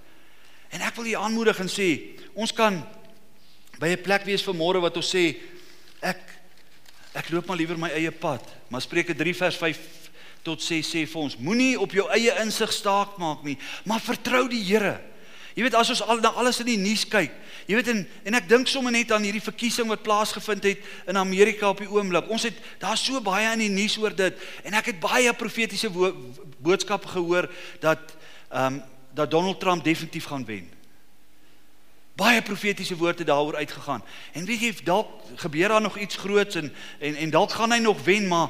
En 0.70 0.80
ek 0.80 0.94
wil 0.98 1.10
julle 1.10 1.24
aanmoedig 1.24 1.60
en 1.62 1.70
sê, 1.70 1.88
ons 2.34 2.52
kan 2.52 2.80
by 3.78 3.88
'n 3.92 4.02
plek 4.02 4.24
wees 4.24 4.44
vanmôre 4.44 4.80
wat 4.80 4.96
ons 4.96 5.14
sê 5.14 5.36
ek 6.00 6.20
ek 7.16 7.30
loop 7.30 7.46
maar 7.46 7.56
liewer 7.56 7.78
my 7.78 7.88
eie 7.88 8.10
pad. 8.10 8.42
Maar 8.68 8.82
Spreuke 8.82 9.14
3 9.14 9.34
vers 9.34 9.56
5 9.56 9.78
tot 10.42 10.62
6 10.62 10.86
sê 10.86 11.06
vir 11.08 11.20
ons, 11.20 11.36
moenie 11.36 11.80
op 11.80 11.92
jou 11.92 12.06
eie 12.14 12.34
insig 12.42 12.72
staak 12.72 13.16
maak 13.18 13.42
nie, 13.42 13.56
maar 13.84 14.00
vertrou 14.00 14.48
die 14.48 14.62
Here. 14.62 15.00
Jy 15.56 15.64
weet 15.64 15.74
as 15.74 15.88
ons 15.88 16.02
al 16.04 16.20
na 16.20 16.34
alles 16.36 16.60
in 16.60 16.68
die 16.68 16.76
nuus 16.76 17.06
kyk, 17.08 17.32
jy 17.64 17.78
weet 17.78 17.88
en 17.88 18.02
en 18.28 18.36
ek 18.36 18.48
dink 18.50 18.68
sommer 18.68 18.92
net 18.92 19.10
aan 19.14 19.24
hierdie 19.24 19.40
verkiesing 19.40 19.88
wat 19.88 20.04
plaasgevind 20.04 20.68
het 20.68 20.82
in 21.08 21.16
Amerika 21.16 21.70
op 21.70 21.80
die 21.80 21.88
oomblik. 21.88 22.28
Ons 22.28 22.44
het 22.50 22.58
daar 22.82 22.98
so 23.00 23.22
baie 23.24 23.48
in 23.54 23.64
die 23.64 23.72
nuus 23.72 23.96
oor 23.98 24.12
dit 24.12 24.36
en 24.68 24.76
ek 24.76 24.92
het 24.92 25.00
baie 25.00 25.32
profetiese 25.32 25.88
boodskappe 25.88 27.08
gehoor 27.16 27.48
dat 27.80 28.12
ehm 28.50 28.76
um, 28.76 28.84
dat 29.16 29.30
Donald 29.30 29.60
Trump 29.60 29.84
definitief 29.84 30.24
gaan 30.24 30.44
wen. 30.44 30.68
Baie 32.16 32.42
profetiese 32.42 32.96
woorde 32.96 33.24
daaroor 33.24 33.56
uitgegaan. 33.56 34.04
En 34.32 34.44
weet 34.44 34.60
jy 34.60 34.74
dalk 34.84 35.08
gebeur 35.34 35.68
daar 35.68 35.80
nog 35.80 35.98
iets 35.98 36.16
groots 36.16 36.54
en 36.54 36.72
en 36.98 37.14
en 37.14 37.30
dalk 37.30 37.50
gaan 37.50 37.72
hy 37.72 37.78
nog 37.78 38.04
wen, 38.04 38.28
maar 38.28 38.48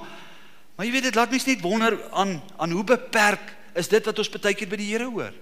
maar 0.77 0.87
jy 0.87 0.93
weet 0.93 1.09
dit 1.09 1.15
laat 1.15 1.31
mens 1.31 1.45
net 1.45 1.61
wonder 1.61 2.11
aan 2.11 2.43
aan 2.57 2.71
hoe 2.71 2.85
beperk 2.85 3.55
is 3.75 3.89
dit 3.89 4.05
wat 4.05 4.19
ons 4.19 4.29
baie 4.31 4.55
keer 4.55 4.69
by 4.69 4.77
die 4.77 4.93
Here 4.93 5.09
hoor. 5.09 5.33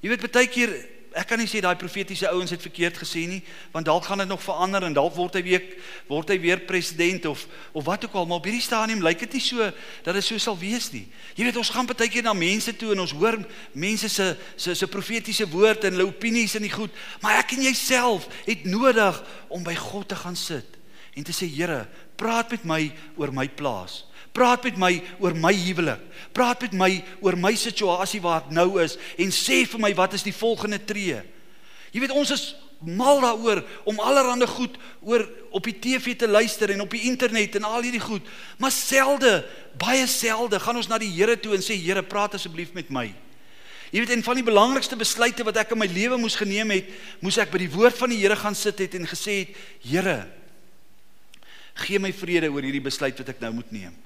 Jy 0.00 0.08
weet 0.08 0.30
baie 0.30 0.48
keer 0.48 0.72
ek 1.16 1.26
kan 1.32 1.40
nie 1.40 1.48
sê 1.50 1.58
daai 1.62 1.78
profetiese 1.78 2.28
ouens 2.30 2.52
het 2.54 2.62
verkeerd 2.62 2.98
gesê 3.00 3.24
nie, 3.26 3.40
want 3.74 3.86
dalk 3.88 4.04
gaan 4.06 4.22
dit 4.22 4.28
nog 4.30 4.42
verander 4.42 4.84
en 4.86 4.94
dalk 4.94 5.14
word 5.16 5.38
hy 5.38 5.42
weer 5.42 5.64
word 6.08 6.30
hy 6.30 6.36
weer 6.42 6.62
president 6.68 7.26
of 7.30 7.46
of 7.74 7.84
wat 7.86 8.04
ook 8.06 8.14
al, 8.14 8.28
maar 8.30 8.38
op 8.38 8.46
hierdie 8.46 8.62
stadium 8.62 9.02
lyk 9.02 9.24
dit 9.24 9.38
nie 9.38 9.42
so 9.42 9.70
dat 10.06 10.14
dit 10.14 10.24
so 10.24 10.38
sal 10.38 10.58
wees 10.58 10.90
nie. 10.94 11.06
Jy 11.34 11.48
weet 11.48 11.58
ons 11.58 11.72
gaan 11.74 11.88
baie 11.90 12.10
keer 12.10 12.26
na 12.26 12.34
mense 12.36 12.74
toe 12.78 12.92
en 12.94 13.02
ons 13.02 13.16
hoor 13.18 13.40
mense 13.72 14.08
se 14.08 14.28
se 14.56 14.74
se 14.74 14.90
profetiese 14.90 15.48
woord 15.50 15.88
en 15.88 15.98
hulle 15.98 16.10
opinies 16.10 16.54
en 16.54 16.66
die 16.66 16.74
goed, 16.74 16.94
maar 17.22 17.40
ek 17.42 17.56
en 17.58 17.66
jouself 17.70 18.28
het 18.46 18.64
nodig 18.68 19.22
om 19.48 19.66
by 19.66 19.74
God 19.74 20.08
te 20.12 20.20
gaan 20.20 20.38
sit 20.38 20.78
en 21.16 21.26
te 21.26 21.34
sê 21.34 21.48
Here, 21.50 21.88
praat 22.16 22.52
met 22.54 22.64
my 22.64 22.84
oor 23.18 23.32
my 23.34 23.48
plaas. 23.48 24.04
Praat 24.36 24.64
met 24.68 24.78
my 24.78 24.92
oor 25.18 25.34
my 25.34 25.52
huwelik. 25.54 26.02
Praat 26.36 26.62
met 26.66 26.74
my 26.78 26.90
oor 27.20 27.36
my 27.36 27.54
situasie 27.58 28.22
waar 28.22 28.44
ek 28.44 28.52
nou 28.54 28.78
is 28.82 28.96
en 29.18 29.32
sê 29.34 29.64
vir 29.66 29.82
my 29.82 29.92
wat 29.98 30.14
is 30.18 30.26
die 30.26 30.34
volgende 30.34 30.78
tree. 30.78 31.18
Jy 31.90 32.02
weet 32.04 32.14
ons 32.14 32.30
is 32.34 32.44
mal 32.80 33.20
daaroor 33.20 33.60
om 33.84 33.98
allerlei 34.00 34.46
goed 34.48 34.76
oor 35.04 35.26
op 35.52 35.64
die 35.68 35.76
TV 35.76 36.16
te 36.16 36.28
luister 36.28 36.70
en 36.70 36.80
op 36.80 36.90
die 36.90 37.02
internet 37.10 37.58
en 37.58 37.66
al 37.68 37.82
hierdie 37.84 38.00
goed, 38.00 38.24
maar 38.58 38.72
selde, 38.72 39.42
baie 39.78 40.06
selde 40.08 40.60
gaan 40.60 40.80
ons 40.80 40.88
na 40.88 40.98
die 40.98 41.10
Here 41.12 41.36
toe 41.36 41.54
en 41.54 41.64
sê 41.64 41.76
Here, 41.76 42.02
praat 42.02 42.38
asseblief 42.38 42.72
met 42.72 42.88
my. 42.90 43.10
Jy 43.90 44.04
weet 44.04 44.12
en 44.14 44.24
van 44.24 44.38
die 44.38 44.46
belangrikste 44.46 44.96
besluite 44.96 45.44
wat 45.44 45.58
ek 45.60 45.74
in 45.74 45.82
my 45.82 45.88
lewe 45.90 46.16
moes 46.20 46.38
geneem 46.38 46.72
het, 46.72 46.92
moes 47.20 47.40
ek 47.42 47.50
by 47.52 47.64
die 47.64 47.72
woord 47.72 47.98
van 47.98 48.14
die 48.14 48.20
Here 48.22 48.38
gaan 48.38 48.56
sit 48.56 48.80
het 48.80 48.94
en 48.96 49.08
gesê 49.10 49.42
het, 49.42 49.58
Here, 49.84 50.20
gee 51.84 52.00
my 52.00 52.12
vrede 52.14 52.48
oor 52.52 52.64
hierdie 52.64 52.84
besluit 52.84 53.18
wat 53.18 53.34
ek 53.34 53.42
nou 53.44 53.52
moet 53.60 53.74
neem. 53.74 53.96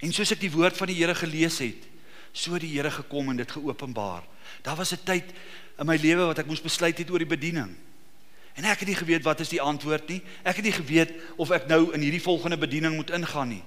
En 0.00 0.12
soos 0.12 0.32
ek 0.32 0.40
die 0.40 0.52
woord 0.52 0.76
van 0.76 0.88
die 0.88 0.96
Here 0.96 1.14
gelees 1.14 1.58
het, 1.60 1.86
so 2.32 2.58
die 2.58 2.72
Here 2.72 2.90
gekom 2.90 3.30
en 3.30 3.36
dit 3.36 3.50
geopenbaar. 3.50 4.24
Daar 4.62 4.76
was 4.76 4.92
'n 4.92 5.04
tyd 5.04 5.32
in 5.78 5.86
my 5.86 5.96
lewe 5.96 6.26
wat 6.26 6.38
ek 6.38 6.46
moes 6.46 6.62
besluit 6.62 6.98
het 6.98 7.10
oor 7.10 7.18
die 7.18 7.36
bediening. 7.36 7.76
En 8.54 8.64
ek 8.64 8.82
het 8.82 8.88
nie 8.88 8.96
geweet 8.96 9.22
wat 9.22 9.40
is 9.40 9.48
die 9.48 9.60
antwoord 9.60 10.08
nie. 10.08 10.22
Ek 10.42 10.56
het 10.56 10.64
nie 10.64 10.72
geweet 10.72 11.12
of 11.36 11.50
ek 11.50 11.66
nou 11.66 11.92
in 11.94 12.00
hierdie 12.00 12.22
volgende 12.22 12.58
bediening 12.58 12.96
moet 12.96 13.10
ingaan 13.10 13.48
nie. 13.48 13.62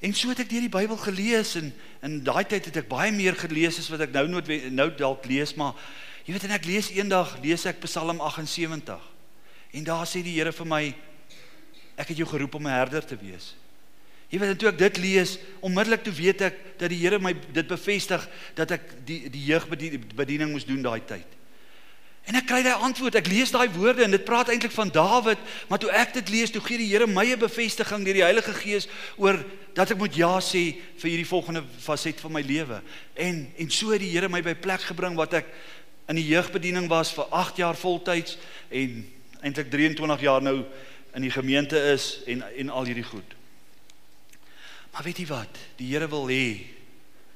En 0.00 0.14
so 0.14 0.28
het 0.28 0.38
ek 0.44 0.50
deur 0.50 0.60
die 0.60 0.72
Bybel 0.72 0.96
gelees 0.96 1.54
en 1.56 1.72
in 2.02 2.22
daai 2.24 2.44
tyd 2.44 2.64
het 2.64 2.76
ek 2.76 2.88
baie 2.88 3.12
meer 3.12 3.36
gelees 3.36 3.78
as 3.78 3.88
wat 3.88 4.00
ek 4.00 4.12
nou 4.12 4.26
nood 4.28 4.48
nou 4.70 4.88
dalk 4.96 5.24
lees, 5.26 5.54
maar 5.56 5.74
jy 6.24 6.32
weet 6.32 6.44
en 6.44 6.56
ek 6.56 6.68
lees 6.68 6.90
eendag 6.90 7.38
lees 7.42 7.64
ek 7.66 7.80
Psalm 7.80 8.20
78. 8.20 9.00
En 9.72 9.84
daar 9.84 10.06
sê 10.06 10.22
die 10.22 10.36
Here 10.36 10.52
vir 10.52 10.66
my 10.68 10.82
ek 11.96 12.08
het 12.08 12.16
jou 12.16 12.28
geroep 12.28 12.54
om 12.54 12.66
'n 12.66 12.76
herder 12.76 13.04
te 13.04 13.16
wees. 13.16 13.54
Jy 14.34 14.40
weet 14.42 14.56
toe 14.58 14.72
ek 14.72 14.78
dit 14.80 14.96
lees, 14.98 15.36
onmiddellik 15.62 16.02
toe 16.02 16.12
weet 16.16 16.40
ek 16.42 16.56
dat 16.80 16.90
die 16.90 16.98
Here 16.98 17.20
my 17.22 17.30
dit 17.54 17.68
bevestig 17.70 18.24
dat 18.58 18.72
ek 18.74 18.88
die 19.06 19.28
die 19.30 19.44
jeugbediening 19.52 20.50
moes 20.50 20.66
doen 20.66 20.82
daai 20.82 21.04
tyd. 21.06 21.36
En 22.26 22.38
ek 22.40 22.48
kry 22.48 22.62
daai 22.64 22.82
antwoord. 22.82 23.14
Ek 23.20 23.28
lees 23.30 23.52
daai 23.54 23.68
woorde 23.76 24.02
en 24.02 24.16
dit 24.16 24.24
praat 24.26 24.50
eintlik 24.50 24.72
van 24.74 24.90
Dawid, 24.90 25.38
maar 25.68 25.78
toe 25.78 25.92
ek 25.94 26.16
dit 26.16 26.32
lees, 26.34 26.50
toe 26.50 26.62
gee 26.64 26.80
die 26.80 26.88
Here 26.90 27.06
my 27.06 27.26
'n 27.30 27.38
bevestiging 27.38 28.02
deur 28.02 28.18
die 28.18 28.26
Heilige 28.26 28.54
Gees 28.58 28.88
oor 29.16 29.38
dat 29.74 29.92
ek 29.92 29.98
moet 30.02 30.16
ja 30.16 30.40
sê 30.40 30.74
vir 30.98 31.10
hierdie 31.10 31.30
volgende 31.30 31.62
faset 31.78 32.18
van 32.18 32.32
my 32.32 32.42
lewe. 32.42 32.82
En 33.14 33.52
en 33.56 33.70
so 33.70 33.92
het 33.92 34.00
die 34.00 34.10
Here 34.10 34.28
my 34.28 34.42
by 34.42 34.54
plek 34.54 34.80
gebring 34.80 35.14
wat 35.14 35.34
ek 35.34 35.46
in 36.08 36.16
die 36.16 36.26
jeugbediening 36.26 36.88
was 36.88 37.12
vir 37.12 37.30
8 37.30 37.56
jaar 37.56 37.76
voltyds 37.76 38.38
en 38.70 39.06
eintlik 39.42 39.70
23 39.70 40.20
jaar 40.20 40.42
nou 40.42 40.64
in 41.14 41.22
die 41.22 41.30
gemeente 41.30 41.78
is 41.92 42.24
en 42.26 42.42
en 42.42 42.70
al 42.70 42.84
hierdie 42.84 43.06
goed. 43.06 43.43
Maar 44.94 45.02
weet 45.02 45.24
jy 45.24 45.26
wat? 45.26 45.58
Die 45.74 45.90
Here 45.90 46.06
wil 46.06 46.28
hê 46.30 46.70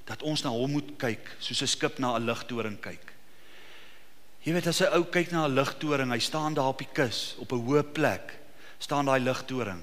dat 0.07 0.23
ons 0.23 0.45
na 0.47 0.53
hom 0.55 0.77
moet 0.79 0.93
kyk 0.97 1.35
soos 1.43 1.63
'n 1.63 1.67
skip 1.67 1.99
na 1.99 2.15
'n 2.15 2.25
ligtoring 2.25 2.79
kyk. 2.81 3.13
Jy 4.47 4.53
weet 4.53 4.67
as 4.67 4.81
'n 4.81 4.95
ou 4.95 5.05
kyk 5.05 5.33
na 5.33 5.47
'n 5.47 5.55
ligtoring, 5.55 6.13
hy 6.13 6.19
staan 6.19 6.55
daar 6.55 6.71
op 6.71 6.79
die 6.79 6.93
kus 6.95 7.35
op 7.39 7.53
'n 7.53 7.67
hoë 7.67 7.83
plek, 7.83 8.39
staan 8.79 9.07
daai 9.07 9.21
ligtoring. 9.21 9.83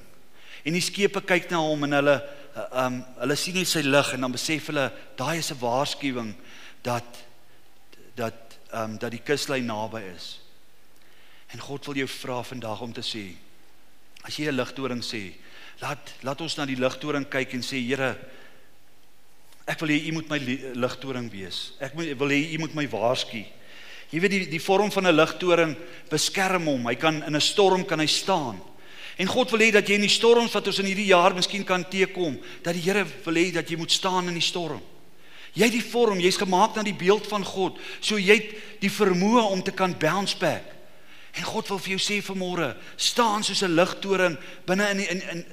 En 0.64 0.74
die 0.74 0.82
skepe 0.82 1.22
kyk 1.22 1.50
na 1.52 1.58
hom 1.58 1.84
en 1.84 1.92
hulle 1.92 2.24
um 2.72 3.06
hulle 3.20 3.36
sien 3.36 3.54
net 3.54 3.68
sy 3.68 3.82
lig 3.82 4.14
en 4.14 4.22
dan 4.22 4.32
besef 4.32 4.68
hulle 4.68 4.92
daai 5.18 5.38
is 5.38 5.52
'n 5.52 5.60
waarskuwing 5.60 6.34
dat 6.82 7.26
dat 8.16 8.58
um 8.74 8.98
dat 8.98 9.12
die 9.12 9.22
kuslyn 9.24 9.66
naby 9.66 10.02
is. 10.16 10.40
En 11.52 11.60
God 11.60 11.86
wil 11.86 11.96
jou 11.96 12.08
vra 12.08 12.42
vandag 12.44 12.82
om 12.82 12.94
te 12.94 13.02
sê 13.02 13.36
as 14.24 14.38
jy 14.38 14.48
'n 14.48 14.56
ligtoring 14.56 15.04
sê, 15.04 15.34
Laat 15.82 16.14
laat 16.22 16.42
ons 16.42 16.56
na 16.58 16.66
die 16.66 16.80
ligtoring 16.80 17.26
kyk 17.28 17.54
en 17.58 17.64
sê 17.66 17.82
Here 17.84 18.16
ek 19.66 19.82
wil 19.82 19.90
hê 19.90 20.08
u 20.08 20.12
moet 20.14 20.30
my 20.30 20.40
ligtoring 20.78 21.32
wees. 21.32 21.74
Ek 21.82 21.96
moet 21.98 22.14
wil 22.20 22.30
hê 22.30 22.54
u 22.54 22.60
moet 22.62 22.76
my 22.78 22.86
waarsku. 22.88 23.44
Jy 24.12 24.22
weet 24.22 24.32
die 24.32 24.46
die 24.54 24.62
vorm 24.62 24.92
van 24.92 25.08
'n 25.08 25.16
ligtoring 25.16 25.76
beskerm 26.10 26.66
hom. 26.66 26.88
Hy 26.88 26.96
kan 26.96 27.24
in 27.24 27.36
'n 27.36 27.42
storm 27.42 27.86
kan 27.86 28.00
hy 28.00 28.08
staan. 28.08 28.62
En 29.18 29.28
God 29.28 29.52
wil 29.52 29.60
hê 29.60 29.72
dat 29.72 29.88
jy 29.88 29.96
in 29.96 30.02
die 30.02 30.10
storms 30.10 30.54
wat 30.54 30.68
ons 30.68 30.80
in 30.80 30.86
hierdie 30.86 31.12
jaar 31.12 31.34
miskien 31.34 31.64
kan 31.64 31.86
teekom, 31.88 32.40
dat 32.64 32.74
die 32.74 32.82
Here 32.82 33.06
wil 33.26 33.34
hê 33.36 33.52
dat 33.52 33.70
jy 33.70 33.78
moet 33.78 33.92
staan 33.92 34.28
in 34.28 34.34
die 34.34 34.44
storm. 34.44 34.82
Jy 35.56 35.64
het 35.64 35.72
die 35.72 35.92
vorm, 35.92 36.20
jy's 36.20 36.38
gemaak 36.38 36.76
na 36.76 36.84
die 36.84 36.94
beeld 36.94 37.28
van 37.28 37.44
God. 37.44 37.80
So 38.02 38.20
jy 38.20 38.36
het 38.36 38.82
die 38.82 38.92
vermoë 38.92 39.46
om 39.52 39.64
te 39.64 39.72
kan 39.72 39.96
bounce 39.98 40.36
back. 40.38 40.64
En 41.36 41.44
God 41.44 41.68
wil 41.68 41.80
vir 41.80 41.96
jou 41.96 42.00
sê 42.00 42.20
vanmôre, 42.24 42.76
staan 42.96 43.44
soos 43.44 43.64
'n 43.64 43.76
ligtoring 43.76 44.38
binne 44.66 44.90
in 44.90 45.00
in 45.00 45.22
in 45.22 45.46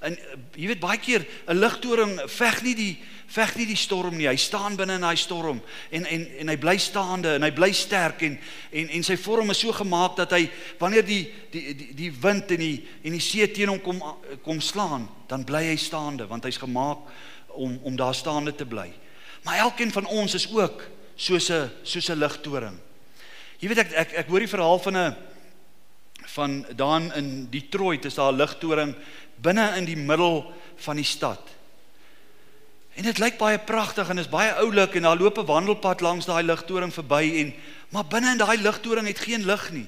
En 0.00 0.18
jy 0.54 0.66
weet 0.66 0.80
baie 0.80 0.98
keer 0.98 1.26
'n 1.46 1.58
ligtoring 1.58 2.20
veg 2.30 2.62
nie 2.62 2.74
die 2.74 2.98
veg 3.28 3.56
nie 3.56 3.66
die 3.66 3.76
storm 3.76 4.16
nie. 4.16 4.28
Hy 4.28 4.36
staan 4.40 4.76
binne 4.76 4.96
in 4.96 5.04
daai 5.04 5.16
storm 5.16 5.60
en 5.90 6.06
en 6.08 6.26
en 6.40 6.48
hy 6.48 6.56
bly 6.56 6.76
staande 6.80 7.34
en 7.36 7.42
hy 7.42 7.50
bly 7.50 7.72
sterk 7.76 8.22
en 8.22 8.38
en 8.72 8.88
en 8.88 9.04
sy 9.04 9.16
vorm 9.20 9.50
is 9.50 9.60
so 9.60 9.72
gemaak 9.72 10.16
dat 10.16 10.32
hy 10.32 10.48
wanneer 10.80 11.04
die 11.06 11.26
die 11.52 11.74
die, 11.74 11.94
die 11.94 12.12
wind 12.22 12.50
en 12.56 12.58
die 12.58 12.88
en 13.04 13.12
die 13.12 13.20
see 13.20 13.46
teen 13.52 13.68
hom 13.68 13.80
kom 13.84 14.00
kom 14.42 14.60
slaan, 14.64 15.08
dan 15.28 15.44
bly 15.44 15.66
hy 15.68 15.76
staande 15.76 16.26
want 16.26 16.48
hy's 16.48 16.60
gemaak 16.60 16.98
om 17.48 17.78
om 17.82 17.96
daar 17.96 18.14
staande 18.14 18.54
te 18.56 18.64
bly. 18.64 18.88
Maar 19.44 19.64
elkeen 19.68 19.92
van 19.92 20.06
ons 20.06 20.34
is 20.34 20.48
ook 20.52 20.82
soos 21.16 21.50
'n 21.50 21.70
soos 21.82 22.08
'n 22.08 22.18
ligtoring. 22.18 22.78
Jy 23.60 23.68
weet 23.68 23.78
ek 23.78 23.92
ek 23.92 24.12
ek 24.12 24.28
hoor 24.28 24.40
die 24.40 24.54
verhaal 24.56 24.78
van 24.78 24.96
'n 24.96 25.16
van 26.28 26.66
daan 26.76 27.12
in 27.14 27.48
Detroit 27.50 28.04
is 28.04 28.14
daar 28.14 28.32
'n 28.32 28.36
ligtoring 28.36 28.94
binne 29.40 29.76
in 29.76 29.84
die 29.84 29.96
middel 29.96 30.54
van 30.76 30.96
die 30.96 31.04
stad. 31.04 31.40
En 32.98 33.06
dit 33.06 33.18
lyk 33.18 33.36
baie 33.38 33.58
pragtig 33.58 34.08
en 34.10 34.18
is 34.18 34.30
baie 34.30 34.52
oulik 34.58 34.96
en 34.98 35.06
daar 35.06 35.18
loop 35.18 35.38
'n 35.38 35.46
wandelpad 35.46 36.00
langs 36.00 36.26
daai 36.26 36.42
ligtoring 36.42 36.92
verby 36.92 37.24
en 37.42 37.54
maar 37.88 38.06
binne 38.06 38.30
in 38.30 38.38
daai 38.38 38.58
ligtoring 38.58 39.06
het 39.06 39.18
geen 39.18 39.44
lig 39.44 39.70
nie. 39.70 39.86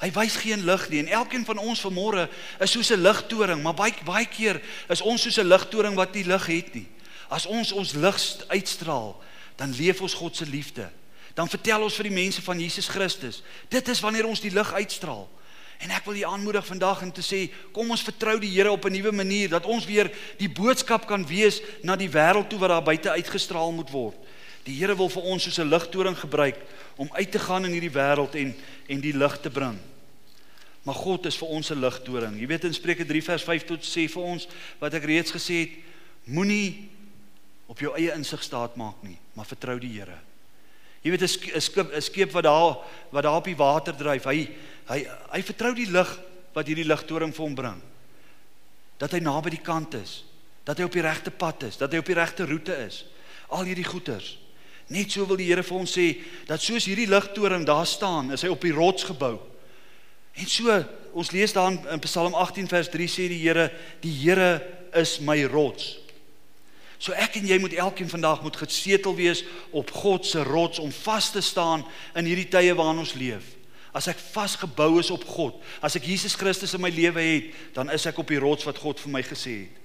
Hy 0.00 0.10
wys 0.10 0.36
geen 0.36 0.64
lig 0.64 0.88
nie 0.88 0.98
en 0.98 1.08
elkeen 1.08 1.44
van 1.44 1.58
ons 1.58 1.80
vanmôre 1.80 2.28
is 2.58 2.70
soos 2.70 2.90
'n 2.90 3.02
ligtoring, 3.02 3.62
maar 3.62 3.74
baie 3.74 3.94
baie 4.04 4.26
keer 4.26 4.60
is 4.88 5.00
ons 5.00 5.22
soos 5.22 5.38
'n 5.38 5.46
ligtoring 5.46 5.94
wat 5.94 6.14
nie 6.14 6.24
lig 6.24 6.46
het 6.46 6.74
nie. 6.74 6.88
As 7.28 7.46
ons 7.46 7.72
ons 7.72 7.92
lig 7.92 8.36
uitstraal, 8.48 9.22
dan 9.56 9.74
leef 9.74 10.00
ons 10.00 10.14
God 10.14 10.36
se 10.36 10.46
liefde. 10.46 10.90
Dan 11.34 11.48
vertel 11.48 11.82
ons 11.82 11.94
vir 11.94 12.02
die 12.02 12.18
mense 12.18 12.42
van 12.42 12.60
Jesus 12.60 12.88
Christus. 12.88 13.42
Dit 13.68 13.88
is 13.88 14.00
wanneer 14.00 14.26
ons 14.26 14.40
die 14.40 14.52
lig 14.52 14.72
uitstraal. 14.72 15.28
En 15.82 15.90
ek 15.90 16.04
wil 16.06 16.14
julle 16.14 16.30
aanmoedig 16.30 16.66
vandag 16.66 17.02
om 17.02 17.10
te 17.12 17.24
sê, 17.26 17.48
kom 17.74 17.90
ons 17.90 18.04
vertrou 18.06 18.36
die 18.40 18.50
Here 18.54 18.70
op 18.70 18.84
'n 18.86 18.92
nuwe 18.92 19.12
manier 19.12 19.48
dat 19.48 19.66
ons 19.66 19.84
weer 19.84 20.10
die 20.38 20.48
boodskap 20.48 21.06
kan 21.06 21.26
wees 21.26 21.60
na 21.82 21.96
die 21.96 22.10
wêreld 22.10 22.48
toe 22.48 22.58
wat 22.58 22.68
daar 22.68 22.82
buite 22.82 23.10
uitgestraal 23.10 23.72
moet 23.72 23.90
word. 23.90 24.16
Die 24.64 24.78
Here 24.78 24.94
wil 24.96 25.08
vir 25.08 25.22
ons 25.22 25.42
soos 25.42 25.58
'n 25.58 25.68
ligtoring 25.68 26.16
gebruik 26.16 26.56
om 26.96 27.08
uit 27.12 27.30
te 27.30 27.38
gaan 27.38 27.64
in 27.64 27.72
hierdie 27.72 27.90
wêreld 27.90 28.34
en 28.34 28.54
en 28.88 29.00
die 29.00 29.16
lig 29.16 29.40
te 29.40 29.50
bring. 29.50 29.78
Maar 30.82 30.94
God 30.94 31.26
is 31.26 31.36
vir 31.36 31.48
ons 31.48 31.70
'n 31.70 31.80
ligtoring. 31.80 32.40
Jy 32.40 32.46
weet 32.46 32.64
in 32.64 32.74
Spreuke 32.74 33.04
3 33.04 33.22
vers 33.22 33.42
5 33.42 33.64
tot 33.64 33.80
sê 33.82 34.08
vir 34.08 34.22
ons 34.22 34.48
wat 34.78 34.94
ek 34.94 35.04
reeds 35.04 35.32
gesê 35.32 35.54
het, 35.60 35.70
moenie 36.24 36.90
op 37.66 37.78
jou 37.78 37.94
eie 37.96 38.12
insig 38.14 38.42
staat 38.42 38.76
maak 38.76 39.02
nie, 39.02 39.18
maar 39.34 39.46
vertrou 39.46 39.78
die 39.78 39.98
Here. 39.98 40.18
Jy 41.02 41.10
weet 41.10 41.22
'n 41.22 41.60
skip 41.60 41.94
'n 41.94 42.00
skip 42.00 42.32
wat 42.32 42.44
daar 42.44 42.78
wat 43.10 43.22
daar 43.22 43.36
op 43.36 43.44
die 43.44 43.56
water 43.56 43.94
dryf, 43.94 44.24
hy 44.24 44.48
hy 44.88 45.06
hy 45.32 45.42
vertrou 45.42 45.74
die 45.74 45.90
lig 45.90 46.18
wat 46.54 46.66
hierdie 46.66 46.86
ligtoring 46.86 47.34
vir 47.34 47.44
hom 47.44 47.54
bring. 47.54 47.80
Dat 48.98 49.12
hy 49.12 49.18
naby 49.18 49.50
die 49.50 49.64
kant 49.64 49.94
is, 49.94 50.24
dat 50.64 50.78
hy 50.78 50.84
op 50.84 50.92
die 50.92 51.02
regte 51.02 51.30
pad 51.30 51.62
is, 51.62 51.76
dat 51.76 51.92
hy 51.92 51.98
op 51.98 52.06
die 52.06 52.14
regte 52.14 52.46
roete 52.46 52.76
is. 52.86 53.04
Al 53.48 53.64
hierdie 53.64 53.84
goeters. 53.84 54.38
Net 54.88 55.10
so 55.10 55.26
wil 55.26 55.36
die 55.36 55.48
Here 55.48 55.62
vir 55.62 55.78
ons 55.78 55.94
sê 55.94 56.20
dat 56.46 56.60
soos 56.60 56.86
hierdie 56.86 57.08
ligtoring 57.08 57.64
daar 57.66 57.86
staan, 57.86 58.32
is 58.32 58.42
hy 58.42 58.48
op 58.48 58.60
die 58.60 58.74
rots 58.74 59.04
gebou. 59.08 59.38
En 60.34 60.48
so, 60.48 60.84
ons 61.12 61.30
lees 61.32 61.52
daar 61.52 61.72
in 61.72 62.00
Psalm 62.00 62.34
18 62.34 62.68
vers 62.68 62.88
3 62.92 63.08
sê 63.08 63.28
die 63.28 63.40
Here, 63.40 63.70
die 64.00 64.12
Here 64.12 64.60
is 64.94 65.18
my 65.20 65.44
rots. 65.44 66.01
So 67.02 67.10
ek 67.18 67.40
en 67.40 67.48
jy 67.50 67.56
moet 67.58 67.74
elkeen 67.74 68.10
vandag 68.10 68.44
moet 68.44 68.56
gesetel 68.60 69.16
wees 69.18 69.42
op 69.74 69.90
God 69.90 70.26
se 70.26 70.42
rots 70.46 70.78
om 70.78 70.92
vas 71.02 71.32
te 71.34 71.40
staan 71.42 71.82
in 72.14 72.28
hierdie 72.30 72.46
tye 72.46 72.74
waarin 72.78 73.02
ons 73.02 73.16
leef. 73.18 73.56
As 73.90 74.06
ek 74.08 74.20
vasgebou 74.32 75.00
is 75.00 75.10
op 75.10 75.24
God, 75.26 75.56
as 75.82 75.98
ek 75.98 76.06
Jesus 76.06 76.36
Christus 76.38 76.76
in 76.78 76.84
my 76.84 76.92
lewe 76.94 77.24
het, 77.26 77.48
dan 77.74 77.90
is 77.90 78.06
ek 78.06 78.20
op 78.22 78.30
die 78.30 78.38
rots 78.40 78.68
wat 78.68 78.78
God 78.78 79.02
vir 79.02 79.12
my 79.16 79.22
gesê 79.26 79.56
het. 79.64 79.80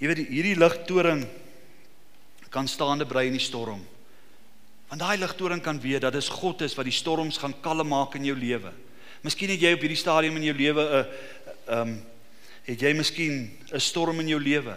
Jy 0.00 0.10
weet 0.12 0.20
hierdie 0.28 0.58
ligtoring 0.60 1.24
kan 2.52 2.68
staande 2.68 3.08
bly 3.08 3.24
in 3.30 3.38
die 3.38 3.42
storm. 3.42 3.80
Want 4.90 5.00
daai 5.00 5.16
ligtoring 5.22 5.64
kan 5.64 5.80
weet 5.80 6.04
dat 6.04 6.12
dit 6.12 6.30
God 6.42 6.60
is 6.66 6.76
wat 6.76 6.88
die 6.88 6.94
storms 6.94 7.40
gaan 7.40 7.56
kalm 7.64 7.88
maak 7.88 8.18
in 8.20 8.28
jou 8.28 8.36
lewe. 8.36 8.74
Miskien 9.24 9.52
het 9.52 9.64
jy 9.64 9.72
op 9.76 9.84
hierdie 9.84 10.00
stadium 10.00 10.36
in 10.36 10.48
jou 10.50 10.56
lewe 10.60 10.84
'n 10.84 11.04
ehm 11.72 11.88
um, 11.88 11.98
het 12.68 12.80
jy 12.80 12.92
miskien 12.92 13.56
'n 13.72 13.80
storm 13.80 14.20
in 14.20 14.28
jou 14.28 14.40
lewe. 14.40 14.76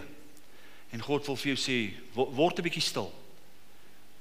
En 0.93 1.01
God 1.01 1.25
wil 1.25 1.37
vir 1.41 1.53
jou 1.55 1.59
sê, 1.59 1.77
word 2.13 2.59
'n 2.59 2.63
bietjie 2.63 2.85
stil. 2.85 3.11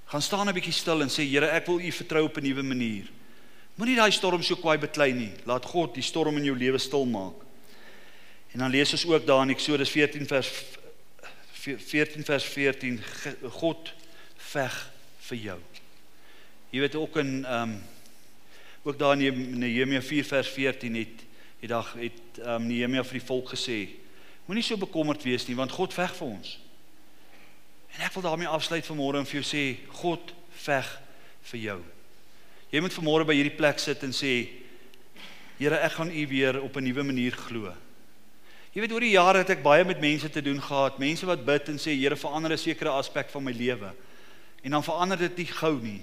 Gaan 0.08 0.22
staan 0.22 0.48
'n 0.48 0.54
bietjie 0.54 0.72
stil 0.72 1.02
en 1.02 1.08
sê 1.08 1.22
Here, 1.28 1.50
ek 1.50 1.66
wil 1.66 1.80
U 1.80 1.92
vertrou 1.92 2.24
op 2.24 2.36
'n 2.36 2.42
nuwe 2.42 2.62
manier. 2.62 3.04
Moenie 3.76 3.96
daai 3.96 4.12
storm 4.12 4.42
so 4.42 4.56
kwaai 4.56 4.78
beklei 4.78 5.12
nie. 5.12 5.32
Laat 5.44 5.64
God 5.64 5.94
die 5.94 6.02
storm 6.02 6.36
in 6.36 6.44
jou 6.44 6.56
lewe 6.56 6.78
stil 6.78 7.06
maak. 7.06 7.34
En 8.52 8.58
dan 8.58 8.70
lees 8.70 8.92
ons 8.92 9.06
ook 9.06 9.26
daar 9.26 9.42
in 9.42 9.50
Eksodus 9.50 9.90
14 9.90 10.26
vers 10.26 10.50
14 11.62 12.24
vers 12.24 12.44
14 12.44 13.00
God 13.50 13.92
veg 14.36 14.90
vir 15.28 15.38
jou. 15.38 15.58
Jy 16.70 16.80
weet 16.80 16.94
ook 16.94 17.16
in 17.16 17.44
ehm 17.44 17.62
um, 17.62 17.82
ook 18.82 18.98
daar 18.98 19.20
in 19.20 19.58
Nehemia 19.58 20.02
4 20.02 20.24
vers 20.24 20.48
14 20.48 20.94
het 20.94 21.20
die 21.60 21.68
dag 21.68 21.92
het 21.94 22.38
ehm 22.38 22.54
um, 22.54 22.66
Nehemia 22.66 23.04
vir 23.04 23.20
die 23.20 23.26
volk 23.26 23.54
gesê 23.54 23.88
moenie 24.46 24.64
so 24.64 24.76
bekommerd 24.76 25.22
wees 25.22 25.46
nie 25.48 25.56
want 25.58 25.72
God 25.72 25.94
veg 25.94 26.14
vir 26.18 26.28
ons. 26.28 26.58
En 27.92 28.06
ek 28.06 28.14
wil 28.16 28.24
daarmee 28.24 28.48
afsluit 28.48 28.86
vanmôre 28.86 29.20
en 29.20 29.28
vir 29.28 29.40
jou 29.40 29.46
sê 29.46 29.64
God 30.00 30.32
veg 30.64 30.88
vir 31.52 31.60
jou. 31.60 31.78
Jy 32.72 32.80
moet 32.80 32.94
vanmôre 32.96 33.26
by 33.28 33.36
hierdie 33.36 33.56
plek 33.56 33.82
sit 33.82 34.02
en 34.06 34.14
sê 34.16 34.34
Here 35.62 35.76
ek 35.84 35.92
gaan 35.94 36.10
u 36.10 36.22
weer 36.26 36.56
op 36.58 36.76
'n 36.76 36.82
nuwe 36.82 37.02
manier 37.04 37.32
glo. 37.32 37.72
Jy 38.72 38.80
weet 38.80 38.92
oor 38.92 39.04
die 39.04 39.14
jare 39.14 39.38
het 39.38 39.50
ek 39.50 39.62
baie 39.62 39.84
met 39.84 40.00
mense 40.00 40.30
te 40.30 40.42
doen 40.42 40.60
gehad, 40.60 40.98
mense 40.98 41.26
wat 41.26 41.44
bid 41.44 41.68
en 41.68 41.76
sê 41.78 41.94
Here 41.94 42.16
verander 42.16 42.52
'n 42.52 42.58
sekere 42.58 42.90
aspek 42.90 43.30
van 43.30 43.44
my 43.44 43.52
lewe. 43.52 43.92
En 44.64 44.70
dan 44.70 44.82
verander 44.82 45.18
dit 45.18 45.36
nie 45.36 45.46
gou 45.46 45.78
nie. 45.82 46.02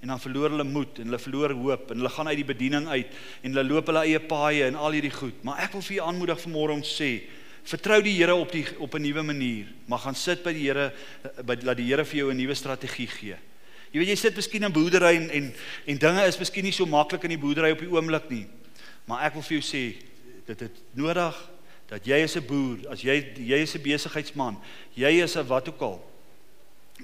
En 0.00 0.08
dan 0.08 0.20
verloor 0.20 0.50
hulle 0.50 0.64
moed 0.64 0.98
en 0.98 1.04
hulle 1.04 1.18
verloor 1.18 1.52
hoop 1.52 1.90
en 1.90 1.96
hulle 1.96 2.08
gaan 2.08 2.28
uit 2.28 2.36
die 2.36 2.54
bediening 2.54 2.88
uit 2.88 3.06
en 3.42 3.52
hulle 3.52 3.68
loop 3.68 3.86
hulle 3.86 4.04
eie 4.04 4.20
paaie 4.20 4.64
en 4.64 4.74
al 4.74 4.92
hierdie 4.92 5.10
goed. 5.10 5.42
Maar 5.44 5.58
ek 5.58 5.72
wil 5.72 5.82
vir 5.82 5.96
julle 5.96 6.08
aanmoedig 6.08 6.40
vanmôre 6.40 6.72
om 6.72 6.82
sê 6.82 7.10
vertrou 7.64 8.02
die 8.02 8.16
Here 8.16 8.34
op 8.34 8.52
die 8.52 8.64
op 8.78 8.94
'n 8.94 9.02
nuwe 9.02 9.22
manier. 9.22 9.66
Maar 9.86 9.98
gaan 9.98 10.14
sit 10.14 10.42
by 10.42 10.52
die 10.52 10.66
Here 10.66 10.92
by 11.44 11.56
laat 11.62 11.76
die 11.76 11.86
Here 11.86 12.04
vir 12.04 12.16
jou 12.16 12.30
'n 12.30 12.36
nuwe 12.36 12.54
strategie 12.54 13.06
gee. 13.06 13.36
Jy 13.92 13.98
weet 13.98 14.08
jy 14.08 14.16
sit 14.16 14.36
miskien 14.36 14.62
in 14.62 14.72
boerdery 14.72 15.16
en 15.16 15.30
en 15.30 15.54
en 15.86 15.98
dinge 15.98 16.26
is 16.26 16.38
miskien 16.38 16.64
nie 16.64 16.72
so 16.72 16.86
maklik 16.86 17.24
in 17.24 17.30
die 17.30 17.38
boerdery 17.38 17.70
op 17.70 17.78
die 17.78 17.90
oomblik 17.90 18.30
nie. 18.30 18.46
Maar 19.04 19.26
ek 19.26 19.34
wil 19.34 19.42
vir 19.42 19.58
jou 19.58 19.66
sê 19.66 19.96
dit 20.46 20.60
het 20.60 20.76
nodig 20.94 21.50
dat 21.88 22.06
jy 22.06 22.22
as 22.22 22.36
'n 22.36 22.46
boer, 22.46 22.78
as 22.88 23.02
jy 23.02 23.34
jy 23.36 23.58
is 23.62 23.74
'n 23.74 23.82
besigheidsman, 23.82 24.56
jy 24.94 25.22
is 25.22 25.36
'n 25.36 25.46
wat 25.46 25.68
ook 25.68 25.80
al 25.80 26.10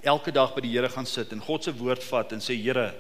elke 0.03 0.33
dag 0.33 0.55
by 0.55 0.61
die 0.61 0.73
Here 0.77 0.88
gaan 0.88 1.07
sit 1.07 1.33
en 1.33 1.40
God 1.40 1.64
se 1.64 1.73
woord 1.73 2.05
vat 2.05 2.33
en 2.33 2.40
sê 2.40 2.55
Here, 2.55 2.95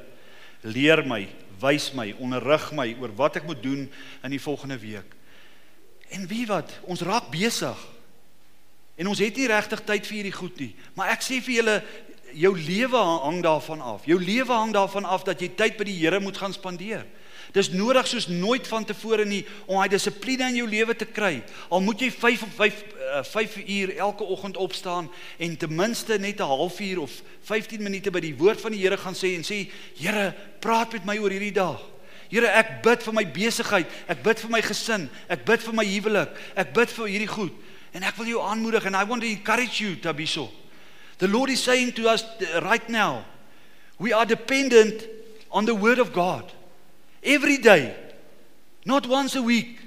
leer 0.62 1.04
my, 1.06 1.28
wys 1.60 1.92
my, 1.94 2.14
onderrig 2.18 2.72
my 2.72 2.96
oor 3.00 3.12
wat 3.14 3.36
ek 3.36 3.46
moet 3.46 3.62
doen 3.62 3.86
in 4.24 4.30
die 4.30 4.40
volgende 4.40 4.78
week. 4.78 5.14
En 6.08 6.26
wie 6.26 6.46
wat, 6.46 6.72
ons 6.86 7.00
raak 7.00 7.30
besig. 7.30 7.78
En 8.96 9.08
ons 9.10 9.18
het 9.18 9.36
nie 9.36 9.48
regtig 9.50 9.82
tyd 9.84 10.06
vir 10.06 10.16
hierdie 10.16 10.36
goed 10.36 10.60
nie. 10.60 10.72
Maar 10.94 11.12
ek 11.16 11.24
sê 11.24 11.40
vir 11.44 11.58
julle 11.58 11.76
jou 12.36 12.52
lewe 12.58 13.02
hang 13.24 13.42
daarvan 13.44 13.80
af. 13.80 14.06
Jou 14.08 14.18
lewe 14.20 14.52
hang 14.52 14.72
daarvan 14.72 15.04
af 15.04 15.24
dat 15.24 15.40
jy 15.40 15.50
tyd 15.56 15.76
by 15.76 15.86
die 15.88 15.98
Here 16.00 16.20
moet 16.20 16.38
gaan 16.40 16.52
spandeer. 16.52 17.04
Dis 17.54 17.70
nodig 17.72 18.08
soos 18.08 18.26
nooit 18.28 18.66
vantevore 18.68 19.24
nie 19.24 19.44
om 19.66 19.78
daai 19.78 19.92
dissipline 19.92 20.50
in 20.50 20.58
jou 20.60 20.66
lewe 20.68 20.96
te 20.98 21.06
kry. 21.08 21.38
Al 21.70 21.84
moet 21.84 22.02
jy 22.02 22.10
5 22.12 22.46
of 22.48 22.54
5 22.58 22.84
5 23.06 23.56
uur 23.62 23.92
elke 24.02 24.24
oggend 24.24 24.56
opstaan 24.56 25.06
en 25.38 25.56
ten 25.56 25.74
minste 25.74 26.18
net 26.18 26.40
'n 26.40 26.42
halfuur 26.42 27.00
of 27.00 27.22
15 27.42 27.82
minute 27.82 28.10
by 28.10 28.20
die 28.20 28.34
woord 28.36 28.60
van 28.60 28.72
die 28.72 28.80
Here 28.80 28.96
gaan 28.96 29.14
sê 29.14 29.36
en 29.36 29.44
sê 29.44 29.70
Here, 29.96 30.34
praat 30.60 30.92
met 30.92 31.04
my 31.04 31.18
oor 31.18 31.30
hierdie 31.30 31.52
dag. 31.52 31.80
Here, 32.28 32.46
ek 32.46 32.82
bid 32.82 33.02
vir 33.06 33.14
my 33.14 33.24
besigheid, 33.24 33.86
ek 34.08 34.22
bid 34.22 34.40
vir 34.42 34.50
my 34.50 34.60
gesin, 34.60 35.08
ek 35.28 35.44
bid 35.46 35.62
vir 35.62 35.76
my 35.76 35.84
huwelik, 35.86 36.36
ek 36.56 36.72
bid 36.74 36.90
vir 36.90 37.10
hierdie 37.12 37.30
goed. 37.30 37.52
En 37.94 38.02
ek 38.02 38.18
wil 38.18 38.26
jou 38.34 38.42
aanmoedig 38.42 38.84
and 38.86 38.96
I 38.96 39.04
want 39.04 39.22
to 39.22 39.28
encourage 39.28 39.80
you 39.80 39.96
Tabiso. 39.96 40.50
The 41.18 41.28
Lord 41.28 41.50
is 41.50 41.62
saying 41.62 41.92
to 41.92 42.08
us 42.10 42.24
right 42.62 42.86
now, 42.88 43.24
we 43.98 44.12
are 44.12 44.26
dependent 44.26 45.06
on 45.50 45.64
the 45.64 45.74
word 45.74 45.98
of 45.98 46.12
God. 46.12 46.52
Every 47.22 47.56
day. 47.56 47.96
Not 48.84 49.06
once 49.06 49.34
a 49.34 49.42
week. 49.42 49.78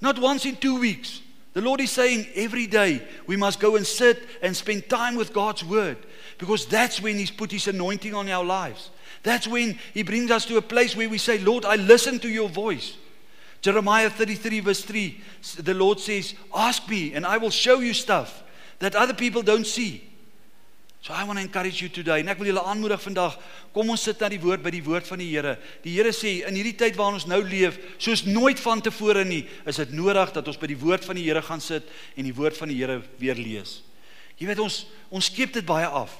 Not 0.00 0.18
once 0.18 0.46
in 0.46 0.56
2 0.56 0.80
weeks. 0.80 1.20
The 1.52 1.60
Lord 1.60 1.80
is 1.82 1.90
saying 1.90 2.26
every 2.34 2.66
day 2.66 3.02
we 3.26 3.36
must 3.36 3.60
go 3.60 3.76
and 3.76 3.86
sit 3.86 4.26
and 4.40 4.56
spend 4.56 4.88
time 4.88 5.16
with 5.16 5.34
God's 5.34 5.62
word 5.62 5.98
because 6.38 6.64
that's 6.64 7.02
when 7.02 7.18
he's 7.18 7.30
put 7.30 7.52
his 7.52 7.68
anointing 7.68 8.14
on 8.14 8.28
our 8.30 8.44
lives. 8.44 8.88
That's 9.22 9.46
when 9.46 9.78
he 9.94 10.02
brings 10.02 10.30
us 10.30 10.44
to 10.46 10.56
a 10.56 10.62
place 10.62 10.96
where 10.96 11.08
we 11.08 11.18
say, 11.18 11.38
"Lord, 11.38 11.64
I 11.64 11.76
listen 11.76 12.18
to 12.20 12.28
your 12.28 12.48
voice." 12.48 12.94
Jeremiah 13.60 14.10
33 14.10 14.60
verse 14.60 14.82
3, 14.82 15.20
the 15.58 15.74
Lord 15.74 16.00
says, 16.00 16.34
"Ask 16.52 16.88
me 16.88 17.14
and 17.14 17.24
I 17.24 17.38
will 17.38 17.50
show 17.50 17.80
you 17.80 17.94
stuff 17.94 18.42
that 18.80 18.96
other 18.96 19.14
people 19.14 19.42
don't 19.42 19.66
see." 19.66 20.02
So 21.02 21.12
I 21.12 21.24
want 21.24 21.38
to 21.38 21.42
encourage 21.42 21.82
you 21.82 21.88
today. 21.88 22.20
En 22.22 22.28
ek 22.30 22.38
wil 22.38 22.52
julle 22.52 22.62
aanmoedig 22.62 23.00
vandag, 23.02 23.34
kom 23.74 23.88
ons 23.90 24.04
sit 24.06 24.20
na 24.22 24.28
die 24.30 24.38
woord 24.38 24.62
by 24.62 24.70
die 24.70 24.84
woord 24.86 25.08
van 25.10 25.18
die 25.18 25.26
Here. 25.32 25.56
Die 25.82 25.96
Here 25.96 26.12
sê 26.14 26.46
in 26.46 26.54
hierdie 26.54 26.76
tyd 26.78 26.94
waarin 26.94 27.18
ons 27.18 27.26
nou 27.26 27.40
leef, 27.42 27.74
soos 27.98 28.22
nooit 28.22 28.60
vantevore 28.62 29.24
nie, 29.26 29.40
is 29.66 29.80
dit 29.82 29.96
nodig 29.98 30.30
dat 30.30 30.46
ons 30.46 30.60
by 30.62 30.70
die 30.70 30.78
woord 30.78 31.02
van 31.02 31.18
die 31.18 31.24
Here 31.26 31.42
gaan 31.42 31.62
sit 31.62 31.90
en 32.14 32.28
die 32.28 32.34
woord 32.34 32.54
van 32.54 32.70
die 32.70 32.78
Here 32.78 33.00
weer 33.18 33.34
lees. 33.34 33.80
Jy 34.38 34.46
weet 34.52 34.62
ons 34.62 34.84
ons 35.10 35.26
skiep 35.26 35.50
dit 35.58 35.66
baie 35.66 35.90
af. 35.90 36.14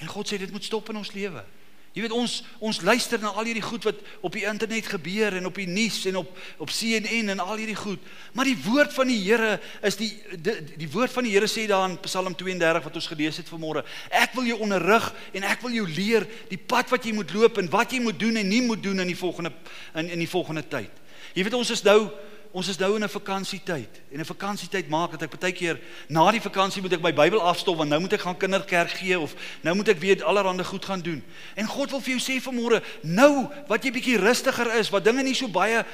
En 0.00 0.08
God 0.08 0.28
sê 0.28 0.38
dit 0.40 0.50
moet 0.50 0.64
stop 0.64 0.88
in 0.92 1.00
ons 1.00 1.12
lewe. 1.12 1.44
Jy 1.90 2.04
weet 2.04 2.12
ons 2.14 2.34
ons 2.62 2.78
luister 2.86 3.18
na 3.18 3.32
al 3.34 3.48
hierdie 3.48 3.64
goed 3.64 3.82
wat 3.88 3.98
op 4.22 4.36
die 4.36 4.44
internet 4.46 4.86
gebeur 4.92 5.34
en 5.40 5.48
op 5.48 5.56
die 5.58 5.66
nuus 5.66 6.04
en 6.06 6.20
op 6.20 6.36
op 6.62 6.70
CNN 6.70 7.32
en 7.34 7.42
al 7.42 7.58
hierdie 7.58 7.78
goed. 7.78 8.04
Maar 8.32 8.46
die 8.46 8.58
woord 8.62 8.94
van 8.94 9.10
die 9.10 9.18
Here 9.24 9.56
is 9.82 9.98
die 9.98 10.12
die, 10.38 10.54
die 10.84 10.90
woord 10.92 11.10
van 11.10 11.26
die 11.26 11.34
Here 11.34 11.48
sê 11.50 11.66
daar 11.66 11.88
in 11.88 11.98
Psalm 12.04 12.36
32 12.38 12.86
wat 12.86 13.00
ons 13.00 13.10
gelees 13.10 13.40
het 13.42 13.50
vanmôre. 13.50 13.82
Ek 14.14 14.38
wil 14.38 14.46
jou 14.52 14.60
onderrig 14.62 15.10
en 15.34 15.48
ek 15.50 15.66
wil 15.66 15.74
jou 15.80 15.88
leer 15.90 16.28
die 16.52 16.60
pad 16.62 16.94
wat 16.94 17.08
jy 17.08 17.16
moet 17.16 17.34
loop 17.34 17.58
en 17.58 17.72
wat 17.74 17.90
jy 17.90 17.98
moet 18.06 18.22
doen 18.22 18.38
en 18.38 18.52
nie 18.54 18.62
moet 18.62 18.82
doen 18.86 19.02
in 19.02 19.10
die 19.10 19.18
volgende 19.18 19.50
in 19.98 20.14
in 20.14 20.22
die 20.22 20.30
volgende 20.30 20.62
tyd. 20.62 20.94
Jy 21.34 21.42
weet 21.42 21.58
ons 21.58 21.74
is 21.74 21.82
nou 21.82 22.04
ons 22.52 22.68
is 22.68 22.78
nou 22.78 22.94
in 22.96 23.04
'n 23.04 23.08
vakansietyd 23.08 24.00
en 24.12 24.20
'n 24.20 24.24
vakansietyd 24.24 24.88
maak 24.88 25.10
dat 25.10 25.22
ek 25.22 25.38
baie 25.38 25.52
keer 25.52 25.80
na 26.08 26.30
die 26.30 26.40
vakansie 26.40 26.82
moet 26.82 26.92
ek 26.92 27.02
my 27.02 27.12
Bybel 27.12 27.40
afstop 27.40 27.76
want 27.76 27.90
nou 27.90 28.00
moet 28.00 28.12
ek 28.12 28.20
gaan 28.20 28.36
kinderkerk 28.36 28.90
gee 28.90 29.18
of 29.18 29.34
nou 29.62 29.74
moet 29.74 29.88
ek 29.88 29.98
weer 29.98 30.24
allerlei 30.24 30.64
goed 30.64 30.84
gaan 30.84 31.00
doen. 31.00 31.22
En 31.54 31.66
God 31.66 31.90
wil 31.90 32.00
vir 32.00 32.18
jou 32.18 32.20
sê 32.20 32.42
vanmôre, 32.42 32.82
nou 33.02 33.48
wat 33.68 33.84
jy 33.84 33.90
bietjie 33.90 34.18
rustiger 34.18 34.74
is, 34.74 34.90
wat 34.90 35.04
dinge 35.04 35.22
nie 35.22 35.34
so 35.34 35.48
baie 35.48 35.84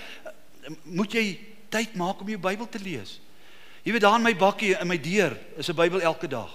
moet 0.82 1.12
jy 1.12 1.38
tyd 1.68 1.94
maak 1.94 2.20
om 2.20 2.28
jou 2.28 2.38
Bybel 2.38 2.68
te 2.68 2.78
lees. 2.78 3.20
Jy 3.82 3.92
weet 3.92 4.02
daar 4.02 4.16
in 4.16 4.22
my 4.22 4.34
bakkie 4.34 4.74
in 4.80 4.86
my 4.86 4.98
deur 4.98 5.36
is 5.56 5.68
'n 5.68 5.76
Bybel 5.76 6.00
elke 6.00 6.28
dag. 6.28 6.50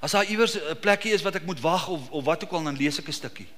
As 0.00 0.12
daar 0.12 0.24
iewers 0.24 0.56
'n 0.56 0.78
plekkie 0.80 1.12
is 1.12 1.22
wat 1.22 1.34
ek 1.34 1.46
moet 1.46 1.60
wag 1.60 1.88
of 1.88 2.10
of 2.10 2.24
wat 2.24 2.44
ook 2.44 2.52
al 2.52 2.64
dan 2.64 2.76
lees 2.76 2.98
ek 2.98 3.08
'n 3.08 3.12
stukkie. 3.12 3.48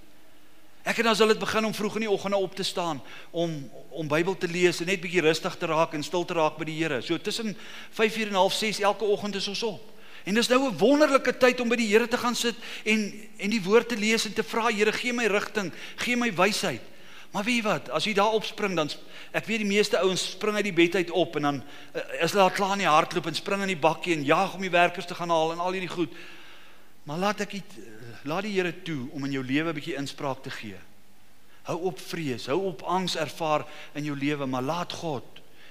Ek 0.85 0.99
en 1.01 1.09
dan 1.09 1.17
sal 1.17 1.31
dit 1.33 1.41
begin 1.41 1.65
om 1.65 1.75
vroeg 1.75 1.95
in 1.97 2.05
die 2.05 2.11
oggende 2.11 2.37
op 2.37 2.55
te 2.55 2.63
staan 2.63 3.03
om 3.31 3.71
om 3.95 4.09
Bybel 4.09 4.35
te 4.37 4.49
lees 4.51 4.81
en 4.83 4.89
net 4.91 5.01
bietjie 5.01 5.23
rustig 5.23 5.55
te 5.57 5.67
raak 5.71 5.93
en 5.95 6.03
stil 6.03 6.25
te 6.27 6.35
raak 6.35 6.57
by 6.59 6.67
die 6.67 6.77
Here. 6.77 7.01
So 7.01 7.17
tussen 7.19 7.57
5:30 7.95 8.35
en 8.35 8.37
6:30 8.51 8.81
elke 8.83 9.05
oggend 9.05 9.35
is 9.35 9.49
ons 9.49 9.63
op. 9.63 9.81
En 10.25 10.35
dis 10.35 10.49
nou 10.49 10.69
'n 10.69 10.79
wonderlike 10.79 11.37
tyd 11.37 11.61
om 11.61 11.69
by 11.69 11.77
die 11.77 11.89
Here 11.89 12.09
te 12.09 12.19
gaan 12.19 12.35
sit 12.35 12.55
en 12.85 13.13
en 13.37 13.51
die 13.51 13.63
woord 13.63 13.89
te 13.89 13.97
lees 13.97 14.27
en 14.27 14.33
te 14.33 14.43
vra 14.43 14.69
Here 14.69 14.93
gee 14.93 15.13
my 15.13 15.27
rigting, 15.27 15.73
gee 15.97 16.17
my 16.17 16.35
wysheid. 16.35 16.81
Maar 17.31 17.45
weet 17.45 17.57
jy 17.57 17.63
wat, 17.63 17.89
as 17.91 18.05
jy 18.05 18.13
daar 18.15 18.33
opspring 18.33 18.77
dan 18.77 18.91
ek 19.33 19.47
weet 19.47 19.59
die 19.59 19.67
meeste 19.67 19.99
ouens 19.99 20.31
spring 20.31 20.55
uit 20.55 20.65
die 20.65 20.73
bed 20.73 20.95
uit 20.95 21.11
op 21.11 21.37
en 21.37 21.43
dan 21.43 21.63
uh, 21.95 22.23
is 22.23 22.31
hulle 22.31 22.45
al 22.45 22.51
klaar 22.51 22.73
in 22.73 22.85
die 22.85 22.87
hardloop 22.87 23.27
en 23.27 23.35
spring 23.35 23.63
in 23.63 23.73
die 23.73 23.81
bakkie 23.81 24.15
en 24.15 24.25
jaag 24.25 24.55
om 24.55 24.61
die 24.61 24.71
werkers 24.71 25.07
te 25.07 25.15
gaan 25.15 25.31
haal 25.31 25.53
en 25.53 25.59
al 25.59 25.73
hierdie 25.73 25.91
goed. 25.91 26.13
Maar 27.05 27.19
laat 27.19 27.41
ek 27.41 27.57
laat 28.25 28.47
die 28.47 28.57
Here 28.57 28.73
toe 28.85 29.09
om 29.13 29.25
in 29.25 29.37
jou 29.37 29.45
lewe 29.45 29.71
'n 29.71 29.75
bietjie 29.75 29.97
inspraak 30.01 30.43
te 30.43 30.51
gee. 30.51 30.79
Hou 31.65 31.79
op 31.89 31.99
vrees, 31.99 32.47
hou 32.47 32.67
op 32.67 32.83
angs 32.83 33.17
ervaar 33.17 33.67
in 33.95 34.05
jou 34.05 34.17
lewe, 34.17 34.47
maar 34.47 34.63
laat 34.63 34.93
God 34.93 35.25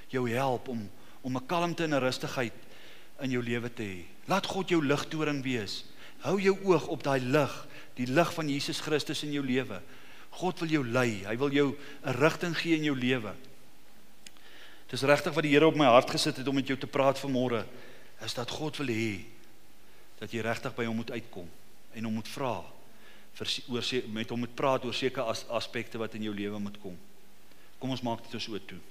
jou 0.08 0.30
help 0.30 0.68
om 0.68 0.90
om 1.22 1.38
'n 1.38 1.46
kalmte 1.46 1.84
en 1.84 1.94
'n 1.94 2.00
rustigheid 2.00 2.54
in 3.22 3.32
jou 3.32 3.44
lewe 3.44 3.74
te 3.74 3.84
hê. 3.84 4.06
Laat 4.26 4.46
God 4.46 4.70
jou 4.70 4.86
ligtoring 4.86 5.44
wees. 5.44 5.86
Hou 6.20 6.42
jou 6.42 6.58
oog 6.64 6.88
op 6.88 7.04
daai 7.04 7.20
lig, 7.20 7.68
die 7.96 8.08
lig 8.08 8.34
van 8.34 8.50
Jesus 8.50 8.80
Christus 8.80 9.24
in 9.24 9.32
jou 9.32 9.46
lewe. 9.46 9.82
God 10.30 10.60
wil 10.60 10.70
jou 10.70 10.88
lei. 10.88 11.24
Hy 11.26 11.38
wil 11.38 11.52
jou 11.52 11.76
'n 12.06 12.12
rigting 12.12 12.58
gee 12.58 12.76
in 12.76 12.84
jou 12.84 12.98
lewe. 12.98 13.34
Dis 14.88 15.02
regtig 15.02 15.34
wat 15.34 15.44
die 15.44 15.52
Here 15.52 15.68
op 15.68 15.76
my 15.76 15.86
hart 15.86 16.10
gesit 16.10 16.38
het 16.38 16.48
om 16.48 16.56
met 16.56 16.68
jou 16.68 16.78
te 16.78 16.88
praat 16.88 17.20
vanmôre, 17.20 17.66
is 18.22 18.34
dat 18.34 18.50
God 18.50 18.78
wil 18.78 18.88
hê 18.88 19.26
dat 20.20 20.32
jy 20.32 20.42
regtig 20.42 20.76
by 20.76 20.86
hom 20.86 20.96
moet 20.96 21.12
uitkom 21.12 21.50
en 21.96 22.08
hom 22.10 22.22
moet 22.22 22.32
vra 22.34 22.56
vir 23.34 23.50
oor 23.74 23.88
met 24.14 24.30
hom 24.30 24.44
moet 24.46 24.56
praat 24.56 24.86
oor 24.86 24.94
sekere 24.94 25.26
as, 25.32 25.46
aspekte 25.50 25.98
wat 25.98 26.14
in 26.18 26.28
jou 26.28 26.34
lewe 26.36 26.60
moet 26.62 26.78
kom. 26.82 26.98
Kom 27.82 27.94
ons 27.96 28.04
maak 28.06 28.22
dit 28.26 28.36
ons 28.38 28.50
oop 28.54 28.68
toe. 28.70 28.82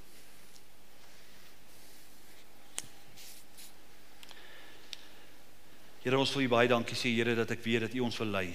Here 6.03 6.19
ons 6.19 6.33
wil 6.35 6.49
U 6.49 6.51
baie 6.51 6.71
dankie 6.71 6.99
sê 6.99 7.13
Here 7.15 7.37
dat 7.39 7.55
ek 7.55 7.63
weet 7.63 7.87
dat 7.87 7.95
U 7.95 8.03
ons 8.03 8.19
wil 8.19 8.33
lei. 8.35 8.49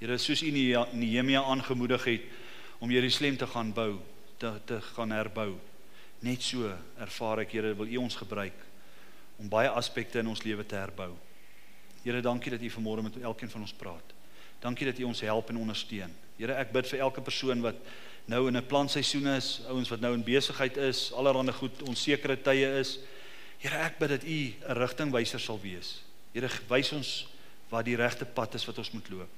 Here 0.00 0.18
soos 0.18 0.42
U 0.42 0.50
Nehemia 0.50 1.44
aangemoedig 1.46 2.04
het 2.10 2.26
om 2.82 2.90
Jerusalem 2.90 3.38
te 3.38 3.46
gaan 3.46 3.70
bou, 3.74 4.00
te 4.38 4.50
te 4.66 4.80
gaan 4.94 5.14
herbou. 5.14 5.52
Net 6.26 6.42
so 6.42 6.66
ervaar 6.98 7.44
ek 7.46 7.54
Here 7.54 7.74
wil 7.78 7.94
U 7.94 8.02
ons 8.02 8.18
gebruik 8.18 8.66
om 9.38 9.46
baie 9.46 9.70
aspekte 9.70 10.18
in 10.18 10.26
ons 10.34 10.42
lewe 10.42 10.66
te 10.66 10.74
herbou. 10.74 11.14
Here, 12.02 12.20
dankie 12.20 12.50
dat 12.50 12.62
U 12.62 12.70
vanmôre 12.70 13.02
met 13.02 13.20
elkeen 13.20 13.50
van 13.50 13.60
ons 13.60 13.72
praat. 13.72 14.14
Dankie 14.60 14.86
dat 14.86 14.98
U 14.98 15.02
ons 15.02 15.20
help 15.20 15.48
en 15.48 15.56
ondersteun. 15.56 16.12
Here, 16.36 16.54
ek 16.54 16.72
bid 16.72 16.86
vir 16.86 17.02
elke 17.06 17.22
persoon 17.24 17.62
wat 17.62 17.76
nou 18.28 18.46
in 18.48 18.56
'n 18.56 18.66
plantseisoen 18.66 19.26
is, 19.26 19.60
ouens 19.68 19.88
wat 19.88 20.00
nou 20.00 20.14
in 20.14 20.24
besigheid 20.24 20.76
is, 20.76 21.12
allerhande 21.12 21.52
goed, 21.52 21.82
onsekere 21.82 22.36
tye 22.36 22.78
is. 22.78 22.98
Here, 23.58 23.76
ek 23.76 23.98
bid 23.98 24.08
dat 24.08 24.24
U 24.24 24.28
'n 24.28 24.54
rigtingwyser 24.74 25.40
sal 25.40 25.60
wees. 25.60 26.02
Here, 26.32 26.48
wys 26.68 26.92
ons 26.92 27.26
wat 27.68 27.84
die 27.84 27.96
regte 27.96 28.24
pad 28.24 28.54
is 28.54 28.64
wat 28.64 28.78
ons 28.78 28.90
moet 28.90 29.08
loop. 29.10 29.30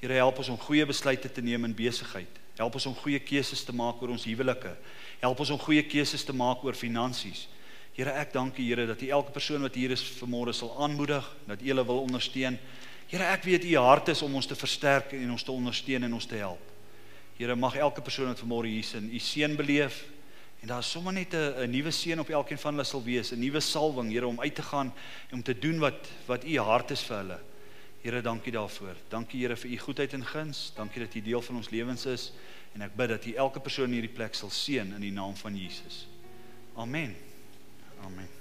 Here, 0.00 0.14
help 0.14 0.38
ons 0.38 0.48
om 0.48 0.58
goeie 0.58 0.86
besluite 0.86 1.32
te 1.32 1.40
neem 1.40 1.64
in 1.64 1.74
besigheid. 1.74 2.30
Help 2.56 2.74
ons 2.74 2.86
om 2.86 2.94
goeie 2.94 3.18
keuses 3.18 3.64
te 3.64 3.72
maak 3.72 4.02
oor 4.02 4.08
ons 4.14 4.24
huwelike. 4.24 4.76
Help 5.20 5.40
ons 5.40 5.50
om 5.50 5.58
goeie 5.58 5.82
keuses 5.82 6.24
te 6.24 6.32
maak 6.32 6.64
oor 6.64 6.74
finansies. 6.74 7.46
Here, 7.98 8.12
ek 8.14 8.30
dank 8.30 8.54
U, 8.54 8.62
Here, 8.62 8.84
dat 8.86 9.00
U 9.02 9.08
elke 9.10 9.32
persoon 9.34 9.64
wat 9.66 9.74
hier 9.74 9.90
is 9.90 10.04
vanmôre 10.20 10.52
sal 10.54 10.70
aanmoedig, 10.84 11.24
dat 11.48 11.62
U 11.64 11.66
hulle 11.66 11.82
wil 11.82 12.04
ondersteun. 12.04 12.54
Here, 13.10 13.26
ek 13.26 13.42
weet 13.48 13.64
U 13.66 13.72
hart 13.82 14.12
is 14.12 14.22
om 14.22 14.36
ons 14.38 14.46
te 14.46 14.54
versterk 14.54 15.16
en 15.18 15.32
ons 15.34 15.42
te 15.42 15.50
ondersteun 15.50 16.06
en 16.06 16.14
ons 16.14 16.28
te 16.30 16.38
help. 16.38 16.62
Here, 17.40 17.56
mag 17.58 17.74
elke 17.74 18.04
persoon 18.06 18.30
wat 18.30 18.38
vanmôre 18.44 18.70
hier 18.70 18.86
is 18.86 18.94
in 18.94 19.10
U 19.10 19.18
seën 19.18 19.58
beleef 19.58 20.04
en 20.62 20.70
daar 20.70 20.86
sommer 20.86 21.12
net 21.12 21.34
'n 21.34 21.70
nuwe 21.70 21.90
seën 21.90 22.20
op 22.20 22.30
elkeen 22.30 22.58
van 22.58 22.74
hulle 22.74 22.86
sal 22.86 23.02
wees, 23.02 23.32
'n 23.32 23.40
nuwe 23.40 23.60
salwing, 23.60 24.12
Here, 24.12 24.26
om 24.26 24.40
uit 24.40 24.54
te 24.54 24.62
gaan 24.62 24.92
en 25.30 25.34
om 25.34 25.42
te 25.42 25.58
doen 25.58 25.78
wat 25.78 26.06
wat 26.26 26.44
U 26.44 26.58
hart 26.58 26.90
is 26.90 27.02
vir 27.02 27.16
hulle. 27.16 27.40
Here, 28.02 28.22
dankie 28.22 28.52
daarvoor. 28.52 28.94
Dankie 29.08 29.40
Here 29.40 29.56
vir 29.56 29.70
U 29.70 29.78
goedheid 29.78 30.12
en 30.12 30.24
guns. 30.24 30.72
Dankie 30.76 31.02
dat 31.02 31.14
U 31.14 31.20
deel 31.20 31.42
van 31.42 31.56
ons 31.56 31.70
lewens 31.70 32.06
is 32.06 32.32
en 32.74 32.82
ek 32.82 32.94
bid 32.94 33.08
dat 33.08 33.24
U 33.24 33.34
elke 33.34 33.60
persoon 33.60 33.86
in 33.86 33.98
hierdie 33.98 34.14
plek 34.14 34.34
sal 34.34 34.50
seën 34.50 34.94
in 34.94 35.00
die 35.00 35.12
naam 35.12 35.34
van 35.34 35.56
Jesus. 35.56 36.06
Amen. 36.76 37.27
Amen. 38.04 38.37